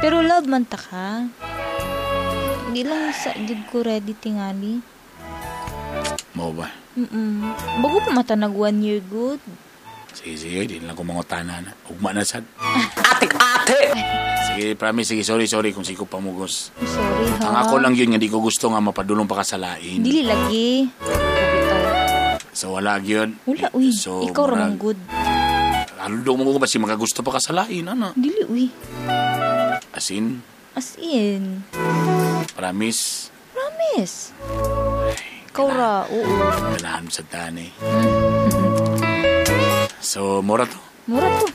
Pero 0.01 0.21
love 0.25 0.49
man 0.49 0.65
ta 0.65 0.77
ka. 0.77 1.29
Hindi 2.69 2.81
lang 2.85 3.13
sa 3.13 3.33
gyud 3.37 3.69
ko 3.69 3.85
ready 3.85 4.13
tingali. 4.13 4.81
Mo 6.37 6.53
ba? 6.53 6.69
Mm-mm. 6.93 7.41
Bago 7.81 7.97
pa 8.05 8.11
matanag 8.13 8.53
one 8.53 8.81
year 8.81 9.01
good. 9.01 9.41
Sige, 10.19 10.35
sige, 10.35 10.59
di 10.67 10.83
lang 10.83 10.93
ko 10.93 11.01
mangutana 11.01 11.63
na. 11.63 11.71
Ugma 11.87 12.11
na 12.11 12.27
sad. 12.27 12.43
Ate, 12.59 13.27
ate! 13.31 13.79
Sige, 14.45 14.75
promise, 14.75 15.07
sige, 15.09 15.23
sorry, 15.23 15.47
sorry 15.47 15.71
kung 15.71 15.87
siko 15.87 16.03
pamugos. 16.03 16.75
Sorry 16.75 17.31
ha. 17.39 17.47
Ang 17.47 17.55
ako 17.57 17.73
lang 17.79 17.93
yun 17.95 18.11
nga 18.11 18.19
di 18.19 18.27
ko 18.27 18.43
gusto 18.43 18.67
nga 18.67 18.83
mapadulong 18.83 19.23
pa 19.23 19.39
ka 19.39 19.47
sa 19.47 19.55
lain. 19.55 20.03
Dili 20.03 20.27
lagi. 20.27 20.91
So 22.51 22.75
wala 22.75 22.99
yun. 22.99 23.39
Wala, 23.47 23.71
uy. 23.71 23.95
So, 23.95 24.19
Ikaw 24.21 24.43
murag- 24.43 24.75
good. 24.75 24.99
Ano 25.99 26.19
daw 26.19 26.35
mo 26.35 26.51
ba 26.53 26.67
si 26.67 26.75
magagusto 26.75 27.23
pa 27.23 27.35
ka 27.35 27.39
sa 27.39 27.55
lain, 27.55 27.87
ano? 27.87 28.11
Dili, 28.11 28.43
uy. 28.43 28.65
As 29.89 30.11
in, 30.11 30.43
As 30.75 30.99
in. 30.99 31.63
promise, 32.51 33.31
Promise. 33.55 34.35
Ikaw 35.49 35.67
ra, 35.69 36.03
oo. 36.07 36.23
ganahan 36.75 37.07
sa 37.07 37.23
tani. 37.23 37.67
So, 40.09 40.41
mura 40.41 40.65
to. 40.65 40.77
Mura 41.05 41.29
to. 41.37 41.45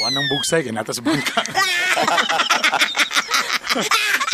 Kuha 0.00 0.08
ng 0.08 0.26
bugsay, 0.32 0.64
kaya 0.64 0.72
nata 0.72 0.96
sa 0.96 1.04
bangka. 1.04 1.44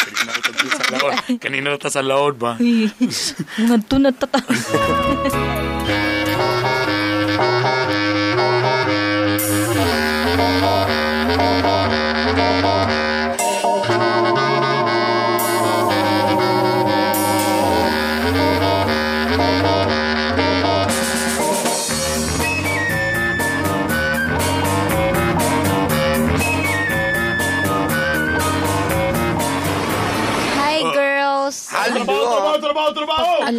Kanina 0.07 0.31
ko 0.39 0.71
sa 0.71 0.85
laod. 0.95 1.15
Kanina 1.43 1.75
na 1.75 1.91
sa 1.91 2.03
laod 2.07 2.39
ba? 2.39 2.55
Uy. 2.63 2.87
Mga 3.59 3.79
tunad 3.91 4.15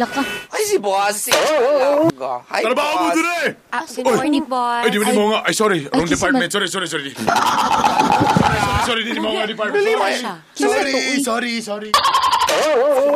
Ala 0.00 0.06
ka. 0.08 0.56
Ay, 0.56 0.62
si 0.64 0.76
Bossy! 0.80 1.32
Hi, 2.48 2.62
Trabaho 2.64 2.92
mo 2.96 3.08
dun 3.12 3.28
eh! 3.44 3.48
Ah, 3.72 3.84
good 3.84 4.06
morning, 4.16 4.44
boss. 4.48 4.84
Ay, 4.84 4.90
di 4.92 4.98
ba 5.00 5.04
di 5.04 5.14
mo 5.16 5.24
nga? 5.32 5.40
Ay, 5.44 5.52
sorry. 5.52 5.78
Wrong 5.92 6.08
kasi 6.08 6.16
department. 6.16 6.50
Sorry, 6.52 6.68
sorry, 6.68 6.88
sorry. 6.88 7.12
sorry, 7.20 8.60
sorry, 8.88 9.00
di 9.04 9.20
mo 9.20 9.30
nga 9.36 9.44
department. 9.44 9.84
Sorry. 9.84 10.16
siya. 10.16 10.34
Sorry, 10.56 10.92
sorry, 11.20 11.52
sorry. 11.60 11.90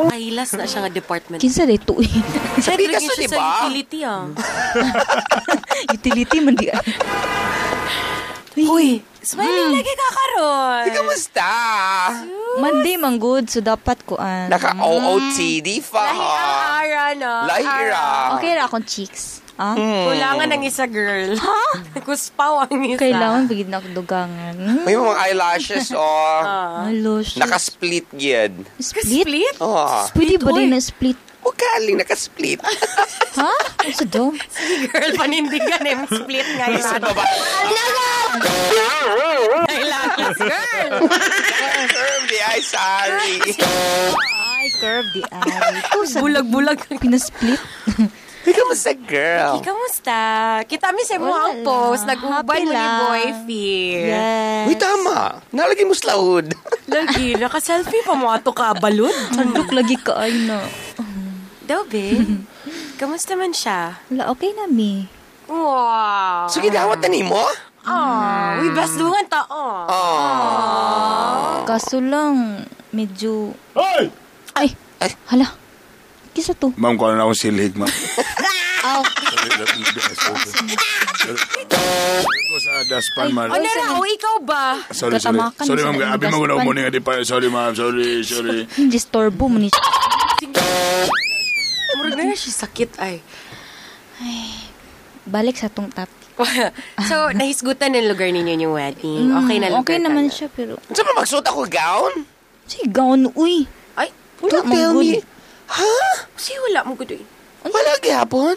Mahilas 0.08 0.50
na 0.54 0.64
siya 0.68 0.80
nga 0.86 0.92
department. 0.92 1.40
Kinsa 1.42 1.64
dito 1.66 1.98
eh. 2.04 2.12
Sabi 2.60 2.86
ka 2.86 3.00
sa 3.00 3.12
siya 3.16 3.28
sa 3.28 3.36
diba? 3.36 3.48
utility, 3.66 3.98
ah. 4.06 4.24
Utility 5.96 6.38
man 6.40 6.54
di. 6.54 6.66
Uy, 8.54 9.02
smiling 9.18 9.74
lagi 9.74 9.92
ka 9.98 10.08
karon. 10.14 10.84
Kamusta? 10.94 11.50
Monday 12.62 12.94
man 12.94 13.18
good, 13.18 13.50
so 13.50 13.58
dapat 13.58 13.98
ko 14.06 14.14
an. 14.14 14.46
Naka-OOTD 14.46 15.82
pa 15.90 16.06
ha. 16.06 16.30
Ara, 16.78 17.04
no? 17.18 17.34
Lahira. 17.50 18.38
Okay 18.38 18.54
ra 18.54 18.70
akong 18.70 18.86
chicks. 18.86 19.42
Ah? 19.54 19.74
Kulangan 19.74 20.50
ng 20.50 20.62
isa, 20.66 20.86
girl. 20.86 21.38
Ha? 21.38 21.62
Kuspaw 22.06 22.66
ang 22.66 22.78
isa. 22.90 22.98
Kailangan 22.98 23.46
bigid 23.46 23.70
na 23.70 23.78
dugangan. 23.82 24.54
Hmm? 24.54 24.82
May 24.82 24.98
mga 24.98 25.14
eyelashes, 25.30 25.94
oh. 25.94 26.42
Halos. 26.86 27.38
Naka-split 27.38 28.06
yun. 28.14 28.66
split? 28.82 29.06
Split? 29.26 29.56
Oh. 29.62 30.06
Pwede 30.10 30.42
ba 30.42 30.50
din 30.58 30.74
na 30.74 30.82
split? 30.82 31.18
Ugaling, 31.44 31.96
naka-split. 31.98 32.60
Ha? 33.34 33.50
Ano 33.82 33.90
sa 33.90 34.06
do? 34.06 34.30
Girl, 34.88 35.10
panindigan 35.18 35.82
eh. 35.82 35.98
Split 36.06 36.46
nga 36.54 36.70
yun. 36.70 36.78
Sa 36.78 37.02
baba. 37.02 37.18
Kailangan, 39.66 40.30
girl. 40.38 40.90
Curve 41.90 42.24
the 42.30 42.38
eye, 42.40 42.62
sorry. 42.62 43.42
Ay, 44.30 44.66
curve. 44.78 45.10
Ito 45.18 45.98
sa 46.06 46.22
Bulag-bulag. 46.22 46.78
pinasplit. 46.94 47.58
Hey, 48.44 48.52
kamusta, 48.52 48.92
girl? 48.94 49.58
Kamusta? 49.58 50.20
Kita 50.62 50.92
mi 50.92 51.02
sa 51.02 51.16
mo 51.16 51.32
ang 51.32 51.64
post. 51.64 52.06
Nag-ubay 52.06 52.60
mo 52.60 52.70
ni 52.70 52.70
lang. 52.70 53.00
boyfriend. 53.02 54.04
Yes. 54.06 54.64
Uy, 54.68 54.76
tama. 54.76 55.42
Nalagay 55.48 55.82
mo 55.82 55.96
slahod. 55.96 56.54
Lagi, 56.86 57.34
naka-selfie 57.34 58.04
pa 58.04 58.12
mo 58.12 58.28
ato 58.28 58.52
ka 58.52 58.76
balod. 58.76 59.10
Sandok 59.32 59.72
lagi 59.72 59.96
ka 59.96 60.22
ay 60.22 60.38
na. 60.44 60.60
Daw, 61.64 61.80
babe. 61.92 62.44
Kamusta 63.00 63.32
man 63.34 63.56
siya? 63.56 63.96
Wala, 64.12 64.28
okay 64.32 64.52
na 64.52 64.68
mi. 64.68 65.08
Wow. 65.48 66.48
So, 66.48 66.60
gidawat 66.60 67.00
na 67.04 67.08
ni 67.08 67.24
mo? 67.24 67.40
Oh, 67.84 68.64
we 68.64 68.72
best 68.72 68.96
dungan 68.96 69.28
ta. 69.28 69.44
Oh. 69.52 69.84
Kaso 71.68 72.00
lang, 72.00 72.64
medyo... 72.96 73.52
Hoy! 73.76 74.08
Ay! 74.56 74.72
Ay. 75.04 75.12
Hala. 75.28 75.52
Kisa 76.32 76.56
to? 76.56 76.72
Ma'am, 76.80 76.96
kung 76.96 77.12
ano 77.12 77.20
ako 77.28 77.34
silig, 77.36 77.76
ma'am. 77.76 77.92
Aw. 78.84 79.00
Be 79.04 80.00
Sorry. 80.16 80.76
Ko 82.24 82.56
sa 82.56 82.72
daspan, 82.88 83.28
ma'am. 83.36 83.52
Ano 83.52 83.64
na, 83.68 84.00
o 84.00 84.04
ikaw 84.08 84.36
ba? 84.44 84.80
Sorry, 84.88 85.20
sorry. 85.20 85.36
Katamakan 85.40 85.64
Sorry, 85.68 85.82
ma'am. 85.84 86.00
Abi 86.08 86.24
mo 86.32 86.40
daspan. 86.40 86.48
na 86.48 86.54
umuning 86.60 86.88
adi 86.88 87.00
pa. 87.04 87.20
Sorry, 87.20 87.48
ma'am. 87.52 87.76
Sorry, 87.76 88.24
sorry. 88.24 88.64
Hindi 88.80 88.96
storbo 88.96 89.48
mo 89.48 89.60
ni... 89.60 89.68
Murag 91.96 92.16
na 92.16 92.34
siya 92.34 92.52
sakit 92.60 92.90
ay. 92.98 93.22
Balik 95.24 95.56
sa 95.56 95.68
tong 95.68 95.88
topic. 95.88 96.20
so, 97.08 97.30
nahisgutan 97.30 97.94
ng 97.94 98.10
lugar 98.10 98.28
ninyo 98.28 98.58
yung 98.58 98.74
wedding. 98.74 99.30
Okay 99.32 99.56
na 99.56 99.70
Mm, 99.70 99.72
lugar 99.72 99.80
Okay 99.80 99.96
ka 99.96 100.04
naman 100.04 100.24
na. 100.26 100.34
siya, 100.34 100.48
pero... 100.50 100.74
Saan 100.90 101.06
ba 101.06 101.22
magsuot 101.22 101.46
ako 101.46 101.62
gown? 101.64 102.12
Si 102.66 102.82
gown, 102.84 103.30
uy. 103.32 103.64
Ay, 103.94 104.10
Wala 104.42 104.50
Don't 104.50 104.68
tell 104.68 104.92
me. 104.92 105.22
Ha? 105.64 105.94
si 106.34 106.52
wala 106.60 106.84
mo 106.84 106.92
ko 106.92 107.06
doon. 107.06 107.24
Wala 107.64 107.90
gyapon? 108.02 108.56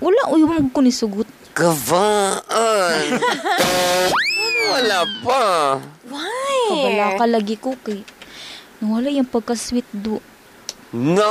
Wala, 0.00 0.20
uy, 0.32 0.42
wala 0.42 0.64
ko 0.66 0.80
ni 0.80 0.90
sugot. 0.90 1.28
Gavaan. 1.52 3.04
ano 3.12 4.60
wala 4.74 4.98
pa? 5.22 5.42
Why? 6.08 6.58
Kabala 6.66 7.06
ka 7.14 7.24
lagi 7.28 7.54
ko 7.54 7.76
kay... 7.78 8.02
Nawala 8.78 9.10
yung 9.10 9.26
pagka-sweet 9.26 9.86
do. 9.92 10.22
No! 10.90 11.28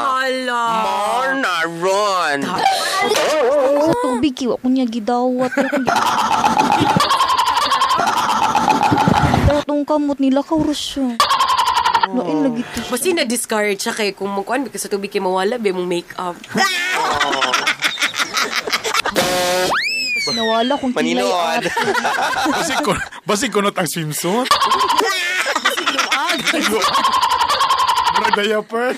Hala. 0.00 0.64
More 0.80 1.32
na 1.36 1.54
ron. 1.80 2.40
Tubig, 4.00 4.34
kiwa 4.36 4.56
ko 4.56 4.66
niya 4.72 4.88
gidawat. 4.88 5.52
Daw 9.44 9.58
tong 9.68 9.84
kamot 9.84 10.16
nila 10.16 10.40
kauros 10.40 10.80
siya. 10.80 11.20
Lain 12.10 12.38
lagi 12.42 12.62
to. 12.74 12.80
Basta 12.90 13.06
na-discourage 13.12 13.80
siya 13.84 13.94
kay 13.94 14.10
kung 14.16 14.32
magkuhan, 14.32 14.66
kasi 14.66 14.82
sa 14.82 14.90
tubig 14.90 15.14
mawala, 15.20 15.60
be 15.60 15.70
mong 15.70 15.86
makeup. 15.86 16.34
Nawala 20.30 20.78
kung 20.78 20.94
kilay 20.94 21.18
Maninood. 21.18 21.64
at. 21.66 21.66
Basi 22.54 22.74
ko, 22.86 22.92
basi 23.26 23.46
kunot 23.50 23.74
ang 23.74 23.88
swimsuit. 23.90 24.46
Murag 28.14 28.34
diaper. 28.38 28.94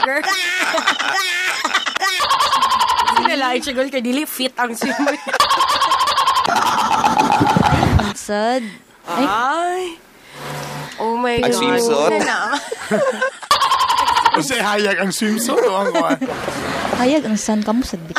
Girl. 0.00 0.22
Sinalain 3.16 3.60
siya, 3.60 3.74
girl, 3.74 3.88
kay 3.88 4.00
dili 4.00 4.24
fit 4.24 4.54
ang 4.56 4.72
swimmer. 4.72 5.16
Ang 8.00 8.14
sad. 8.14 8.64
Ay, 9.06 9.26
Ay. 9.26 9.82
Oh 11.00 11.16
my 11.16 11.36
Ang 11.38 11.48
God. 11.48 11.56
swimsuit? 11.56 12.12
Wala 12.12 12.24
na. 12.24 12.38
Kasi 14.30 14.54
hayag 14.56 14.96
ang 14.98 15.10
swimsuit 15.10 15.64
o 15.64 15.72
ang 15.74 15.90
kuhan. 15.90 16.18
hayag 16.96 17.24
ang 17.24 17.36
san 17.36 17.60
kamo 17.60 17.80
sad 17.82 18.00
bit. 18.06 18.16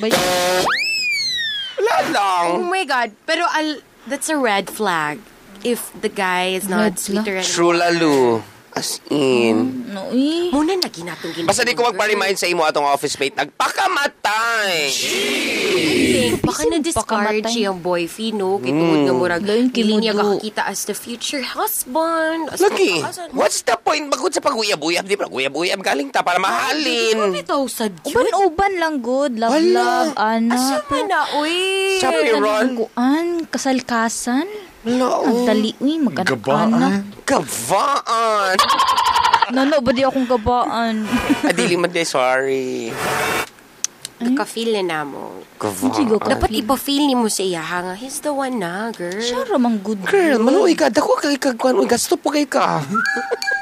Bay, 0.00 0.12
Wala 1.96 2.10
lang. 2.12 2.46
Oh 2.60 2.64
my 2.68 2.84
God. 2.84 3.12
Pero 3.24 3.48
al 3.48 3.80
that's 4.06 4.28
a 4.28 4.36
red 4.36 4.68
flag. 4.68 5.18
If 5.64 5.90
the 5.98 6.12
guy 6.12 6.52
is 6.52 6.68
not 6.68 6.94
Red 6.94 6.98
sweeter 7.00 7.40
anymore. 7.40 7.56
True 7.56 7.74
lalo. 7.74 8.44
As 8.76 9.00
in. 9.08 9.88
no, 9.88 10.12
uy. 10.12 10.52
Muna 10.52 10.76
na 10.76 10.84
ginatong 10.86 11.32
ginatong. 11.32 11.48
Basta 11.48 11.64
di 11.64 11.72
ko 11.72 11.88
magpa-remind 11.88 12.36
sa 12.36 12.44
imo 12.44 12.60
atong 12.60 12.84
office 12.84 13.16
mate. 13.16 13.32
Nagpakamatay. 13.34 14.72
Baka 16.38 16.62
na-discard 16.66 17.08
Pakamatay. 17.40 17.50
siyang 17.50 17.80
boyfriend, 17.80 18.36
no? 18.36 18.60
Kay 18.60 18.70
tungod 18.70 19.00
nga 19.00 19.14
murag, 19.16 19.42
Lain 19.42 19.72
dili 19.72 19.96
niya 19.96 20.12
kimudo. 20.12 20.36
kakakita 20.36 20.62
as 20.66 20.84
the 20.84 20.92
future 20.92 21.40
husband. 21.40 22.52
As 22.52 22.60
Lagi, 22.60 23.00
what's 23.32 23.64
the 23.64 23.80
point? 23.80 24.12
Bagod 24.12 24.30
sa 24.30 24.44
pag-uyab-uyab. 24.44 25.08
Di 25.08 25.16
ba? 25.16 25.24
Uyab-uyab 25.24 25.80
galing 25.80 26.12
ta 26.12 26.20
para 26.20 26.36
mahalin. 26.36 27.32
Ito, 27.32 27.64
sad 27.66 27.96
yun. 28.04 28.12
Uban-uban 28.12 28.72
lang 28.76 29.00
good. 29.00 29.40
Love, 29.40 29.56
Wala. 29.56 29.72
love, 29.72 30.12
ana. 30.16 30.52
Asa 30.52 30.76
pa 30.84 31.00
na, 31.00 31.24
uy? 31.34 31.96
Chappy 31.96 32.28
Ron. 32.30 32.76
Kuan, 34.86 35.02
kasalkasan. 35.02 35.26
Ang 35.26 35.38
dali, 35.42 35.70
uy, 35.82 35.94
mag-anak. 35.98 36.30
Gabaan. 36.30 37.02
Gavaan. 37.26 38.56
Nano 39.50 39.82
ba 39.82 39.90
di 39.90 40.02
akong 40.06 40.26
gabaan? 40.30 40.94
Adili 41.42 41.74
man 41.74 41.90
de, 41.90 42.02
sorry. 42.06 42.94
Naka-feel 44.16 44.78
na 44.80 44.82
na 44.82 44.98
mo. 45.02 45.42
Ka. 45.58 45.68
Dapat 46.22 46.50
ipa-feel 46.54 47.04
ni 47.04 47.18
mo 47.18 47.26
sa 47.28 47.42
iya 47.42 47.62
nga. 47.62 47.98
He's 47.98 48.22
the 48.22 48.30
one 48.30 48.62
na, 48.62 48.94
girl. 48.94 49.18
Siya 49.18 49.44
ramang 49.44 49.82
good. 49.82 50.00
Girl, 50.06 50.38
maluoy 50.40 50.78
ka. 50.78 50.88
Dako 50.88 51.18
kay 51.18 51.36
kagkuhan. 51.36 51.76
Uy, 51.76 51.90
gasto 51.90 52.14
po 52.16 52.30
kay 52.30 52.46
ka. 52.46 52.80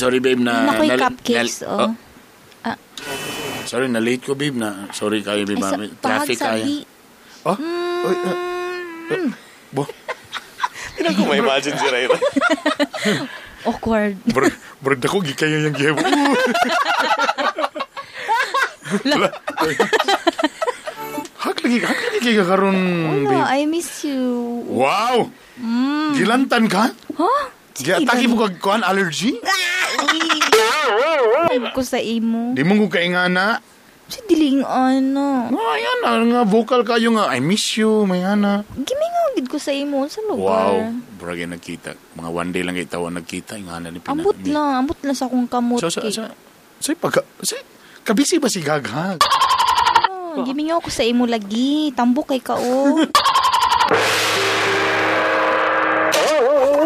sorry, 0.00 0.18
babe, 0.18 0.40
na... 0.40 0.64
Nakoy 0.66 0.88
na- 0.88 0.96
cupcakes, 0.98 1.60
na- 1.60 1.68
oh. 1.68 1.92
Ah. 2.64 2.76
Sorry, 3.64 3.86
na-late 3.86 4.24
ko, 4.24 4.32
babe, 4.32 4.56
na... 4.56 4.88
Sorry 4.90 5.20
kayo, 5.20 5.44
babe. 5.44 5.60
Ay, 5.60 5.62
sa, 5.62 5.76
ah, 5.76 5.92
Traffic 6.00 6.38
kaya. 6.40 6.64
Oh? 7.44 7.56
Uy, 8.08 8.16
ah, 8.24 8.48
Mm. 9.10 9.34
bo, 9.74 9.82
Hindi 10.94 11.18
ko 11.18 11.26
ma-imagine 11.26 11.74
si 11.74 11.82
Rayra. 11.84 12.14
Awkward. 13.68 14.22
brag, 14.24 14.54
brag 14.78 15.02
ako, 15.02 15.18
gikayo 15.20 15.66
yung. 15.66 15.74
Wala. 15.74 15.98
Hak 21.40 21.56
lagi, 21.64 21.78
hak 21.80 21.98
lagi 21.98 22.18
kayo 22.20 22.44
karon, 22.44 22.76
Wala, 23.26 23.26
babe. 23.26 23.48
I 23.50 23.64
miss 23.66 24.04
you. 24.04 24.60
Wow! 24.68 25.32
Gilantan 26.14 26.68
ka? 26.68 26.92
Huh? 27.16 27.44
Giatagi 27.80 28.24
mo 28.28 28.36
kag 28.44 28.56
kuan 28.60 28.82
allergy? 28.84 29.40
Ko 31.72 31.82
sa 31.82 31.98
imo. 31.98 32.52
Di 32.52 32.62
mo 32.62 32.76
ko 32.76 32.86
kaingana. 32.92 33.58
Si 34.10 34.18
diling 34.26 34.66
ano. 34.66 35.46
Oh, 35.54 35.70
ayan 35.70 35.98
na, 36.02 36.10
nga 36.18 36.42
vocal 36.42 36.82
kayo 36.82 37.14
nga. 37.14 37.30
I 37.30 37.38
miss 37.38 37.78
you, 37.78 38.02
may 38.10 38.26
ana. 38.26 38.66
Gimingaw 38.74 39.38
gid 39.38 39.46
ko 39.46 39.58
sa 39.62 39.70
imo 39.70 40.02
sa 40.10 40.18
lugar. 40.26 40.82
Wow, 40.82 40.98
brage 41.14 41.46
nagkita. 41.46 41.94
Mga 42.18 42.30
one 42.34 42.50
day 42.50 42.62
lang 42.66 42.74
kayo 42.74 42.90
tawa 42.90 43.06
nagkita. 43.14 43.54
Yung 43.62 43.70
ana 43.70 43.86
ni 43.94 44.02
Pina. 44.02 44.18
Ambot 44.18 44.34
lang, 44.42 44.82
ambot 44.82 44.98
lang 45.06 45.14
sa 45.14 45.30
akong 45.30 45.46
kamot. 45.46 45.78
So, 45.78 45.94
sa, 45.94 46.02
sa, 46.10 46.26
sa, 46.82 46.90
pagka, 46.98 47.22
sa, 47.38 47.54
kabisi 48.02 48.42
ba 48.42 48.50
si 48.50 48.58
Gaghag? 48.66 49.22
Oh, 50.34 50.42
gimingaw 50.42 50.82
ko 50.82 50.90
sa 50.90 51.06
imo 51.06 51.30
lagi. 51.30 51.94
Tambok 51.94 52.34
kay 52.34 52.42
ka 52.42 52.58
oh. 52.58 52.98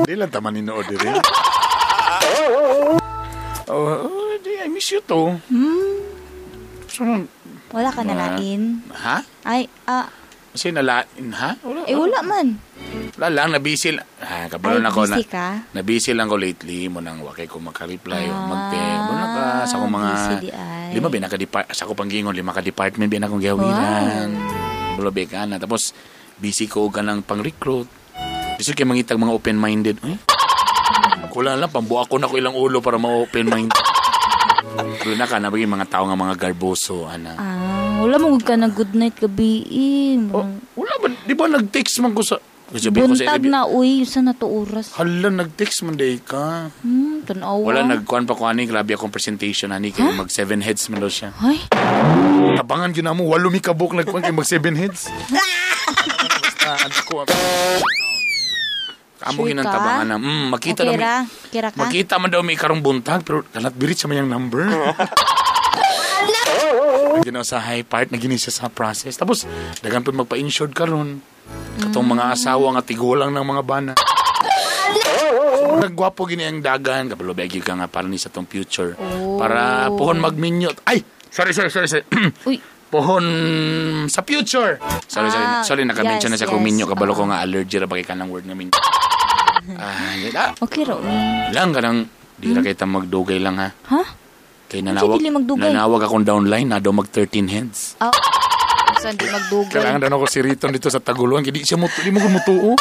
Hindi 0.05 0.20
lang 0.20 0.28
taman 0.28 0.52
ninood 0.52 0.84
din. 0.84 1.00
Oh, 2.44 3.00
oh, 3.72 4.36
di, 4.36 4.61
I 4.61 4.68
miss 4.68 4.92
you 4.92 5.00
to. 5.00 5.32
Hmm. 5.48 5.96
So, 6.86 7.09
Wala 7.72 7.88
ka 7.88 8.05
na 8.05 8.12
Ah. 8.12 8.36
lain. 8.36 8.84
ha? 8.92 9.24
Ay, 9.42 9.64
ah, 9.88 10.12
Kasi 10.52 10.70
nalain, 10.70 11.32
ha? 11.34 11.57
Wala, 11.64 11.82
eh 11.82 11.96
wala 11.96 12.20
man. 12.20 12.61
Wala 13.16 13.26
lang, 13.32 13.48
nabisi 13.50 13.90
lang. 13.90 14.05
Ha, 14.20 14.46
kabalo 14.46 14.76
Ay, 14.76 14.84
na 14.84 14.92
ko 14.92 15.02
na. 15.02 15.16
busy 15.16 15.24
ka? 15.24 15.66
Nabisi 15.72 16.12
lang 16.12 16.28
ko 16.28 16.36
lately 16.36 16.86
mo 16.86 17.00
nang 17.00 17.24
wakay 17.24 17.48
ko 17.48 17.59
makareply 17.59 18.28
o 18.28 18.30
Ah, 18.30 18.44
magte. 18.44 18.78
Wala 18.78 19.24
ka 19.24 19.42
sa 19.64 19.74
akong 19.80 19.90
mga 19.90 20.11
busy 20.12 20.34
di 20.38 20.50
ay. 20.52 20.88
Lima 20.94 21.09
ba 21.09 21.64
sa 21.72 21.88
ko 21.88 21.96
pang 21.96 22.07
gingon, 22.07 22.36
lima 22.36 22.52
ka 22.52 22.61
department 22.61 23.09
ba 23.09 23.16
na 23.18 23.26
akong 23.26 23.40
gawiran. 23.42 24.28
Bulabi 24.94 25.24
ka 25.24 25.48
na. 25.48 25.57
Tapos, 25.57 25.96
busy 26.36 26.68
ko 26.68 26.86
ka 26.86 27.00
ng 27.00 27.24
pang-recruit. 27.24 28.03
Gusto 28.64 28.80
kayo 28.80 28.88
mangitag 28.88 29.20
mga 29.20 29.36
open-minded. 29.36 29.96
Eh? 30.08 30.16
Kula 31.28 31.52
lang, 31.52 31.68
pambuha 31.68 32.08
ko 32.08 32.16
na 32.16 32.32
ko 32.32 32.40
ilang 32.40 32.56
ulo 32.56 32.80
para 32.80 32.96
ma-open-minded. 32.96 33.76
Kula 35.04 35.20
na 35.20 35.28
ka, 35.28 35.36
nabaging 35.36 35.68
mga 35.68 35.92
tao 35.92 36.08
nga 36.08 36.16
mga 36.16 36.32
garboso, 36.40 37.04
ana. 37.04 37.36
Ah, 37.36 38.00
wala 38.00 38.16
mo 38.16 38.40
ka 38.40 38.56
na 38.56 38.72
good 38.72 38.96
night 38.96 39.20
gabi. 39.20 39.68
Eh. 39.68 40.16
Oh, 40.32 40.48
wala 40.80 40.92
ba? 40.96 41.12
Di 41.12 41.36
ba 41.36 41.44
nag-text 41.44 42.00
man 42.00 42.16
ko 42.16 42.24
sa... 42.24 42.40
Sabi 42.72 43.04
ko 43.04 43.12
sa 43.12 43.36
Buntag 43.36 43.44
na, 43.44 43.68
uy. 43.68 44.08
Sa 44.08 44.24
na 44.24 44.32
to 44.32 44.48
oras. 44.48 44.96
Hala, 44.96 45.28
nag-text 45.28 45.84
man 45.84 46.00
day 46.00 46.16
ka. 46.24 46.72
Hmm, 46.80 47.20
tanawa. 47.28 47.68
Wala, 47.68 47.84
nagkuhan 47.84 48.24
pa 48.24 48.32
ko 48.32 48.48
ani, 48.48 48.64
grabe 48.64 48.96
akong 48.96 49.12
presentation 49.12 49.76
ani, 49.76 49.92
kaya 49.92 50.16
mag 50.16 50.32
seven 50.32 50.64
heads 50.64 50.88
man 50.88 51.04
daw 51.04 51.12
siya. 51.12 51.36
Ay, 51.36 51.60
Tabangan 52.56 52.96
yun 52.96 53.04
na 53.04 53.12
mo, 53.12 53.28
walo 53.28 53.52
mi 53.52 53.60
kabuk 53.60 53.92
nagkuhan 53.92 54.24
kay 54.24 54.32
mag 54.32 54.48
seven 54.48 54.72
heads. 54.72 55.12
Basta, 56.48 56.80
ano 56.80 57.00
ko. 57.04 57.28
Kamu 59.25 59.41
Sure 59.41 59.64
tabangan 59.64 60.07
na. 60.07 60.16
Mm, 60.20 60.47
makita 60.53 60.85
okay 60.85 61.01
ra. 61.01 61.25
Kira 61.49 61.68
ka? 61.72 61.79
makita 61.81 62.20
man 62.20 62.29
daw 62.29 62.45
may 62.45 62.61
karong 62.61 62.85
buntag, 62.85 63.25
pero 63.25 63.41
kalat 63.49 63.72
birit 63.72 63.97
sa 63.97 64.07
mayang 64.07 64.29
number. 64.29 64.68
Ginawa 67.25 67.45
sa 67.45 67.61
high 67.64 67.85
part, 67.85 68.12
nagini 68.12 68.37
siya 68.37 68.53
sa 68.53 68.66
process. 68.68 69.16
Tapos, 69.16 69.49
dagan 69.81 70.05
po 70.05 70.12
magpa-insured 70.12 70.77
karon 70.77 71.25
Katong 71.75 72.07
mga 72.07 72.25
asawa 72.39 72.66
nga 72.79 72.83
tigulang 72.87 73.31
ng 73.35 73.45
mga 73.45 73.62
bana. 73.66 73.93
Nagwapo 75.75 76.22
gini 76.25 76.47
ang 76.47 76.62
dagan, 76.62 77.11
kabalo 77.11 77.35
bagi 77.35 77.59
ka 77.59 77.75
nga 77.75 77.91
para 77.91 78.07
ni 78.07 78.16
sa 78.16 78.31
tong 78.31 78.47
future. 78.47 78.95
Para 79.37 79.91
pohon 79.91 80.22
magminyot. 80.22 80.87
Ay, 80.87 81.03
sorry, 81.29 81.51
sorry, 81.51 81.68
sorry. 81.68 81.91
sorry. 81.91 82.07
Uy, 82.49 82.62
pohon 82.89 83.25
sa 84.07 84.22
future. 84.22 84.79
Sorry, 85.11 85.29
sorry. 85.35 85.47
Ah, 85.51 85.66
Sorry, 85.66 85.83
naka-mention 85.83 86.31
yes, 86.31 86.39
na 86.39 86.47
sa 86.47 86.47
yes. 86.47 86.62
minyo. 86.62 86.87
Kabalo 86.87 87.11
ko 87.11 87.27
Oo. 87.27 87.31
nga 87.35 87.43
allergy 87.43 87.77
ra 87.83 87.91
bagay 87.91 88.07
ka 88.07 88.14
ng 88.14 88.31
word 88.31 88.47
nga 88.47 88.55
minyo. 88.55 88.75
Ah, 89.80 90.12
ah, 90.36 90.50
okay 90.60 90.84
ra, 90.84 90.94
uy. 91.00 91.52
lang 91.56 91.72
ka 91.72 91.80
nang, 91.80 92.04
di 92.36 92.52
ra 92.52 92.60
kita 92.60 92.84
magdugay 92.84 93.40
lang 93.40 93.56
ha. 93.56 93.68
Ha? 93.72 94.02
Kay 94.68 94.80
nanawag, 94.84 95.20
dili 95.20 95.30
magdugay? 95.32 95.70
nanawag 95.70 96.04
akong 96.04 96.26
downline 96.26 96.68
na 96.68 96.82
daw 96.82 96.92
mag 96.92 97.08
13 97.08 97.46
heads. 97.48 97.96
Ah, 98.00 98.12
saan 99.00 99.16
di 99.16 99.28
magdugay? 99.28 99.80
Kailangan 99.80 100.00
daw 100.04 100.18
ako 100.20 100.26
si 100.28 100.40
Riton 100.40 100.72
dito 100.72 100.88
sa 100.88 101.00
Taguluan. 101.00 101.44
Kaya 101.44 101.54
di 101.54 101.64
siya 101.64 101.78
mutu, 101.80 102.00
di 102.00 102.10
mo 102.12 102.18
ko 102.20 102.28
mutuo. 102.28 102.72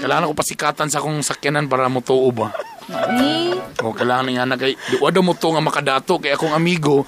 Kailangan 0.00 0.30
ako 0.30 0.34
pasikatan 0.38 0.88
sa 0.88 1.04
akong 1.04 1.20
sakyanan 1.20 1.68
para 1.68 1.90
mutuo 1.92 2.30
ba. 2.32 2.54
Ay, 2.90 3.54
O 3.84 3.94
kailangan 3.94 4.30
nga 4.32 4.44
na 4.48 4.56
kay, 4.58 4.74
di 4.74 4.96
wala 4.98 5.20
mutuo 5.20 5.52
nga 5.54 5.62
makadato. 5.62 6.18
Kaya 6.18 6.34
akong 6.34 6.54
amigo, 6.56 7.04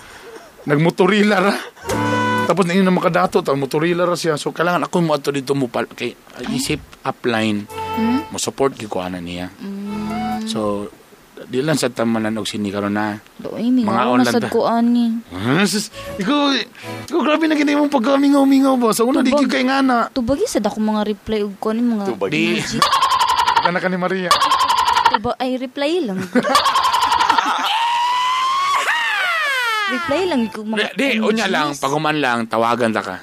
nagmotorila 0.69 1.37
ra. 1.41 1.55
Tapos 2.43 2.67
na 2.67 2.75
yun 2.75 2.85
na 2.85 2.93
makadato, 2.93 3.41
tapos 3.41 3.57
motorila 3.57 4.05
ra 4.05 4.19
siya. 4.19 4.37
So 4.37 4.53
kailangan 4.53 4.85
ako 4.87 4.97
mo 5.01 5.15
ato 5.17 5.31
dito 5.33 5.57
mo 5.57 5.71
pal, 5.71 5.89
kay 5.89 6.13
isip 6.53 6.83
upline. 7.07 7.82
Mo 8.29 8.37
support 8.37 8.73
ko 8.87 9.01
ana 9.01 9.19
niya. 9.19 9.53
So 10.47 10.89
di 11.43 11.59
lang 11.59 11.75
sa 11.75 11.91
tamanan 11.91 12.39
og 12.39 12.47
sini 12.47 12.71
karon 12.71 12.95
na. 12.95 13.19
doy, 13.37 13.67
may 13.69 13.83
Mga 13.83 14.25
nasad 14.25 14.47
ta. 14.47 14.49
ko 14.49 14.63
ani. 14.65 15.11
Ah, 15.35 15.67
ikaw, 16.17 16.55
ikaw 17.11 17.19
grabe 17.21 17.51
na 17.51 17.59
ganyan 17.59 17.83
mong 17.83 17.91
pagkamingaw-mingaw 17.91 18.79
ba? 18.79 18.95
Sa 18.95 19.03
una, 19.03 19.21
di 19.21 19.35
kayo 19.35 19.51
kay 19.51 19.67
nga 19.67 19.83
na. 19.83 20.07
Tubagi 20.09 20.47
sa 20.47 20.63
dako 20.63 20.79
mga 20.79 21.03
reply 21.03 21.43
ug 21.43 21.59
ko 21.59 21.75
ni 21.75 21.83
mga 21.83 22.15
Di, 22.31 22.63
kana 23.59 23.79
ka 23.83 23.91
ni 23.91 23.99
Maria. 23.99 24.31
Tuba 25.11 25.35
ay 25.37 25.59
reply 25.59 25.93
lang. 26.07 26.23
reply 29.93 30.21
lang 30.25 30.43
ko 30.49 30.63
Di, 30.63 30.71
mga 30.71 30.95
di 30.95 31.09
unya 31.19 31.47
lang, 31.51 31.75
paguman 31.77 32.17
lang, 32.17 32.47
tawagan 32.47 32.95
ta 32.95 33.03
ka. 33.03 33.17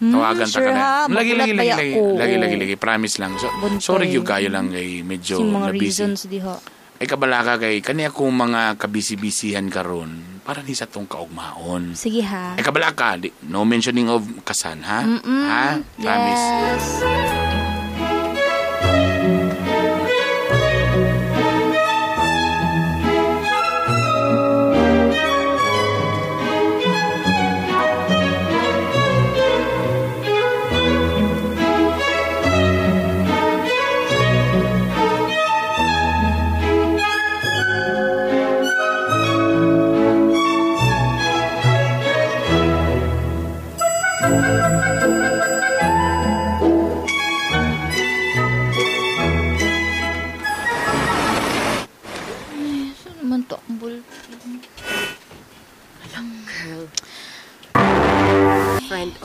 Tawagan 0.00 0.48
ta 0.48 0.56
sure 0.56 0.64
ka 0.64 0.72
na. 0.72 1.04
Lagi, 1.12 1.32
lagi, 1.36 1.52
lagi, 1.52 1.70
lagi, 1.76 1.92
lagi, 2.16 2.36
lagi, 2.40 2.56
lagi, 2.56 2.74
promise 2.80 3.20
lang. 3.20 3.36
So, 3.36 3.52
Buntay. 3.60 3.84
sorry 3.84 4.06
yung 4.08 4.24
kayo 4.24 4.48
lang 4.48 4.72
kay 4.72 5.04
medyo 5.04 5.36
si 5.36 5.44
mga 5.44 5.68
na 5.68 5.72
busy. 5.76 5.84
reasons 5.84 6.20
diha. 6.24 6.56
Ay 7.00 7.08
kabala 7.08 7.40
ka 7.40 7.56
kay, 7.56 7.80
kani 7.80 8.08
ako 8.08 8.28
mga 8.28 8.76
kabisi-bisihan 8.76 9.64
karon 9.72 10.40
para 10.44 10.60
ni 10.60 10.76
sa 10.76 10.84
tong 10.84 11.08
kaugmaon. 11.08 11.96
Sige 11.96 12.20
ha. 12.24 12.56
Ay 12.56 12.64
kabala 12.64 12.92
ka, 12.92 13.16
di, 13.16 13.32
no 13.48 13.64
mentioning 13.64 14.08
of 14.08 14.20
kasan, 14.44 14.84
ha? 14.84 15.04
Ha? 15.24 15.64
Promise. 15.96 16.44
Yes. 16.44 17.49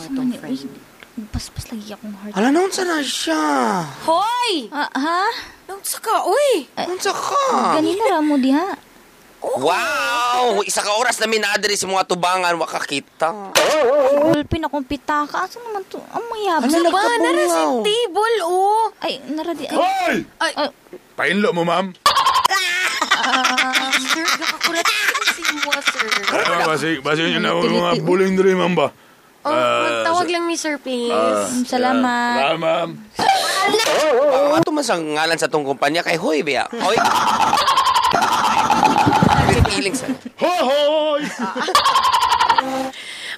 Friend 0.05 0.17
o 0.17 0.21
Saan 0.21 0.29
tong 0.29 0.29
man 0.29 0.39
friend. 0.39 0.69
Uy, 1.15 1.25
Paspas 1.31 1.65
lagi 1.71 1.89
akong 1.89 2.15
heart. 2.19 2.33
Ala, 2.35 2.47
naon 2.51 2.69
sa 2.69 2.83
na 2.83 2.99
siya? 2.99 3.41
Hoy! 4.03 4.67
Ah, 4.67 4.91
ha? 4.91 5.23
Nung 5.65 5.79
ka, 5.81 6.27
uy! 6.27 6.67
Naon 6.75 6.99
sa 6.99 7.15
ka? 7.15 7.79
Ganina 7.79 8.03
ra 8.05 8.19
mo 8.19 8.35
diha. 8.35 8.75
Wow! 9.39 10.59
Isa 10.65 10.81
ka 10.83 10.91
oras 10.97 11.15
na 11.21 11.29
minadiri 11.29 11.77
sa 11.77 11.87
mga 11.87 12.03
tubangan, 12.03 12.57
wakakita. 12.59 13.53
Ballpen 13.55 14.67
akong 14.67 14.83
pitaka. 14.83 15.45
Asa 15.47 15.61
naman 15.61 15.87
to? 15.87 16.01
Ang 16.11 16.25
mayabs. 16.27 16.67
Ano 16.67 16.89
Ba, 16.91 16.99
nara 17.15 17.45
si 17.45 17.55
Nagkabungaw. 17.55 17.85
table, 17.85 18.37
oh! 18.43 18.85
Ay, 18.99 19.13
naradi. 19.31 19.65
Ay, 19.69 19.77
Hoy! 19.77 20.15
ay, 20.41 20.51
Painlo 21.15 21.55
mo, 21.55 21.63
ma'am. 21.63 21.95
Sir, 23.95 24.25
nakakulat 24.35 24.85
si 25.31 25.41
mo, 25.63 25.71
sir. 25.79 26.05
Ah, 26.35 26.67
basi, 26.67 26.89
basi 26.99 27.21
yun 27.23 27.39
na 27.39 27.55
mga 27.55 28.03
buling 28.03 28.35
diri, 28.35 28.51
ma'am 28.51 28.75
ba? 28.75 28.91
Oh, 29.45 29.53
magtawag 29.53 30.27
lang 30.27 30.49
ni 30.49 30.57
sir, 30.57 30.81
please. 30.81 31.13
mm, 31.13 31.69
salamat. 31.69 32.39
Ah, 32.41 32.57
ma'am. 32.57 32.97
Oh, 34.17 34.57
ato 34.57 34.73
man 34.73 34.81
sa 34.81 34.97
ngalan 34.97 35.37
sa 35.37 35.45
tong 35.45 35.61
kumpanya 35.61 36.01
kay 36.01 36.17
Hoy 36.17 36.41
biya. 36.41 36.65
Hoy. 36.73 36.97
Feeling 39.69 39.93
sa. 39.93 40.09
Hoy! 40.41 41.21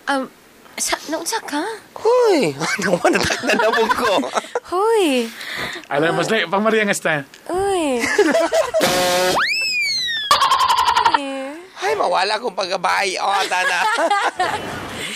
Um, 0.08 0.32
sa, 0.80 0.96
naunsa 1.12 1.36
ka? 1.44 1.60
Hoy. 2.00 2.56
Ano 2.80 2.96
man 2.96 3.12
natakdan 3.12 3.60
na 3.60 3.68
mo 3.68 3.84
ko. 3.92 4.12
Hoy! 4.72 5.28
Alam, 5.92 6.16
mas 6.16 6.32
like, 6.32 6.48
pang 6.48 6.64
Maria 6.64 6.88
nga 6.88 6.96
style. 6.96 7.28
Uy! 7.52 8.00
Ay, 11.78 11.92
mawala 12.00 12.40
kong 12.40 12.56
pagkabay. 12.56 13.20
Oh, 13.20 13.44
tana. 13.52 13.80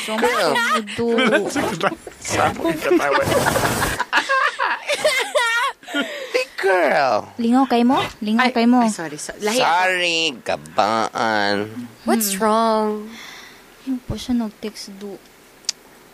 So, 0.01 0.17
ito. 0.17 1.05
Sabong 2.21 2.73
katawan. 2.73 3.27
Big 6.31 6.49
girl. 6.57 7.29
Lingaw 7.37 7.65
kay 7.69 7.83
mo? 7.85 8.01
Lingaw 8.17 8.49
kay 8.49 8.65
mo. 8.65 8.81
Ay, 8.81 8.89
sorry. 8.89 9.17
So, 9.21 9.35
lahi 9.37 9.61
ako. 9.61 9.67
Sorry, 9.67 10.19
kabaan. 10.41 11.55
What's 12.07 12.33
wrong? 12.41 13.13
Yung 13.85 14.01
pa 14.01 14.17
siya 14.17 14.33
nag-text 14.41 14.97
do. 14.97 15.21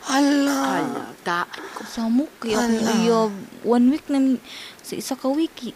Hala. 0.07 0.83
Ala, 0.83 1.03
ta. 1.23 1.47
Kasamo 1.75 2.27
kaya 2.39 2.63
akong 2.63 2.79
uyab. 3.03 3.31
One 3.63 3.85
week 3.91 4.07
na 4.11 4.39
sa 4.83 4.95
isa 4.95 5.15
ka 5.19 5.31
wiki. 5.31 5.75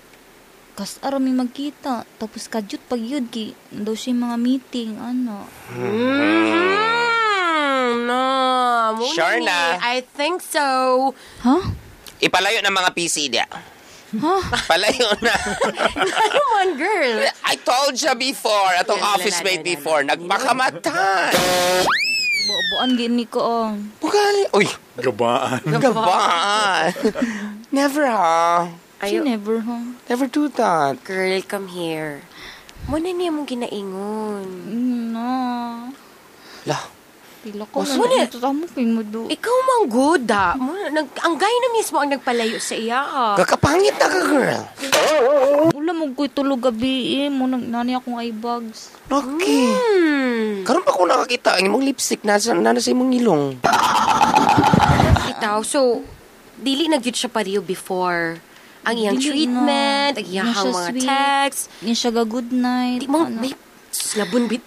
Kas 0.76 1.00
ara 1.04 1.20
mi 1.20 1.36
magkita. 1.36 2.08
Tapos 2.16 2.48
kadyot 2.48 2.80
pag 2.88 3.00
yun 3.04 3.28
ki. 3.28 3.56
Daw 3.72 3.96
siya 3.96 4.16
mga 4.16 4.38
meeting. 4.40 4.96
Ano. 5.00 5.48
Mm, 7.94 8.08
no. 8.08 8.24
Muna 8.98 9.12
Sure 9.12 9.38
ni. 9.38 9.46
na. 9.46 9.60
I 9.80 10.02
think 10.04 10.40
so. 10.40 10.66
Ha? 11.44 11.56
Ipalayo 12.20 12.62
ng 12.62 12.72
mga 12.72 12.90
PC 12.92 13.28
dia. 13.28 13.48
Ha? 14.12 14.36
Palayo 14.70 15.08
na. 15.20 15.34
Come 16.28 16.52
on, 16.60 16.70
girl. 16.76 17.24
I 17.42 17.56
told 17.58 17.96
you 17.96 18.12
before, 18.14 18.72
atong 18.76 19.00
Yan, 19.00 19.12
office 19.16 19.40
mate 19.40 19.64
before, 19.64 20.04
nagpakamatay. 20.04 21.32
Buo-buoan 22.42 22.92
gini 22.96 23.24
ko. 23.26 23.40
Oh. 23.40 23.68
Bugali. 23.98 24.44
Uy, 24.52 24.68
Gabaan. 25.00 25.64
gabaan. 25.64 26.92
Never 27.72 28.04
ha. 28.06 28.68
She 29.02 29.18
Ayo, 29.18 29.26
never, 29.26 29.64
ha? 29.66 29.78
Never 30.06 30.28
do 30.28 30.46
that. 30.60 31.02
girl, 31.02 31.42
come 31.48 31.72
here. 31.72 32.22
Muna 32.86 33.10
niya 33.10 33.32
mong 33.32 33.48
ginaingon. 33.48 34.46
Mm, 34.68 35.16
no. 35.16 35.30
Lah, 36.68 36.82
Pila 37.42 37.66
ko 37.66 37.82
Mas 37.82 37.98
na 37.98 38.22
ito 38.22 38.38
mo 38.38 38.66
kay 38.70 38.86
mo 38.86 39.02
do. 39.02 39.26
Ikaw 39.26 39.56
mang 39.66 39.86
good, 39.90 40.30
ha? 40.30 40.54
Mo- 40.54 40.78
Nag, 40.94 41.10
ang 41.26 41.36
gay 41.36 41.50
na 41.50 41.70
mismo 41.74 41.98
ang 41.98 42.14
nagpalayo 42.14 42.62
sa 42.62 42.78
iya, 42.78 43.02
ha? 43.02 43.34
kakapangit 43.34 43.98
na 43.98 44.06
ka, 44.06 44.20
girl. 44.22 44.62
Wala 45.74 45.92
mo 45.92 46.14
ko'y 46.14 46.30
tulog 46.30 46.62
gabi 46.62 47.26
eh. 47.26 47.34
Mo 47.34 47.50
nang 47.50 47.66
nani 47.66 47.98
akong 47.98 48.22
eye 48.22 48.30
bags. 48.30 48.94
Okay. 49.10 49.74
Hmm. 49.74 50.62
Karon 50.62 50.86
pa 50.86 50.94
ko 50.94 51.02
nakakita 51.04 51.58
ang 51.58 51.66
imong 51.66 51.82
lipstick 51.84 52.22
nasa 52.22 52.54
nana 52.54 52.78
sa 52.78 52.94
imong 52.94 53.10
ilong. 53.18 53.58
Itaw, 55.28 55.66
so, 55.66 56.06
dili 56.54 56.86
na 56.86 57.02
gyud 57.02 57.18
siya 57.18 57.34
pariyo 57.34 57.66
before 57.66 58.38
ang 58.82 58.98
iyang 58.98 59.18
Dili 59.18 59.46
treatment, 59.46 60.14
na. 60.14 60.20
ang 60.20 60.28
iyang 60.28 60.50
mga 60.50 60.70
sweet. 60.90 61.06
text. 61.06 61.62
Yan 61.82 61.98
siya 61.98 62.12
ga 62.12 62.24
good 62.24 62.50
night. 62.50 63.02
Di 63.02 63.10
mo, 63.10 63.26
Ano. 63.26 63.38
may 63.38 63.54
labon 64.16 64.46
bit. 64.46 64.62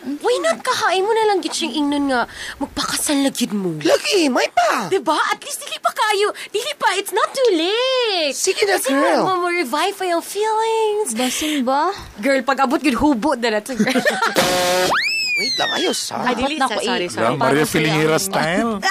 Why 0.00 0.32
not 0.40 0.64
kahain 0.64 1.04
mo 1.04 1.12
na 1.12 1.28
lang 1.28 1.44
gyud 1.44 1.52
siyang 1.52 1.76
ingnon 1.76 2.08
nga 2.08 2.24
magpakasal 2.56 3.20
na 3.20 3.28
gyud 3.28 3.52
mo? 3.52 3.76
Lagi, 3.84 4.32
may 4.32 4.48
pa. 4.48 4.88
Diba? 4.88 5.12
At 5.28 5.44
least 5.44 5.60
dili 5.60 5.76
pa 5.76 5.92
kayo. 5.92 6.32
Dili 6.48 6.72
pa. 6.80 6.96
It's 6.96 7.12
not 7.12 7.28
too 7.28 7.50
late. 7.52 8.32
Sige 8.32 8.64
na, 8.64 8.80
Kasi 8.80 8.96
girl. 8.96 9.28
mo, 9.28 9.44
mo 9.44 9.48
revive 9.52 9.92
pa 9.92 10.08
yung 10.08 10.24
feelings. 10.24 11.12
Basin 11.12 11.68
ba? 11.68 11.92
Girl, 12.16 12.40
pag 12.40 12.64
abot 12.64 12.80
yun, 12.80 12.96
hubo 12.96 13.36
na 13.36 13.52
na 13.52 13.60
to, 13.60 13.76
girl. 13.76 13.92
Wait 15.40 15.52
lang, 15.60 15.70
ayos 15.76 16.00
ha. 16.16 16.24
Ay, 16.24 16.32
dili. 16.36 16.56
Sorry, 16.56 17.08
sorry. 17.12 17.20
Lang, 17.20 17.36
Maria 17.36 17.68
Filingera 17.68 18.16
style. 18.16 18.80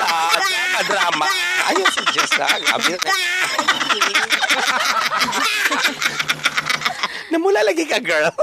Ah, 0.00 0.82
drama. 0.86 1.26
Ayos 1.70 1.94
ha. 2.38 2.46
Grabe. 2.62 2.94
Namula 7.30 7.62
lagi 7.62 7.86
ka, 7.86 8.02
girl. 8.02 8.34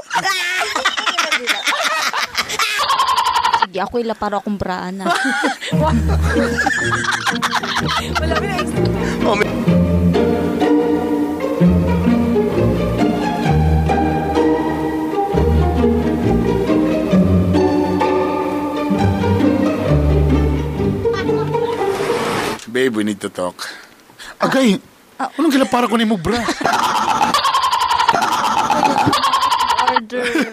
Sige, 3.78 3.86
ako 3.86 4.02
ila 4.02 4.18
para 4.18 4.42
akong 4.42 4.58
braan 4.58 5.06
na. 5.06 5.06
Babe, 22.66 22.98
we 22.98 23.06
need 23.06 23.22
to 23.22 23.30
talk. 23.30 23.62
Agay, 24.42 24.82
anong 25.38 25.54
kila 25.54 25.70
para 25.70 25.86
ko 25.86 26.02
ni 26.02 26.10
mo, 26.10 26.18
bra? 26.18 26.42
Order. 29.94 30.47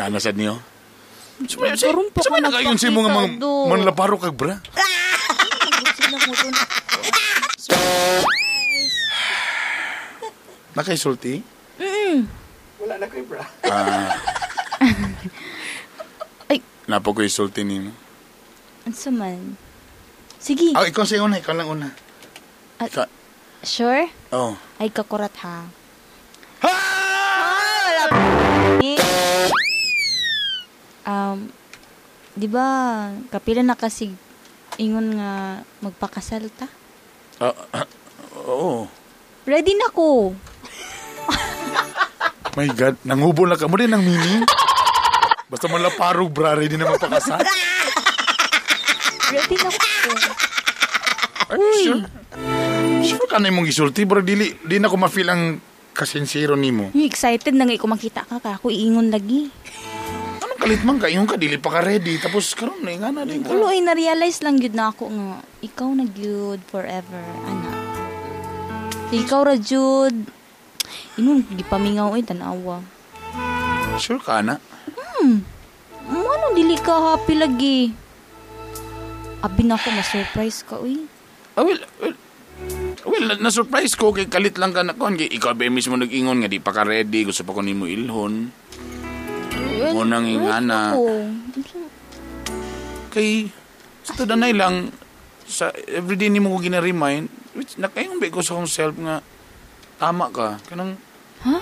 Nanasad 0.00 0.32
niyo? 0.32 0.56
Karoon 1.44 2.08
pa 2.08 2.24
Sa 2.24 2.32
ko 2.32 2.40
may 2.40 2.40
nakayon 2.40 2.80
si 2.80 2.88
mga 2.88 3.36
do. 3.36 3.68
manlaparo 3.68 4.16
kag 4.16 4.32
bra? 4.32 4.56
Nakaisulti? 10.76 11.44
Wala 12.80 12.96
na 12.96 13.06
kayo, 13.12 13.28
bra. 13.28 13.44
Napo 16.88 17.12
ko 17.12 17.20
isulti 17.20 17.60
ni 17.60 17.78
mo. 17.84 17.92
Ano 18.88 18.96
man? 19.12 19.60
Sige. 20.40 20.72
Oh, 20.72 20.88
ikaw 20.88 21.04
sa 21.04 21.20
una, 21.20 21.36
ikaw 21.36 21.52
lang 21.52 21.68
una. 21.68 21.92
Ah. 22.80 22.88
Ikaw. 22.88 23.06
Sure? 23.60 24.08
Oh. 24.32 24.56
Ay, 24.80 24.88
kakurat 24.88 25.36
ha. 25.44 25.68
Um, 31.06 31.48
di 32.36 32.46
ba, 32.50 33.08
kapila 33.32 33.64
na 33.64 33.76
kasi 33.76 34.12
ingon 34.76 35.16
nga 35.16 35.62
magpakasal 35.80 36.48
ta? 36.52 36.68
Ah, 37.40 37.56
ah, 37.72 37.86
Oo. 38.48 38.86
Ready 39.48 39.74
na 39.76 39.88
ko. 39.92 40.36
My 42.58 42.68
God, 42.70 42.98
nangubo 43.06 43.46
na 43.46 43.56
ka 43.56 43.70
mo 43.70 43.78
din 43.78 43.90
ng 43.92 44.02
meaning. 44.02 44.42
Basta 45.50 45.66
malaparo, 45.66 46.30
bra, 46.30 46.54
ready 46.54 46.78
na 46.78 46.86
magpakasal. 46.86 47.42
Ready 49.30 49.56
na 49.62 49.70
ko. 49.70 49.78
Sure. 51.82 52.02
Sure 53.02 53.26
ka 53.30 53.38
na 53.38 53.50
mong 53.50 53.70
isulti, 53.70 54.02
bro. 54.02 54.22
Dili, 54.22 54.58
di 54.62 54.82
na 54.82 54.90
ko 54.90 54.98
ma-feel 54.98 55.30
ang 55.30 55.42
kasinsero 55.94 56.54
ni 56.54 56.70
mo. 56.74 56.90
Yung 56.94 57.06
excited 57.06 57.54
na 57.54 57.66
nga 57.66 57.78
ko 57.78 57.86
makita 57.90 58.26
ka 58.26 58.38
ka. 58.42 58.58
Ako 58.58 58.70
ingon 58.70 59.10
lagi. 59.10 59.50
Kalit 60.60 60.84
man 60.84 61.00
ka? 61.00 61.08
Yung 61.08 61.24
ka, 61.24 61.40
dili 61.40 61.56
pa 61.56 61.72
ka 61.72 61.80
ready. 61.80 62.20
Tapos 62.20 62.52
karon 62.52 62.84
na, 62.84 62.92
nga 62.92 63.08
na 63.08 63.24
din 63.24 63.40
ka. 63.40 63.48
Ulo 63.48 63.72
ay 63.72 63.80
na-realize 63.80 64.44
lang 64.44 64.60
yun 64.60 64.76
na 64.76 64.92
ako 64.92 65.08
nga, 65.08 65.40
ikaw 65.64 65.88
na 65.88 66.04
good 66.04 66.60
forever, 66.68 67.24
ana. 67.48 67.72
Ikaw 69.08 69.40
ra 69.40 69.56
jud. 69.56 70.12
Inun, 71.16 71.48
gipamingaw 71.50 72.12
ay 72.12 72.22
tanawa. 72.22 72.84
Sure 73.96 74.20
ka 74.20 74.44
na? 74.44 74.60
Mo 76.04 76.28
ano 76.28 76.52
dili 76.52 76.76
ka 76.76 76.92
happy 76.92 77.34
lagi? 77.36 77.78
Abi 79.40 79.64
na 79.64 79.80
ako 79.80 79.88
ma-surprise 79.96 80.60
ka, 80.60 80.76
uy. 80.76 81.08
Ah, 81.56 81.64
well, 81.64 81.80
well, 81.98 82.16
well, 83.08 83.24
na- 83.26 83.40
na-surprise 83.40 83.96
ko 83.96 84.12
kay 84.12 84.28
kalit 84.28 84.60
lang 84.60 84.76
ka 84.76 84.84
na 84.84 84.92
kon. 84.92 85.16
Ikaw 85.16 85.56
ba 85.56 85.64
mismo 85.72 85.96
nag-ingon 85.96 86.44
nga 86.44 86.52
di 86.52 86.60
pa 86.60 86.76
ka 86.76 86.84
ready. 86.84 87.24
Gusto 87.24 87.48
pa 87.48 87.56
ko 87.56 87.64
ni 87.64 87.72
mo 87.72 87.88
ilhon. 87.88 88.52
Mo 89.70 90.02
nang 90.02 90.26
ingana. 90.26 90.94
Kay, 93.10 93.50
sa 94.02 94.22
danay 94.22 94.50
lang, 94.50 94.90
sa 95.44 95.70
everyday 95.86 96.30
ni 96.30 96.38
mo 96.38 96.54
ko 96.54 96.62
gina-remind, 96.62 97.26
which 97.52 97.74
nakayon 97.74 98.18
ba 98.18 98.30
ko 98.30 98.38
sa 98.38 98.54
akong 98.54 98.70
self 98.70 98.94
nga, 98.96 99.18
tama 99.96 100.30
ka. 100.30 100.58
Kanang, 100.66 100.94
Ha? 101.40 101.56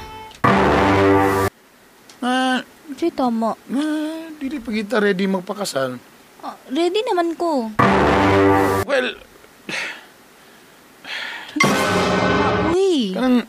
nga, 2.19 2.35
Di 2.89 3.09
tama. 3.13 3.53
nga, 3.55 3.87
dili 4.37 4.59
pa 4.59 4.71
kita 4.73 4.99
ready 4.99 5.29
magpakasal. 5.29 6.01
Ah, 6.41 6.57
ready 6.69 7.01
naman 7.05 7.33
ko. 7.35 7.69
Well, 8.85 9.09
Uy. 12.71 13.13
kanang, 13.13 13.45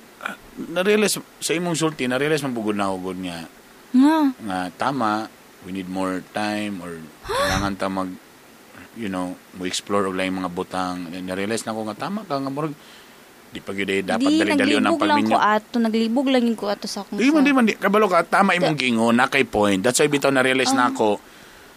na-realize 0.70 1.18
sa 1.20 1.52
imong 1.52 1.76
sulti, 1.76 2.06
na-realize 2.06 2.44
man 2.44 2.54
pugod 2.54 2.76
na 2.76 2.92
ugod 2.92 3.16
nga, 3.18 3.48
Nga. 3.90 4.18
nga 4.46 4.60
tama, 4.78 5.26
we 5.66 5.74
need 5.74 5.90
more 5.90 6.22
time 6.32 6.80
or 6.82 7.02
kailangan 7.28 7.74
ta 7.78 7.90
mag 7.90 8.10
you 9.00 9.08
know, 9.08 9.32
mo 9.56 9.64
explore 9.64 10.12
og 10.12 10.18
laing 10.18 10.36
mga 10.36 10.52
butang. 10.52 11.08
And 11.16 11.24
na-realize 11.24 11.64
na 11.64 11.72
ko 11.72 11.88
nga 11.88 11.96
tama 11.96 12.28
ka 12.28 12.36
nga 12.36 12.52
murag 12.52 12.76
di 13.50 13.58
pa 13.64 13.74
gyud 13.74 13.90
eh, 13.90 14.06
dapat 14.06 14.30
Di, 14.30 14.38
dali-dali 14.46 14.78
ang 14.78 15.00
pagminyo. 15.00 15.34
ko 15.34 15.38
ato. 15.42 15.76
Naglibog 15.82 16.30
lang 16.30 16.46
yun 16.46 16.54
ko 16.54 16.70
ato 16.70 16.86
sa 16.86 17.02
akong 17.02 17.18
Di 17.18 17.34
man, 17.34 17.42
di 17.42 17.50
man, 17.50 17.66
di. 17.66 17.74
Kabalo 17.74 18.06
ka, 18.06 18.22
tama 18.22 18.54
imong 18.54 18.78
giingon, 18.78 19.18
na 19.18 19.26
kay 19.26 19.42
point. 19.42 19.82
That's 19.82 19.98
why 19.98 20.06
bitaw 20.06 20.30
na-realize 20.30 20.70
na 20.78 20.94
ako, 20.94 21.18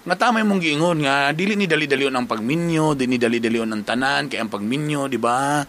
nga 0.05 0.17
tama 0.19 0.45
imong 0.45 0.61
giingon, 0.61 1.01
nga 1.01 1.33
dili 1.33 1.57
ni 1.57 1.65
dali-dalion 1.65 2.13
ang 2.13 2.29
pagminyo, 2.29 2.93
di 2.93 3.09
ni 3.09 3.17
dali-dalion 3.17 3.73
ang 3.73 3.89
tanan, 3.89 4.29
kay 4.29 4.37
ang 4.37 4.53
pagminyo, 4.53 5.09
di 5.09 5.17
ba? 5.17 5.65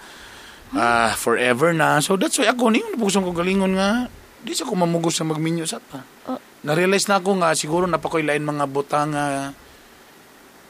Ah, 0.75 1.13
forever 1.15 1.71
na. 1.71 2.03
So 2.03 2.19
that's 2.19 2.35
why 2.35 2.51
ako, 2.51 2.73
ningon 2.73 2.99
po 2.99 3.07
ko 3.07 3.31
galingon 3.31 3.79
nga, 3.79 4.11
di 4.43 4.51
sa 4.51 4.67
ko 4.67 4.75
mamugos 4.75 5.15
sa 5.15 5.23
magminyo 5.23 5.63
sa 5.63 5.79
ta. 5.79 6.03
Oh. 6.27 6.39
Na-realize 6.67 7.07
na 7.07 7.19
ako 7.19 7.39
nga, 7.39 7.55
siguro 7.55 7.87
napakoy 7.87 8.23
lain 8.27 8.43
mga 8.43 8.67
butang 8.67 9.15
nga 9.15 9.55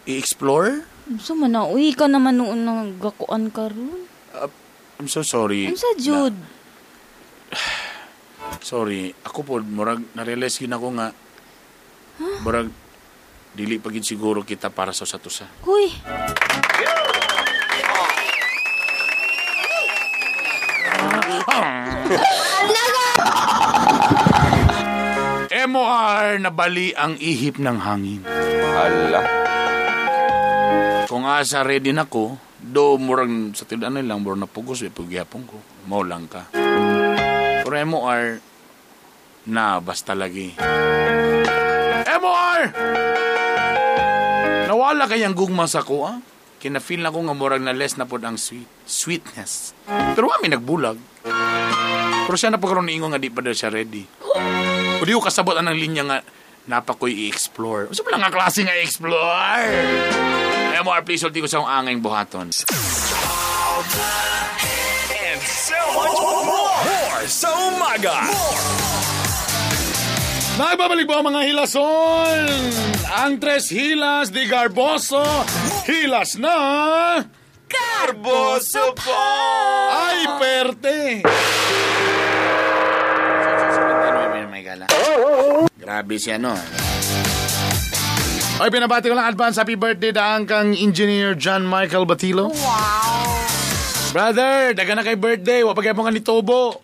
i-explore. 0.05 0.85
So 1.19 1.33
man 1.33 1.57
na, 1.57 1.65
uy, 1.65 1.97
ka 1.97 2.05
naman 2.05 2.37
noon 2.37 2.63
nang 2.63 3.01
gakuan 3.01 3.49
ka 3.49 3.69
ron. 3.69 4.05
I'm 5.01 5.09
so 5.09 5.25
sorry. 5.25 5.67
Ano 5.67 5.77
sa 5.77 5.93
Jude? 5.97 6.37
Sorry, 8.61 9.13
ako 9.25 9.39
po, 9.41 9.53
murag, 9.59 10.01
na-realize 10.13 10.61
yun 10.61 10.77
ako 10.77 10.87
nga, 10.97 11.07
murag, 12.45 12.69
dili 13.53 13.77
pa 13.77 13.93
gid 13.93 14.05
siguro 14.05 14.41
kita 14.41 14.73
para 14.73 14.93
sa 14.93 15.05
usa-usa. 15.05 15.45
Uy, 15.65 15.93
MOR 25.63 26.43
na 26.43 26.51
bali 26.51 26.91
ang 26.93 27.15
ihip 27.17 27.57
ng 27.57 27.77
hangin. 27.81 28.21
Hala. 28.73 29.21
Kung 31.09 31.29
asa 31.29 31.61
ready 31.61 31.93
na 31.93 32.09
ko, 32.09 32.35
do 32.57 32.97
murag 32.97 33.53
sa 33.53 33.65
tindahan 33.69 34.01
lang, 34.01 34.23
murag 34.23 34.43
napugos, 34.43 34.81
may 34.81 34.93
pugyapon 34.93 35.45
ko. 35.45 35.57
Mo 35.85 36.01
lang 36.01 36.25
ka. 36.27 36.49
Pero 37.63 37.75
MOR, 37.87 38.41
na 39.47 39.79
basta 39.83 40.15
lagi. 40.15 40.55
MOR! 42.07 42.61
Nawala 44.71 45.05
kayang 45.11 45.35
gugma 45.35 45.67
sa 45.67 45.83
ko, 45.83 46.07
ah? 46.07 46.17
Kina-feel 46.63 47.03
na 47.03 47.11
ko 47.11 47.19
nga 47.19 47.35
murag 47.35 47.59
na 47.59 47.75
less 47.75 47.99
na 47.99 48.07
pod 48.07 48.23
ang 48.23 48.39
sweet, 48.39 48.71
sweetness. 48.87 49.75
Pero 50.15 50.31
kami 50.31 50.47
nagbulag. 50.47 50.95
Pero 52.23 52.35
siya 52.39 52.51
na 52.51 52.59
pagkaroon 52.59 52.89
ingo 52.89 53.07
nga 53.11 53.19
di 53.19 53.27
pa 53.27 53.43
daw 53.43 53.51
siya 53.51 53.71
ready. 53.71 54.07
O 54.99 55.03
di 55.03 55.11
ko 55.11 55.21
kasabot 55.23 55.55
ang 55.55 55.67
linya 55.75 56.03
nga 56.07 56.17
napakoy 56.67 57.27
i-explore. 57.27 57.91
Gusto 57.91 58.07
mo 58.07 58.09
lang 58.15 58.23
nga 58.23 58.31
klase 58.31 58.63
nga 58.63 58.75
i-explore. 58.75 59.67
MR, 60.79 61.01
please, 61.03 61.23
ulti 61.27 61.43
ko 61.43 61.47
sa 61.47 61.59
akong 61.59 61.71
angay 61.71 61.95
buhaton. 61.99 62.47
And 65.13 65.41
so 65.43 65.79
much 65.95 66.17
more. 66.47 66.79
More 66.87 67.23
sa 67.27 67.49
umaga. 67.71 68.15
Nagbabalik 70.53 71.09
po 71.09 71.17
ang 71.17 71.33
mga 71.33 71.41
hilason. 71.49 72.39
Ang 73.09 73.41
tres 73.41 73.73
hilas 73.73 74.29
de 74.29 74.45
Garboso. 74.45 75.25
Hilas 75.89 76.37
na... 76.37 76.57
Carboso 77.73 78.93
po! 78.93 79.25
Ay, 79.89 80.29
perte! 80.37 81.25
Grabe 85.83 86.15
siya, 86.15 86.39
no? 86.39 86.55
Oy, 88.63 88.71
pinabati 88.71 89.11
ko 89.11 89.19
lang 89.19 89.27
advance 89.27 89.59
happy 89.59 89.75
birthday 89.75 90.15
daang 90.15 90.47
kang 90.47 90.71
engineer 90.71 91.35
John 91.35 91.67
Michael 91.67 92.07
Batilo. 92.07 92.55
Wow. 92.55 93.27
Brother, 94.15 94.71
daga 94.71 94.95
na 94.95 95.03
kay 95.03 95.19
birthday. 95.19 95.59
Wapag 95.67 95.91
mo 95.91 96.07
nga 96.07 96.15
ni 96.15 96.23
Tobo. 96.23 96.79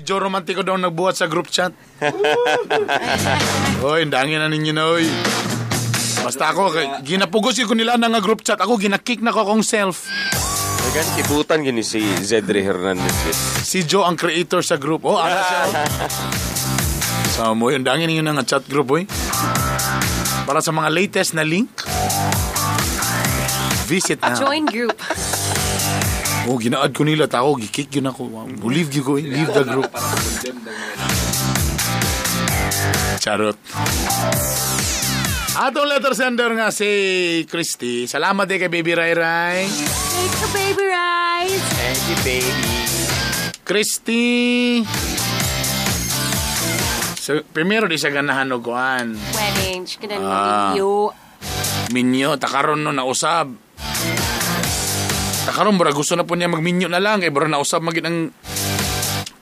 Joe 0.00 0.16
Romantico 0.18 0.64
daw 0.64 0.80
nagbuhat 0.80 1.20
sa 1.20 1.28
group 1.28 1.52
chat. 1.52 1.76
Hoy, 3.84 4.08
dangin 4.08 4.40
na 4.40 4.48
ninyo 4.48 4.72
na, 4.72 4.96
oy. 4.96 5.04
Basta 6.24 6.56
ako, 6.56 6.72
kay- 6.72 7.04
ginapugos 7.04 7.60
ko 7.68 7.76
nila 7.76 8.00
na 8.00 8.08
nga 8.08 8.24
group 8.24 8.40
chat. 8.40 8.56
Ako, 8.56 8.80
ginakick 8.80 9.20
na 9.20 9.28
ko 9.28 9.44
akong 9.44 9.60
self. 9.60 10.08
Nagan, 10.82 11.06
ibutan 11.22 11.58
gini 11.62 11.86
si 11.86 12.02
Zedre 12.26 12.58
Hernandez. 12.58 13.14
Si 13.62 13.86
Joe 13.86 14.02
ang 14.02 14.18
creator 14.18 14.66
sa 14.66 14.76
group. 14.76 15.06
Oh, 15.06 15.18
ala 15.18 15.40
siya. 15.42 15.60
So, 17.32 17.56
mo 17.56 17.72
yun, 17.72 17.80
dangin 17.80 18.12
na 18.20 18.36
nga 18.36 18.44
chat 18.44 18.68
group, 18.68 18.92
oy. 18.92 19.08
Para 20.44 20.60
sa 20.60 20.68
mga 20.68 20.92
latest 20.92 21.32
na 21.32 21.40
link, 21.40 21.72
visit 23.88 24.20
na. 24.20 24.36
Join 24.36 24.68
group. 24.68 24.92
Oh, 26.44 26.60
ginaad 26.60 26.92
ko 26.92 27.08
nila 27.08 27.24
tao, 27.32 27.56
gikick 27.56 27.88
yun 27.96 28.12
ako. 28.12 28.28
Wow, 28.28 28.52
Leave 28.68 28.92
you 28.92 29.16
eh. 29.16 29.24
leave 29.24 29.48
the 29.48 29.64
group. 29.64 29.88
Charot. 33.16 33.56
Atong 35.52 35.84
letter 35.84 36.16
sender 36.16 36.48
nga 36.56 36.72
si 36.72 36.88
Christy. 37.44 38.08
Salamat 38.08 38.48
eh 38.48 38.56
kay 38.56 38.70
Baby 38.72 38.96
Rai 38.96 39.12
Rai. 39.12 39.68
Thank 39.68 40.32
you, 40.32 40.48
baby 40.50 40.84
rice. 40.88 41.64
Thank 41.76 42.02
you, 42.08 42.18
baby. 42.24 42.72
Christy. 43.60 44.24
So, 47.20 47.44
primero 47.52 47.84
di 47.84 48.00
siya 48.00 48.10
ganahan 48.10 48.48
o 48.50 48.58
kuan. 48.58 49.12
Wedding. 49.14 49.84
Chicken 49.84 50.16
and 50.16 50.24
Ah. 50.24 50.72
you. 50.72 51.12
Minyo, 51.92 52.40
takaron 52.40 52.80
no 52.80 52.90
nausab. 52.90 53.52
Takaron, 55.44 55.76
bura 55.76 55.92
gusto 55.92 56.16
na 56.16 56.24
po 56.24 56.32
niya 56.32 56.48
magminyo 56.48 56.88
na 56.88 56.96
lang. 56.98 57.20
Kaya 57.20 57.28
bura 57.28 57.46
nausab 57.46 57.84
magin 57.84 58.08
ang 58.08 58.18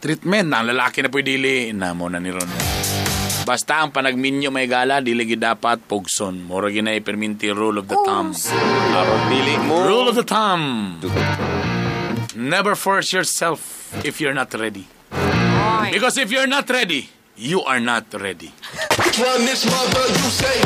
treatment. 0.03 0.51
Na 0.51 0.61
ang 0.61 0.69
lalaki 0.75 1.01
na 1.01 1.09
po 1.09 1.23
dili. 1.23 1.71
Na 1.71 1.95
mo 1.95 2.11
na 2.11 2.19
ni 2.19 2.35
Ron. 2.35 2.51
Basta 3.51 3.83
ang 3.83 3.91
panagminyo 3.91 4.55
may 4.55 4.71
gala, 4.71 5.03
dili 5.03 5.27
gid 5.27 5.43
dapat 5.43 5.83
pugson. 5.83 6.39
Mura 6.47 6.71
gina 6.71 6.95
perminti 7.03 7.51
rule 7.51 7.83
of 7.83 7.91
the 7.91 7.99
thumb. 8.07 8.31
Aron 8.95 9.23
dili 9.27 9.59
mo. 9.67 9.83
Rule 9.91 10.07
of 10.07 10.15
the 10.15 10.23
thumb. 10.23 11.03
Never 12.39 12.79
force 12.79 13.11
yourself 13.11 13.91
if 14.07 14.23
you're 14.23 14.39
not 14.39 14.55
ready. 14.55 14.87
Because 15.91 16.15
if 16.15 16.31
you're 16.31 16.47
not 16.47 16.71
ready, 16.71 17.11
you 17.35 17.67
are 17.67 17.83
not 17.83 18.07
ready. 18.15 18.55
Run 19.19 19.43
this 19.43 19.67
mother, 19.67 20.07
you 20.07 20.31
say. 20.31 20.57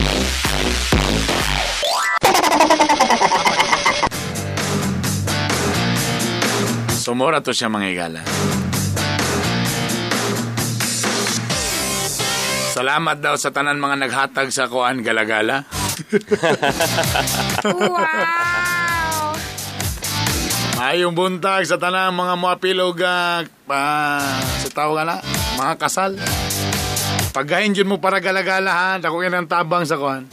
Sumura 7.00 7.40
to 7.40 7.56
siya 7.56 7.72
mga 7.72 7.86
igala. 7.96 8.20
Salamat 12.74 13.22
daw 13.22 13.38
sa 13.38 13.54
tanan 13.54 13.78
mga 13.78 14.02
naghatag 14.02 14.50
sa 14.50 14.66
kuan 14.66 14.98
galagala. 15.06 15.62
Wow. 17.64 19.38
Mayong 20.74 21.14
buntag 21.14 21.70
sa 21.70 21.78
tanan 21.78 22.10
mga 22.18 22.34
muapilog 22.34 22.98
ah, 23.06 23.46
pa 23.62 24.18
sa 24.58 24.68
tao 24.74 24.98
na 24.98 25.22
mga 25.54 25.74
kasal. 25.78 26.18
Paggahin 27.30 27.78
dyan 27.78 27.86
mo 27.86 28.02
para 28.02 28.18
galagala 28.18 28.70
ha, 28.74 28.90
dako 28.98 29.22
yan 29.22 29.38
ang 29.38 29.46
tabang 29.46 29.86
sa 29.86 29.94
kuan. 29.94 30.26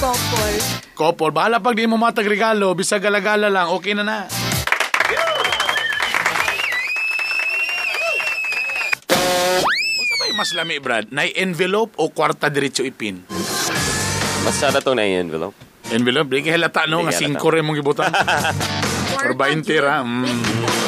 Couple. 0.00 0.56
Couple, 0.96 1.32
bahala 1.32 1.60
pag 1.60 1.76
di 1.76 1.84
mo 1.84 2.00
matag 2.00 2.24
regalo, 2.24 2.72
bisa 2.72 2.96
galagala 2.96 3.52
lang, 3.52 3.68
okay 3.68 3.92
na 3.92 4.04
na. 4.04 4.18
Mas 10.36 10.52
lami, 10.52 10.76
Brad? 10.78 11.08
Na 11.08 11.24
envelope 11.24 11.96
o 11.96 12.12
kwarta 12.12 12.52
diretso 12.52 12.84
ipin? 12.84 13.24
Basta 14.44 14.70
na 14.70 14.84
to 14.84 14.92
na 14.92 15.08
envelope. 15.08 15.56
Envelope, 15.90 16.28
di 16.36 16.50
halata 16.50 16.84
no, 16.84 17.02
nga 17.08 17.14
Di 17.16 17.24
kaya 17.24 17.40
5 17.40 17.54
rin 17.56 17.64
mong 17.64 17.78
ibutan. 17.80 18.12
Or 19.16 19.32
20 19.32 19.64
ra. 19.80 20.04
Mm. 20.04 20.85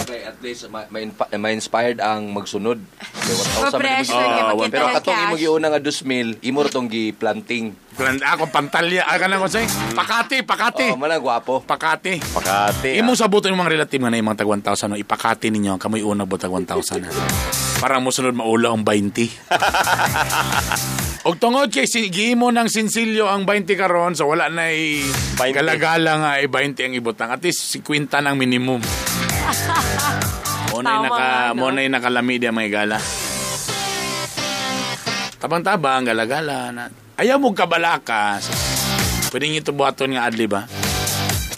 Kay 0.00 0.20
at 0.22 0.38
least 0.38 0.68
ma- 0.68 0.86
ma- 0.86 1.06
ma-inspired 1.32 1.98
ang 1.98 2.30
magsunod. 2.30 2.78
Kay 2.78 3.34
1,000 3.34 3.72
Ma-pressure 3.72 4.14
man 4.14 4.28
niya 4.28 4.44
Ah, 4.44 4.52
makita 4.52 4.70
Pero 4.70 4.84
ng 4.84 4.96
katong 4.96 5.18
imo 5.18 5.34
cash. 5.34 5.40
giuna 5.40 5.66
nga 5.68 5.80
2,000, 5.80 6.26
imo 6.42 6.58
ra 6.60 6.68
tong 6.68 6.88
gi-planting. 6.88 7.64
Plan- 7.94 8.22
Ako, 8.22 8.46
pantalya. 8.48 9.02
Aka 9.04 9.26
na 9.26 9.42
ko 9.42 9.50
say. 9.50 9.66
Pakati, 9.90 10.46
pakati. 10.46 10.94
Oh, 10.94 11.00
manang 11.00 11.18
gwapo. 11.18 11.58
Pakati. 11.60 12.22
Pakati. 12.22 12.94
Imong 12.94 13.18
sabuton 13.18 13.50
yung 13.50 13.58
mga 13.58 13.74
relative 13.74 13.98
nga 13.98 14.10
na 14.10 14.18
yung 14.18 14.28
mga 14.28 14.38
tag 14.38 14.50
1,000 14.50 14.86
no, 14.86 14.96
ipakati 14.96 15.50
ninyo 15.50 15.74
kamoy 15.76 16.06
una 16.06 16.22
bo 16.22 16.38
tag 16.38 16.54
1,000 16.54 17.02
na. 17.02 17.10
Para 17.78 17.98
mo 17.98 18.10
sunod 18.10 18.34
maula 18.34 18.70
ang 18.70 18.82
20. 18.82 19.26
Og 21.28 21.34
tungod 21.36 21.68
kay 21.68 21.84
si 21.84 22.06
mo 22.32 22.48
ng 22.48 22.70
sinsilyo 22.70 23.26
ang 23.26 23.42
20 23.44 23.74
karon 23.74 24.14
so 24.14 24.30
wala 24.30 24.48
na 24.48 24.70
i 24.70 25.02
20. 25.36 25.50
galagala 25.52 26.10
nga 26.16 26.30
i 26.38 26.46
20 26.46 26.78
ang 26.80 26.94
ibutang 26.94 27.28
at 27.28 27.42
least 27.42 27.66
50 27.76 28.08
ng 28.22 28.36
minimum. 28.38 28.78
Mo 30.72 30.84
na 30.84 31.00
Tama 31.00 31.04
naka 31.08 31.16
nga, 31.16 31.32
no? 31.50 31.56
mo 31.56 31.66
na 31.72 31.80
nakalami 31.88 32.34
di 32.36 32.46
ang 32.46 32.56
mga 32.56 32.70
gala. 32.70 32.98
Tabang-tabang 35.38 36.04
galagala 36.04 36.74
na. 36.74 36.92
Ayaw 37.16 37.40
mo 37.40 37.56
kabalaka. 37.56 38.42
Pwede 39.32 39.48
nyo 39.48 39.60
ito 39.64 39.72
buhaton 39.72 40.14
nga 40.14 40.28
adli 40.28 40.46
ba? 40.46 40.68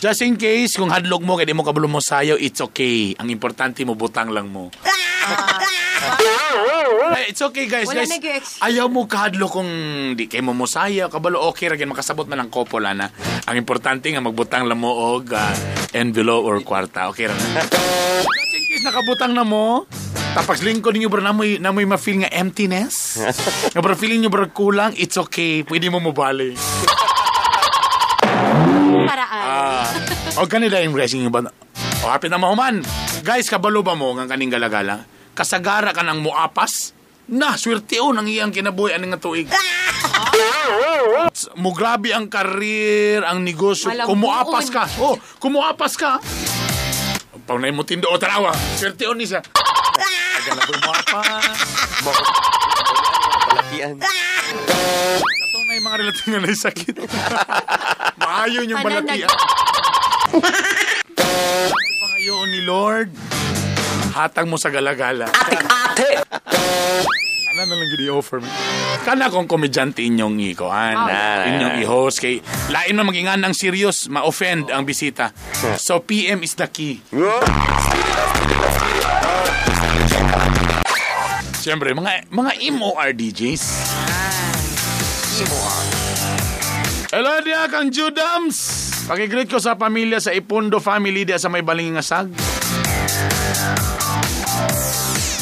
Just 0.00 0.24
in 0.24 0.40
case, 0.40 0.80
kung 0.80 0.88
hadlok 0.88 1.20
mo, 1.20 1.36
kaya 1.36 1.50
di 1.50 1.52
mo 1.52 1.60
kabalo 1.60 1.84
mo 1.84 2.00
sayo, 2.00 2.32
it's 2.40 2.64
okay. 2.64 3.12
Ang 3.20 3.28
importante 3.28 3.84
mo, 3.84 3.92
butang 3.92 4.32
lang 4.32 4.48
mo. 4.48 4.72
Ay, 7.10 7.34
it's 7.34 7.42
okay, 7.42 7.66
guys. 7.66 7.86
Wala 7.90 8.06
guys, 8.06 8.12
nag-ex- 8.12 8.58
ayaw 8.62 8.86
mo 8.86 9.04
kahadlo 9.10 9.50
kung 9.50 9.70
di 10.14 10.30
kayo 10.30 10.46
mo 10.46 10.54
musaya, 10.54 11.10
kabalo 11.10 11.42
okay 11.50 11.68
ra 11.68 11.74
gyud 11.74 11.90
makasabot 11.90 12.26
man 12.26 12.42
ang 12.42 12.50
couple 12.50 12.82
ana. 12.86 13.10
Ang 13.50 13.56
importante 13.58 14.08
nga 14.10 14.22
magbutang 14.22 14.66
lang 14.66 14.78
mo 14.78 14.90
og 14.90 15.30
ah, 15.34 15.50
envelope 15.92 16.46
or 16.46 16.56
kwarta. 16.62 17.10
Okay 17.10 17.30
ra 17.30 17.34
na. 17.34 17.62
Just 17.66 18.54
in 18.54 18.62
case 18.70 18.84
nakabutang 18.86 19.34
na 19.34 19.42
mo, 19.42 19.84
tapos 20.32 20.62
lingkod 20.62 20.94
ninyo 20.94 21.10
bro 21.10 21.22
na 21.22 21.34
mo'y, 21.34 21.58
na 21.58 21.74
mo'y 21.74 21.86
ma-feel 21.86 22.22
nga 22.22 22.30
emptiness. 22.30 23.18
nga 23.74 23.80
bro 23.82 23.98
feeling 23.98 24.22
nyo 24.22 24.30
bro 24.30 24.46
kulang, 24.50 24.94
it's 24.94 25.18
okay. 25.18 25.66
Pwede 25.66 25.90
mo 25.90 25.98
mabali. 25.98 26.54
Paraan. 29.06 29.42
Ah, 29.42 29.90
o 30.38 30.46
kanila 30.46 30.78
yung 30.78 30.94
blessing 30.94 31.26
yung 31.26 31.34
ba? 31.34 31.50
O 32.00 32.08
hapit 32.08 32.30
na 32.30 32.38
mahuman. 32.38 32.80
Guys, 33.26 33.50
kabalo 33.50 33.82
ba 33.84 33.98
mo 33.98 34.14
ng 34.16 34.24
kaning 34.30 34.48
galagala? 34.54 35.04
Kasagara 35.40 35.96
ka 35.96 36.04
ng 36.04 36.20
muapas? 36.20 36.92
Na, 37.32 37.56
swerte 37.56 37.96
o 37.96 38.12
nang 38.12 38.28
iyang 38.28 38.52
kinabuhi 38.52 38.92
aning 38.92 39.16
nga 39.16 39.20
tuig. 39.24 39.48
mo 41.64 41.72
grabe 41.72 42.12
ang 42.12 42.28
karir, 42.28 43.24
ang 43.24 43.40
negosyo. 43.40 43.88
Malambuon. 43.88 44.20
Kumuapas 44.20 44.68
ka. 44.68 44.84
Oh, 45.00 45.16
kumuapas 45.40 45.96
ka. 45.96 46.20
Pag 47.48 47.56
na 47.56 47.72
mo 47.72 47.88
tindo 47.88 48.04
o 48.12 48.20
tarawa, 48.20 48.52
swerte 48.76 49.08
o 49.08 49.16
ni 49.16 49.24
siya. 49.24 49.40
Taga 49.40 50.50
na 50.60 50.60
mo 50.60 50.92
apas. 50.92 51.48
Palakian. 53.48 53.96
Katong 55.40 55.64
na 55.64 55.72
yung 55.72 55.86
mga 55.88 55.96
relative 56.04 56.28
nga 56.28 56.40
na 56.44 56.52
sakit. 56.52 56.94
Maayo 58.28 58.60
yung 58.68 58.84
balakian. 58.84 59.30
Pangayoon 61.96 62.48
ni 62.52 62.60
Lord. 62.68 63.29
Hatang 64.10 64.50
mo 64.50 64.58
sa 64.58 64.74
galagala. 64.74 65.30
Ate-ate! 65.30 66.26
Kana 67.50 67.66
na 67.66 67.74
lang 67.76 67.88
yung 67.90 68.18
offer 68.22 68.38
mo. 68.42 68.48
Kana 69.02 69.26
kong 69.26 69.46
komedyante 69.50 70.02
inyong 70.06 70.38
ikoan. 70.54 70.96
Oh, 70.96 71.10
ah, 71.10 71.46
inyong 71.46 71.74
i-host. 71.82 72.22
Kay, 72.22 72.38
lain 72.70 72.94
mo 72.98 73.10
magingan 73.10 73.42
ng 73.42 73.54
serious, 73.54 74.06
ma-offend 74.06 74.70
ang 74.70 74.86
bisita. 74.86 75.34
So, 75.78 76.02
PM 76.02 76.42
is 76.46 76.54
the 76.54 76.66
key. 76.70 77.02
Siyempre, 81.60 81.92
mga, 81.92 82.30
mga 82.32 82.52
MOR 82.72 83.08
DJs. 83.12 83.64
MOR. 85.44 85.78
Hello, 87.10 87.42
diya 87.42 87.66
kang 87.66 87.90
Judams! 87.90 88.56
Pakigreet 89.10 89.50
ko 89.50 89.58
sa 89.58 89.74
pamilya 89.74 90.22
sa 90.22 90.30
Ipondo 90.30 90.78
family 90.78 91.26
diya 91.26 91.42
sa 91.42 91.50
may 91.50 91.66
balingasag. 91.66 92.30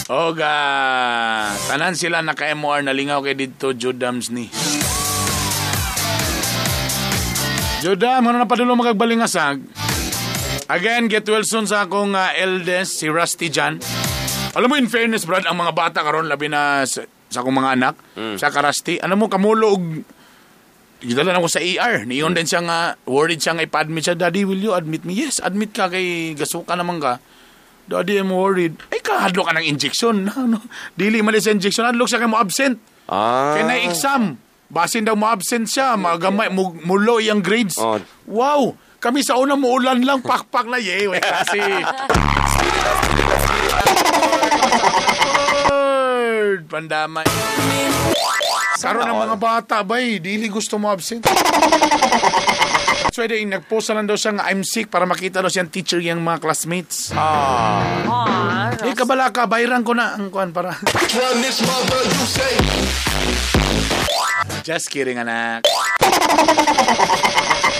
Oga, 0.09 0.57
tanan 1.69 1.93
sila 1.93 2.25
naka-MOR 2.25 2.81
na 2.81 2.97
lingaw 2.97 3.21
kay 3.21 3.37
dito 3.37 3.77
Judams 3.77 4.33
ni. 4.33 4.49
Judam, 7.85 8.25
ano 8.25 8.41
na 8.41 8.49
padulo 8.49 8.73
magagbalingasag? 8.73 9.61
Again, 10.73 11.13
get 11.13 11.29
well 11.29 11.45
soon 11.45 11.69
sa 11.69 11.85
akong 11.85 12.17
uh, 12.17 12.33
eldest, 12.41 13.05
si 13.05 13.13
Rusty 13.13 13.53
Jan. 13.53 13.85
Alam 14.57 14.73
mo, 14.73 14.75
in 14.81 14.89
fairness, 14.89 15.29
Brad, 15.29 15.45
ang 15.45 15.61
mga 15.61 15.77
bata 15.77 16.01
karon 16.01 16.25
labi 16.25 16.49
na 16.49 16.89
sa, 16.89 17.05
sa 17.29 17.45
akong 17.45 17.61
mga 17.61 17.77
anak, 17.77 17.95
sa 18.41 18.49
karasti, 18.49 18.97
ano 19.05 19.13
mo, 19.13 19.29
kamulog, 19.29 20.09
Gidala 20.99 21.31
na 21.31 21.39
ko 21.39 21.47
sa 21.47 21.63
ER. 21.63 22.11
Niyon 22.11 22.35
din 22.35 22.43
siya 22.43 22.59
nga, 22.59 22.99
worried 23.07 23.39
siya 23.39 23.55
nga 23.55 23.63
ipa-admit 23.63 24.03
siya, 24.03 24.19
Daddy, 24.19 24.43
will 24.43 24.59
you 24.59 24.75
admit 24.75 25.07
me? 25.07 25.15
Yes, 25.15 25.39
admit 25.39 25.71
ka 25.71 25.87
kay 25.87 26.35
gasuka 26.35 26.75
naman 26.75 26.99
ka. 26.99 27.23
Daddy, 27.89 28.20
I'm 28.20 28.28
worried. 28.28 28.76
Ay, 28.93 29.01
kahadlo 29.01 29.49
ka 29.49 29.57
ng 29.57 29.64
injection. 29.64 30.20
No, 30.28 30.45
no. 30.45 30.61
Dili 30.93 31.24
mali 31.24 31.41
sa 31.41 31.57
injection. 31.57 31.89
Hadlo 31.89 32.05
siya 32.05 32.20
kay 32.20 32.28
mo 32.28 32.36
absent. 32.36 32.76
Ah. 33.09 33.57
Kaya 33.57 33.64
na 33.64 33.80
exam. 33.80 34.36
Basin 34.68 35.09
daw 35.09 35.16
mo 35.16 35.24
absent 35.24 35.64
siya. 35.64 35.97
Magamay, 35.97 36.53
mu- 36.53 36.76
mulo 36.84 37.16
yung 37.24 37.41
grades. 37.41 37.80
Oh. 37.80 37.97
Wow! 38.28 38.76
Kami 39.01 39.24
sa 39.24 39.41
una 39.41 39.57
mo 39.57 39.72
ulan 39.72 40.05
lang, 40.05 40.20
pakpak 40.20 40.68
na. 40.68 40.76
Wait, 40.76 41.24
kasi... 41.24 41.62
Pandamay. 46.68 47.24
Karon 48.78 49.07
ng 49.09 49.20
mga 49.22 49.36
bata, 49.39 49.76
bay, 49.86 50.20
dili 50.20 50.51
gusto 50.51 50.76
mo 50.76 50.93
absent. 50.93 51.24
So, 53.11 53.22
edi, 53.22 53.42
nag-post 53.42 53.90
na 53.90 54.03
lang 54.03 54.07
daw 54.07 54.14
siya 54.14 54.34
nga, 54.34 54.46
I'm 54.46 54.62
sick 54.62 54.88
para 54.88 55.03
makita 55.03 55.42
daw 55.42 55.51
siyang 55.51 55.70
teacher 55.70 55.99
yung 55.99 56.22
mga 56.22 56.38
classmates. 56.38 57.11
Aw, 57.14 58.78
Eh, 58.78 58.94
kabala 58.94 59.34
ka, 59.34 59.51
bayaran 59.51 59.82
ko 59.82 59.90
na 59.90 60.14
ang 60.14 60.30
kuan 60.30 60.55
para. 60.55 60.70
Run 61.11 61.36
this 61.42 61.59
mother, 61.66 62.03
you 62.05 62.24
say. 62.28 62.55
Just 64.69 64.93
kidding, 64.93 65.16
anak. 65.16 65.64
Eh, 65.64 65.73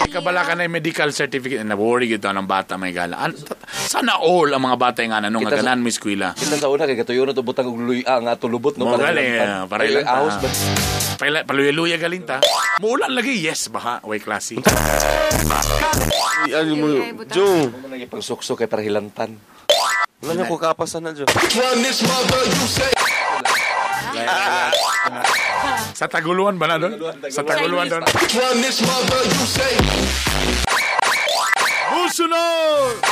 kabala 0.09 0.41
ka 0.41 0.57
na 0.57 0.65
yung 0.65 0.73
medical 0.73 1.13
certificate. 1.13 1.61
Na-worry 1.61 2.09
yun 2.09 2.17
ng 2.17 2.49
bata, 2.49 2.81
may 2.81 2.97
gala. 2.97 3.29
An- 3.29 3.37
sana 3.69 4.17
all 4.17 4.49
ang 4.57 4.65
mga 4.65 4.81
bata 4.81 5.05
yung 5.05 5.13
ano, 5.13 5.29
nung 5.29 5.45
Kita 5.45 5.53
sa- 5.53 5.57
aganan 5.61 5.85
mo 5.85 5.93
eskwela. 5.93 6.33
Kita 6.33 6.57
sa 6.57 6.73
una 6.73 6.89
kay 6.89 6.97
katuyo 6.97 7.29
na 7.29 7.37
to 7.37 7.45
butang 7.45 7.69
og 7.69 7.77
luya 7.77 8.17
nga 8.25 8.41
tulubot 8.41 8.73
no 8.81 8.89
Mo 8.89 8.97
gali, 8.97 9.37
ah, 9.37 9.69
para 9.69 9.85
ilang 9.85 10.09
ta. 10.09 10.17
ahos 10.17 10.41
ba? 10.41 10.49
Pala, 11.21 11.45
paluya-luya 11.45 12.01
galing 12.01 12.25
ta. 12.25 12.41
Muulan 12.81 13.13
lagi, 13.13 13.37
yes, 13.37 13.69
baha, 13.69 14.01
way 14.09 14.17
klase. 14.17 14.57
Ano 16.49 16.73
mo, 16.73 17.05
Ay, 17.05 17.13
buta. 17.13 17.37
Joe. 17.37 17.69
Mo 17.69 17.85
nang 17.85 18.01
kay 18.01 18.09
para 18.65 18.81
hilantan. 18.81 19.37
Wala 20.25 20.41
niya 20.41 20.49
ko 20.49 20.57
kapasan 20.57 21.05
na, 21.05 21.13
Joe. 21.13 21.29
Run 21.29 21.85
this 21.85 22.01
mother, 22.01 22.49
you 22.49 22.65
say. 22.65 22.89
Sa 25.99 26.07
Taguluan 26.07 26.55
ba 26.63 26.71
na 26.71 26.79
doon? 26.79 26.95
Sa 27.27 27.43
Taguluan 27.43 27.91
doon. 27.91 28.07
Run 28.07 28.57
this 28.63 28.79
mother, 28.87 29.19
you 29.19 29.45
say. 29.51 29.75
Musunod! 31.91 33.03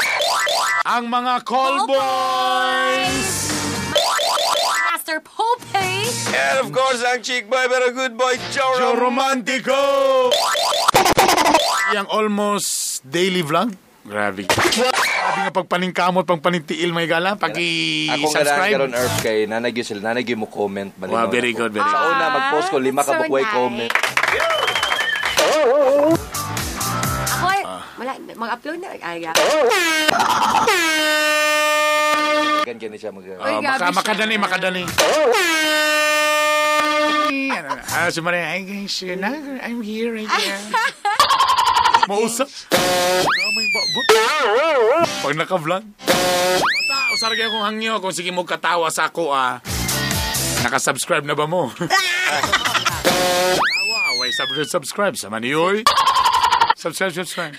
Ang 0.87 1.11
mga 1.11 1.43
call 1.43 1.82
boys! 1.91 3.51
Master 4.95 5.18
Pope! 5.18 5.66
And 5.74 6.62
of 6.62 6.70
course, 6.70 7.03
ang 7.03 7.26
chick 7.26 7.51
boy, 7.51 7.66
pero 7.66 7.91
good 7.91 8.14
boy, 8.14 8.39
Joe 8.55 8.78
Joe 8.78 8.95
Rom- 8.95 9.18
Romantico! 9.18 10.30
Yang 11.91 12.07
almost 12.07 13.03
daily 13.03 13.43
vlog. 13.43 13.74
Grabe. 14.07 14.47
Grabe 15.27 15.41
nga 15.43 15.51
pagpaningkamot, 15.53 16.22
pagpanintiil 16.24 16.91
may 16.91 17.05
gala. 17.05 17.35
Ako 17.35 17.43
nga 17.43 17.51
Pag-i-subscribe. 17.51 18.79
Earth 18.89 19.18
kay 19.20 19.45
nanagyo 19.45 19.83
sila 19.83 20.01
nanagyo 20.07 20.39
mo 20.39 20.47
comment 20.47 20.95
Wow, 20.97 21.27
very 21.27 21.51
good, 21.51 21.74
very 21.74 21.83
Sa 21.83 21.99
good. 21.99 22.14
una 22.14 22.27
mag-post 22.31 22.68
ko 22.70 22.79
lima 22.79 23.03
ka 23.03 23.11
so 23.11 23.18
bukway 23.20 23.43
nice. 23.43 23.51
comment. 23.53 23.93
Ako 27.27 27.45
ay, 27.45 27.61
wala, 27.97 28.12
mag-upload 28.35 28.79
na. 28.79 28.89
Ay. 28.97 29.27
Gan 32.62 32.77
gani 32.77 32.97
siya 32.97 33.11
mag 33.11 33.27
Oh, 33.27 33.61
maka, 33.61 33.91
makadani, 33.93 34.35
makadani. 34.37 34.83
Ano, 37.49 37.70
Ah, 37.89 38.09
si 38.09 38.20
Maria, 38.20 38.47
ay 38.49 38.62
guys, 38.62 38.95
yun 39.01 39.18
na, 39.18 39.33
I'm 39.61 39.81
here, 39.81 40.12
right 40.12 40.29
here. 40.37 40.61
Mausap. 42.07 42.46
Gamay 42.70 43.66
babot. 43.74 44.07
Pag 45.26 45.34
naka-vlog. 45.34 45.82
Basta, 46.07 46.96
usar 47.11 47.34
kaya 47.34 47.50
kong 47.50 47.66
hangyo 47.66 47.98
kung 47.98 48.14
sige 48.14 48.30
mo 48.30 48.46
katawa 48.46 48.86
sa 48.94 49.11
ako, 49.11 49.34
ah. 49.34 49.59
Nakasubscribe 50.62 51.26
na 51.26 51.34
ba 51.34 51.50
mo? 51.50 51.66
Tawa, 53.59 54.00
way 54.22 54.30
sub- 54.30 54.70
subscribe 54.70 55.18
sa 55.18 55.26
maniyoy. 55.34 55.82
Subscribe, 56.78 57.11
subscribe. 57.11 57.59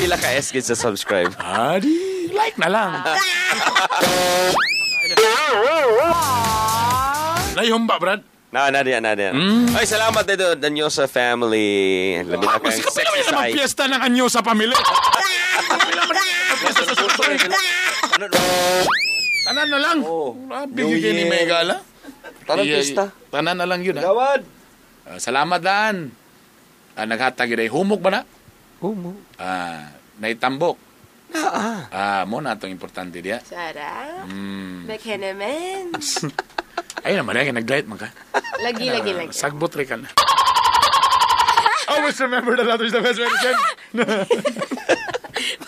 Pila 0.00 0.16
ka 0.16 0.28
S 0.32 0.48
sa 0.64 0.72
subscribe. 0.72 1.28
Adi, 1.36 2.32
like 2.32 2.56
na 2.56 2.72
lang. 2.72 3.04
Nayumba, 7.60 8.00
Brad. 8.00 8.33
Na, 8.54 8.70
na 8.70 8.86
diyan, 8.86 9.02
na 9.02 9.18
diyan. 9.18 9.34
Ay, 9.74 9.82
salamat 9.82 10.22
dito, 10.22 10.54
Danyosa 10.54 11.10
family. 11.10 12.22
Labi 12.22 12.46
na 12.46 12.62
Kasi 12.62 12.86
kang 12.86 12.94
kapila 12.94 13.10
sexy 13.18 13.22
side. 13.26 13.50
piyesta 13.50 13.90
ng 13.90 13.98
anyo 13.98 14.30
sa 14.30 14.46
pamilya. 14.46 14.78
Tanan 19.44 19.68
na 19.68 19.78
lang. 19.82 19.98
Oh. 20.06 20.38
Grabe 20.38 20.70
New 20.70 20.94
yun 20.94 21.14
ni 21.18 21.26
may 21.26 21.50
gala. 21.50 21.82
Tanan 22.46 22.62
Iya, 22.62 22.78
pista. 22.78 23.10
Tanan 23.34 23.58
na 23.58 23.66
lang 23.66 23.82
yun? 23.82 23.98
Gawad. 23.98 24.46
Ah, 25.02 25.18
salamat, 25.18 25.58
Dan. 25.58 26.14
Ah, 26.94 27.10
naghatag 27.10 27.50
yun. 27.50 27.66
Humok 27.66 28.00
ba 28.06 28.10
na? 28.14 28.20
Humo. 28.78 29.18
Ah, 29.34 29.90
naitambok. 30.22 30.78
Ah, 31.90 32.22
mo 32.22 32.38
na 32.38 32.54
itong 32.54 32.70
importante 32.70 33.18
diya. 33.18 33.42
Sarap. 33.42 34.30
Mm. 34.30 34.86
Baka 34.86 35.18
naman. 36.94 37.06
Ay 37.06 37.12
naman, 37.18 37.36
ay, 37.36 37.52
nag-diet 37.52 37.86
man 37.88 37.98
ka. 37.98 38.08
Lagi, 38.62 38.90
lagi, 38.90 39.12
lagi. 39.12 39.32
Sagbot 39.34 39.74
rin 39.74 39.86
ka 39.86 39.96
na. 39.96 40.08
Always 41.88 42.18
remember 42.20 42.56
that 42.56 42.80
is 42.80 42.92
the 42.92 43.00
best 43.00 43.20
medicine. 43.20 43.58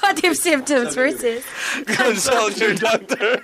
Positive 0.01 0.37
symptoms 0.37 0.95
versus 0.95 1.45
Consult 1.87 2.57
your 2.59 2.75
doctor. 2.75 3.43